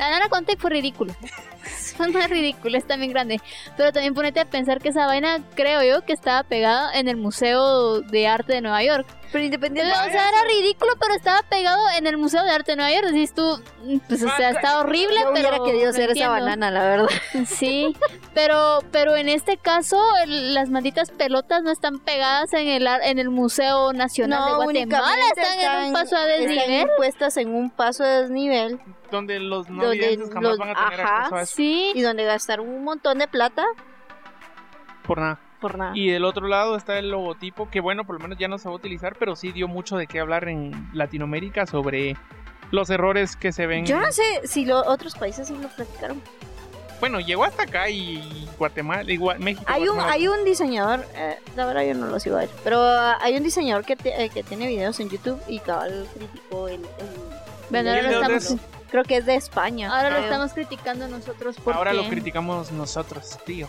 la 0.00 0.06
banana 0.06 0.28
con 0.30 0.46
fue 0.58 0.70
ridículo. 0.70 1.14
fue 1.96 2.08
más 2.08 2.28
ridículo, 2.30 2.78
es 2.78 2.86
también 2.86 3.12
grande. 3.12 3.40
Pero 3.76 3.92
también 3.92 4.14
ponete 4.14 4.40
a 4.40 4.44
pensar 4.46 4.80
que 4.80 4.88
esa 4.88 5.06
vaina, 5.06 5.40
creo 5.54 5.82
yo, 5.82 6.04
que 6.04 6.12
estaba 6.14 6.42
pegada 6.42 6.90
en 6.98 7.06
el 7.08 7.16
Museo 7.16 8.00
de 8.00 8.26
Arte 8.26 8.54
de 8.54 8.60
Nueva 8.62 8.82
York. 8.82 9.06
Pero 9.32 9.42
O 9.42 9.44
independiente 9.44 9.92
sea, 9.94 10.28
era 10.28 10.42
ridículo, 10.48 10.92
pero 10.98 11.14
estaba 11.14 11.42
pegado 11.44 11.78
en 11.96 12.06
el 12.08 12.16
Museo 12.18 12.42
de 12.42 12.50
Arte 12.50 12.72
de 12.72 12.76
Nueva 12.76 12.92
York. 12.92 13.06
Decís 13.12 13.32
tú, 13.32 13.62
pues, 14.08 14.22
o 14.24 14.28
sea, 14.36 14.50
está 14.50 14.80
horrible, 14.80 15.14
yo 15.20 15.32
pero. 15.34 15.48
hubiera 15.50 15.64
querido 15.64 15.92
ser 15.92 16.10
esa 16.10 16.24
entiendo. 16.24 16.32
banana, 16.32 16.70
la 16.72 16.82
verdad. 16.82 17.08
Sí, 17.46 17.94
pero, 18.34 18.80
pero 18.90 19.14
en 19.14 19.28
este 19.28 19.56
caso, 19.56 20.02
el- 20.24 20.54
las 20.54 20.70
malditas 20.70 21.10
pelotas 21.12 21.62
no 21.62 21.70
están 21.70 22.00
pegadas 22.00 22.52
en 22.54 22.66
el, 22.66 22.86
en 22.88 23.18
el 23.20 23.30
Museo 23.30 23.92
Nacional 23.92 24.46
de 24.46 24.54
Guatemala, 24.56 24.66
únicamente 25.14 25.40
están, 25.42 25.80
en 25.82 25.86
un 25.88 25.92
paso 25.92 26.16
a 26.16 26.26
están 26.28 26.46
desnivel. 26.48 26.88
puestas 26.96 27.36
en 27.36 27.54
un 27.54 27.70
paso 27.70 28.02
de 28.02 28.22
desnivel 28.22 28.80
Donde 29.10 29.40
los 29.40 29.68
no 29.68 29.82
Donde 29.84 29.98
videntes 29.98 30.28
jamás 30.28 30.50
los- 30.50 30.58
van 30.58 30.70
a 30.70 30.74
tener 30.74 31.00
ajá, 31.00 31.16
acceso 31.18 31.36
a 31.36 31.42
eso. 31.42 31.56
Sí, 31.56 31.92
y 31.94 32.02
donde 32.02 32.24
gastaron 32.24 32.68
un 32.68 32.84
montón 32.84 33.18
de 33.18 33.26
plata 33.28 33.64
Por 35.06 35.18
nada. 35.18 35.38
por 35.60 35.76
nada. 35.78 35.92
Y 35.94 36.08
del 36.10 36.24
otro 36.24 36.46
lado 36.46 36.76
está 36.76 36.98
el 36.98 37.10
logotipo, 37.10 37.68
que 37.70 37.80
bueno, 37.80 38.04
por 38.04 38.16
lo 38.16 38.20
menos 38.22 38.38
ya 38.38 38.48
no 38.48 38.58
se 38.58 38.68
va 38.68 38.72
a 38.72 38.76
utilizar, 38.76 39.16
pero 39.18 39.36
sí 39.36 39.52
dio 39.52 39.68
mucho 39.68 39.96
de 39.96 40.06
qué 40.06 40.20
hablar 40.20 40.48
en 40.48 40.88
Latinoamérica 40.92 41.66
sobre 41.66 42.16
los 42.70 42.88
errores 42.90 43.36
que 43.36 43.52
se 43.52 43.66
ven. 43.66 43.84
Yo 43.86 43.98
no 44.00 44.12
sé 44.12 44.22
si 44.44 44.64
los 44.64 44.86
otros 44.86 45.14
países 45.16 45.48
sí 45.48 45.56
lo 45.60 45.68
platicaron. 45.68 46.22
Bueno, 47.00 47.18
llegó 47.18 47.44
hasta 47.44 47.62
acá 47.62 47.88
y 47.88 48.46
Guatemala, 48.58 49.10
y 49.10 49.16
Gua- 49.16 49.38
México. 49.38 49.64
Hay 49.66 49.82
un, 49.82 49.94
Guatemala. 49.96 50.12
hay 50.12 50.28
un 50.28 50.44
diseñador, 50.44 51.04
eh, 51.16 51.38
la 51.56 51.64
verdad 51.64 51.82
yo 51.86 51.94
no 51.94 52.06
lo 52.08 52.20
sigo 52.20 52.36
a 52.36 52.44
él, 52.44 52.50
pero 52.62 52.78
ah, 52.78 53.16
hay 53.22 53.36
un 53.38 53.42
diseñador 53.42 53.86
que, 53.86 53.96
te- 53.96 54.22
eh, 54.22 54.28
que 54.28 54.42
tiene 54.42 54.66
videos 54.68 55.00
en 55.00 55.08
YouTube 55.08 55.40
y 55.48 55.60
cabal 55.60 56.06
criticó 56.14 56.68
el... 56.68 56.74
el- 56.74 56.86
Bueno, 57.70 57.88
¿Y 57.90 57.96
ahora 57.96 58.10
estamos, 58.36 58.56
Creo 58.90 59.04
que 59.04 59.16
es 59.18 59.26
de 59.26 59.34
España. 59.36 59.94
ahora 59.94 60.10
lo 60.10 60.18
estamos 60.18 60.52
criticando 60.52 61.06
nosotros 61.08 61.56
porque... 61.62 61.78
Ahora 61.78 61.92
lo 61.92 62.08
criticamos 62.08 62.72
nosotros, 62.72 63.38
tío. 63.46 63.68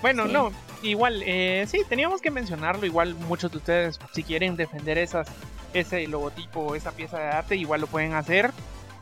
Bueno, 0.00 0.26
Sí. 0.26 0.32
no, 0.32 0.52
igual, 0.82 1.22
eh, 1.24 1.64
sí, 1.68 1.82
teníamos 1.88 2.20
que 2.20 2.30
mencionarlo. 2.30 2.84
Igual 2.86 3.14
muchos 3.14 3.50
de 3.50 3.58
ustedes, 3.58 3.98
si 4.12 4.22
quieren 4.22 4.54
defender 4.56 4.98
esas, 4.98 5.28
ese 5.72 6.06
logotipo, 6.06 6.74
esa 6.74 6.92
pieza 6.92 7.18
de 7.18 7.28
arte, 7.28 7.56
igual 7.56 7.80
lo 7.80 7.86
pueden 7.86 8.12
hacer 8.14 8.50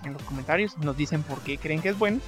en 0.04 0.12
los 0.12 0.22
comentarios. 0.22 0.78
Nos 0.78 0.96
dicen 0.96 1.22
por 1.22 1.40
qué 1.40 1.58
creen 1.58 1.82
que 1.82 1.90
es 1.90 1.98
bueno. 1.98 2.20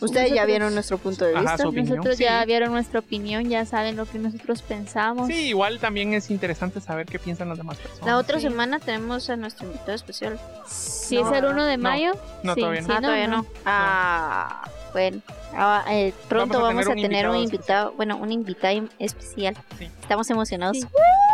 Ustedes 0.00 0.32
ya 0.32 0.44
vieron 0.46 0.74
nuestro 0.74 0.98
punto 0.98 1.24
de 1.24 1.34
vista. 1.34 1.56
Nosotros 1.64 2.16
sí. 2.16 2.24
ya 2.24 2.44
vieron 2.44 2.72
nuestra 2.72 3.00
opinión, 3.00 3.48
ya 3.48 3.64
saben 3.64 3.96
lo 3.96 4.06
que 4.06 4.18
nosotros 4.18 4.62
pensamos. 4.62 5.28
Sí, 5.28 5.48
igual 5.48 5.78
también 5.78 6.14
es 6.14 6.30
interesante 6.30 6.80
saber 6.80 7.06
qué 7.06 7.18
piensan 7.18 7.48
las 7.48 7.58
demás 7.58 7.78
personas. 7.78 8.06
La 8.06 8.16
otra 8.16 8.38
Sí. 8.38 8.46
semana 8.48 8.78
tenemos 8.78 9.28
a 9.30 9.36
nuestro 9.36 9.66
invitado 9.66 9.92
especial. 9.92 10.38
Si 10.66 11.16
No, 11.20 11.30
es 11.30 11.38
el 11.38 11.44
1 11.44 11.64
de 11.64 11.76
no, 11.76 11.82
mayo, 11.82 12.12
no, 12.42 12.54
sí, 12.54 12.60
todavía 12.60 12.80
no. 12.82 12.86
sí, 12.86 12.92
ah, 12.96 13.00
todavía 13.00 13.26
no. 13.26 13.46
Ah, 13.66 14.70
bueno. 14.92 15.20
Ah, 15.52 15.84
eh, 15.90 16.12
pronto 16.28 16.60
Vamos 16.60 16.64
a 16.64 16.68
vamos 16.68 16.86
a 16.86 16.94
tener 16.94 17.04
un 17.04 17.10
tener 17.10 17.28
un 17.28 17.36
invitado 17.36 17.42
invitado, 17.90 17.92
bueno, 17.96 18.16
un 18.16 18.32
invitado 18.32 18.88
especial. 18.98 19.56
Sí. 19.78 19.88
Estamos 20.00 20.30
emocionados. 20.30 20.78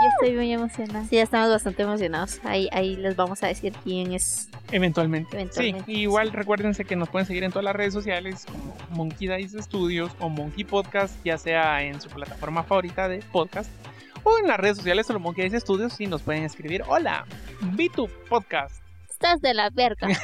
Sí. 0.06 0.12
Sí. 0.20 0.22
yo 0.22 0.26
estoy 0.26 0.36
muy 0.36 0.52
emocionada. 0.52 1.06
ya 1.10 1.22
estamos 1.22 1.50
bastante 1.50 1.82
emocionados. 1.82 2.40
Ahí, 2.44 2.68
ahí 2.72 2.96
les 2.96 3.16
vamos 3.16 3.42
a 3.42 3.48
decir 3.48 3.72
quién 3.84 4.12
es. 4.12 4.48
Eventualmente. 4.72 5.36
Eventualmente, 5.36 5.84
Sí, 5.86 6.00
igual 6.00 6.32
recuérdense 6.32 6.84
que 6.84 6.96
nos 6.96 7.08
pueden 7.08 7.26
seguir 7.26 7.44
en 7.44 7.50
todas 7.50 7.64
las 7.64 7.76
redes 7.76 7.92
sociales 7.92 8.46
como 8.46 8.74
Monkey 8.90 9.28
Dice 9.28 9.62
Studios 9.62 10.12
o 10.20 10.28
Monkey 10.28 10.64
Podcast, 10.64 11.14
ya 11.24 11.38
sea 11.38 11.82
en 11.82 12.00
su 12.00 12.08
plataforma 12.08 12.62
favorita 12.62 13.08
de 13.08 13.18
podcast 13.32 13.70
o 14.22 14.38
en 14.38 14.48
las 14.48 14.58
redes 14.58 14.76
sociales 14.78 15.06
solo 15.06 15.20
Monkey 15.20 15.44
Dice 15.44 15.60
Studios 15.60 16.00
y 16.00 16.06
nos 16.06 16.22
pueden 16.22 16.42
escribir 16.44 16.82
hola, 16.88 17.26
Bitu 17.74 18.08
Podcast. 18.28 18.85
Estás 19.16 19.40
de 19.40 19.54
la 19.54 19.70
verga. 19.70 20.08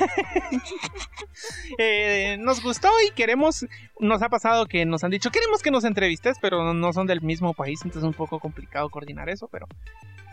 Eh, 1.78 2.36
nos 2.38 2.62
gustó 2.62 2.88
y 3.06 3.10
queremos, 3.12 3.64
nos 3.98 4.22
ha 4.22 4.28
pasado 4.28 4.66
que 4.66 4.84
nos 4.84 5.02
han 5.02 5.10
dicho 5.10 5.30
queremos 5.30 5.62
que 5.62 5.70
nos 5.70 5.84
entrevistes, 5.84 6.36
pero 6.40 6.74
no 6.74 6.92
son 6.92 7.06
del 7.06 7.22
mismo 7.22 7.54
país, 7.54 7.80
entonces 7.82 8.02
es 8.02 8.06
un 8.06 8.12
poco 8.14 8.38
complicado 8.38 8.90
coordinar 8.90 9.28
eso, 9.30 9.48
pero 9.48 9.66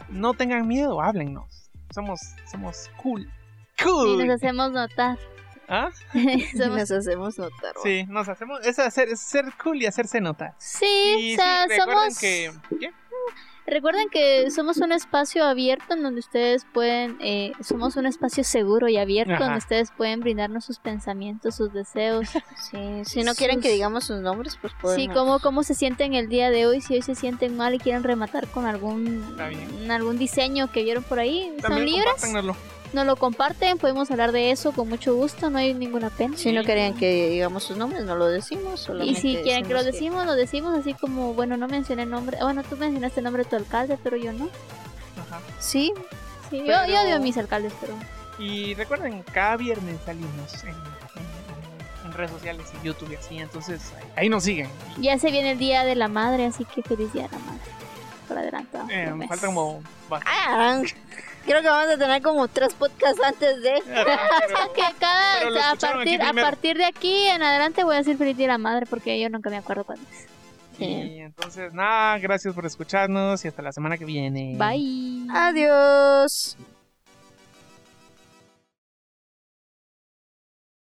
no 0.10 0.34
tengan 0.34 0.68
miedo, 0.68 1.02
háblennos. 1.02 1.70
Somos, 1.92 2.20
somos 2.52 2.92
cool. 3.02 3.22
Y 3.80 3.84
Cool. 3.84 4.28
nos 4.28 4.36
hacemos 4.36 4.72
notar. 4.72 5.18
¿Ah? 5.70 5.90
Somos- 6.14 6.78
Nos 6.78 6.92
hacemos 6.92 7.38
notar. 7.40 7.74
Sí, 7.82 8.04
nos 8.08 8.28
hacemos. 8.28 8.60
Es 8.66 8.78
hacer, 8.78 9.08
es 9.10 9.22
ser 9.22 9.46
cool 9.64 9.82
y 9.82 9.86
hacerse 9.86 10.20
notar. 10.20 10.54
Sí, 10.58 10.86
Y 11.20 11.34
o 11.34 11.38
sea, 11.38 11.64
sí, 11.68 11.70
recuerden 11.78 12.12
somos... 12.12 12.20
que. 12.20 12.52
¿qué? 12.80 12.92
Recuerden 13.70 14.10
que 14.10 14.50
somos 14.50 14.78
un 14.78 14.92
espacio 14.92 15.46
abierto 15.46 15.94
en 15.94 16.02
donde 16.02 16.20
ustedes 16.20 16.66
pueden, 16.74 17.18
eh, 17.22 17.52
somos 17.62 17.96
un 17.98 18.08
espacio 18.08 18.44
seguro 18.44 18.88
y 18.88 18.98
abierto 18.98 19.34
Ajá. 19.34 19.44
donde 19.44 19.60
ustedes 19.60 19.92
pueden 19.96 20.22
brindarnos 20.22 20.66
sus 20.66 20.80
pensamientos, 20.80 21.56
sus 21.56 21.72
deseos. 21.72 22.30
Sí, 22.60 23.04
si 23.06 23.24
no 23.24 23.34
quieren 23.36 23.62
que 23.62 23.72
digamos 23.72 24.04
sus 24.04 24.22
nombres, 24.22 24.58
pues 24.60 24.74
podemos. 24.80 25.02
Sí, 25.02 25.08
cómo, 25.08 25.40
cómo 25.40 25.64
se 25.64 25.74
sienten 25.74 26.14
el 26.14 26.30
día 26.30 26.50
de 26.50 26.68
hoy, 26.68 26.82
si 26.82 26.96
hoy 26.96 27.02
se 27.02 27.16
sienten 27.16 27.58
mal 27.58 27.74
y 27.74 27.80
quieren 27.80 28.04
rematar 28.04 28.48
con 28.48 28.66
algún, 28.66 29.24
algún 29.90 30.18
diseño 30.18 30.72
que 30.72 30.84
vieron 30.84 31.04
por 31.04 31.20
ahí, 31.20 31.52
son 31.62 31.62
También 31.62 31.86
libres, 31.86 32.12
compártanoslo. 32.22 32.79
Nos 32.94 33.06
lo 33.06 33.16
comparten, 33.16 33.78
podemos 33.78 34.10
hablar 34.12 34.32
de 34.32 34.52
eso 34.52 34.72
con 34.72 34.90
mucho 34.90 35.14
gusto, 35.16 35.50
no 35.50 35.58
hay 35.60 35.74
ninguna 35.74 36.10
pena. 36.10 36.36
Si 36.38 36.52
no 36.52 36.64
querían 36.64 36.94
que 36.96 37.30
digamos 37.30 37.64
sus 37.64 37.78
nombres, 37.78 38.04
no 38.04 38.16
lo 38.16 38.26
decimos. 38.28 38.90
Y 39.04 39.16
si 39.16 39.38
quieren 39.38 39.66
que 39.66 39.74
lo 39.74 39.84
decimos 39.84 40.00
decimos, 40.00 40.26
lo 40.26 40.36
decimos 40.36 40.80
así 40.80 40.94
como, 40.94 41.34
bueno, 41.34 41.58
no 41.58 41.68
mencioné 41.68 42.04
el 42.04 42.10
nombre, 42.10 42.38
bueno, 42.42 42.64
tú 42.64 42.78
mencionaste 42.78 43.20
el 43.20 43.24
nombre 43.26 43.44
de 43.44 43.50
tu 43.50 43.56
alcalde, 43.58 43.98
pero 44.04 44.18
yo 44.18 44.32
no. 44.34 44.46
Ajá. 45.20 45.40
Sí, 45.60 45.94
Sí, 46.50 46.58
yo, 46.58 46.64
Pero- 46.66 46.88
yo 46.88 47.02
odio 47.02 47.16
a 47.18 47.20
mis 47.20 47.38
alcaldes, 47.38 47.72
pero... 47.80 47.94
Y 48.40 48.74
recuerden, 48.74 49.22
cada 49.34 49.56
viernes 49.56 49.98
salimos 50.04 50.64
en, 50.64 50.70
en- 50.70 52.06
en 52.06 52.12
redes 52.14 52.32
sociales, 52.32 52.66
en 52.74 52.82
YouTube 52.84 53.12
y 53.12 53.16
así. 53.18 53.38
Entonces 53.38 53.94
ahí, 53.98 54.04
ahí 54.16 54.30
nos 54.30 54.46
siguen. 54.46 54.68
Ya 54.98 55.20
se 55.20 55.30
viene 55.30 55.52
el 55.52 55.60
Día 55.60 55.84
de 55.84 55.94
la 55.94 56.08
Madre, 56.08 56.46
así 56.48 56.66
que 56.66 56.82
feliz 56.82 57.14
Día 57.14 57.24
de 57.28 57.30
la 57.38 57.38
Madre. 57.40 57.60
por 58.28 58.38
adelantado. 58.40 58.88
Eh, 58.90 59.14
falta 59.28 59.46
como... 59.46 59.84
Ah, 60.26 60.82
creo 61.50 61.64
que 61.64 61.68
vamos 61.68 61.92
a 61.92 61.98
tener 61.98 62.22
como 62.22 62.48
tres 62.48 62.76
podcasts 62.76 63.20
antes 63.24 63.62
de... 63.64 63.74
que 64.76 64.84
cada, 65.00 65.72
a, 65.72 65.76
partir, 65.76 66.22
a 66.22 66.34
partir 66.34 66.78
de 66.78 66.86
aquí 66.86 67.26
en 67.26 67.42
adelante 67.42 67.84
voy 67.84 67.96
a 67.96 67.98
decir 67.98 68.18
feliz 68.18 68.38
día 68.38 68.48
la 68.48 68.60
madre 68.60 68.86
porque 68.86 69.20
yo 69.20 69.30
nunca 69.30 69.50
me 69.50 69.58
acuerdo 69.58 69.84
cuándo 69.84 70.06
es. 70.12 70.28
Y 70.80 71.20
entonces, 71.20 71.74
nada, 71.74 72.18
gracias 72.20 72.54
por 72.54 72.66
escucharnos 72.66 73.44
y 73.44 73.50
hasta 73.50 73.62
la 73.62 73.74
semana 73.74 73.98
que 73.98 74.06
viene. 74.06 74.56
Bye. 74.58 75.28
Adiós. 75.34 76.56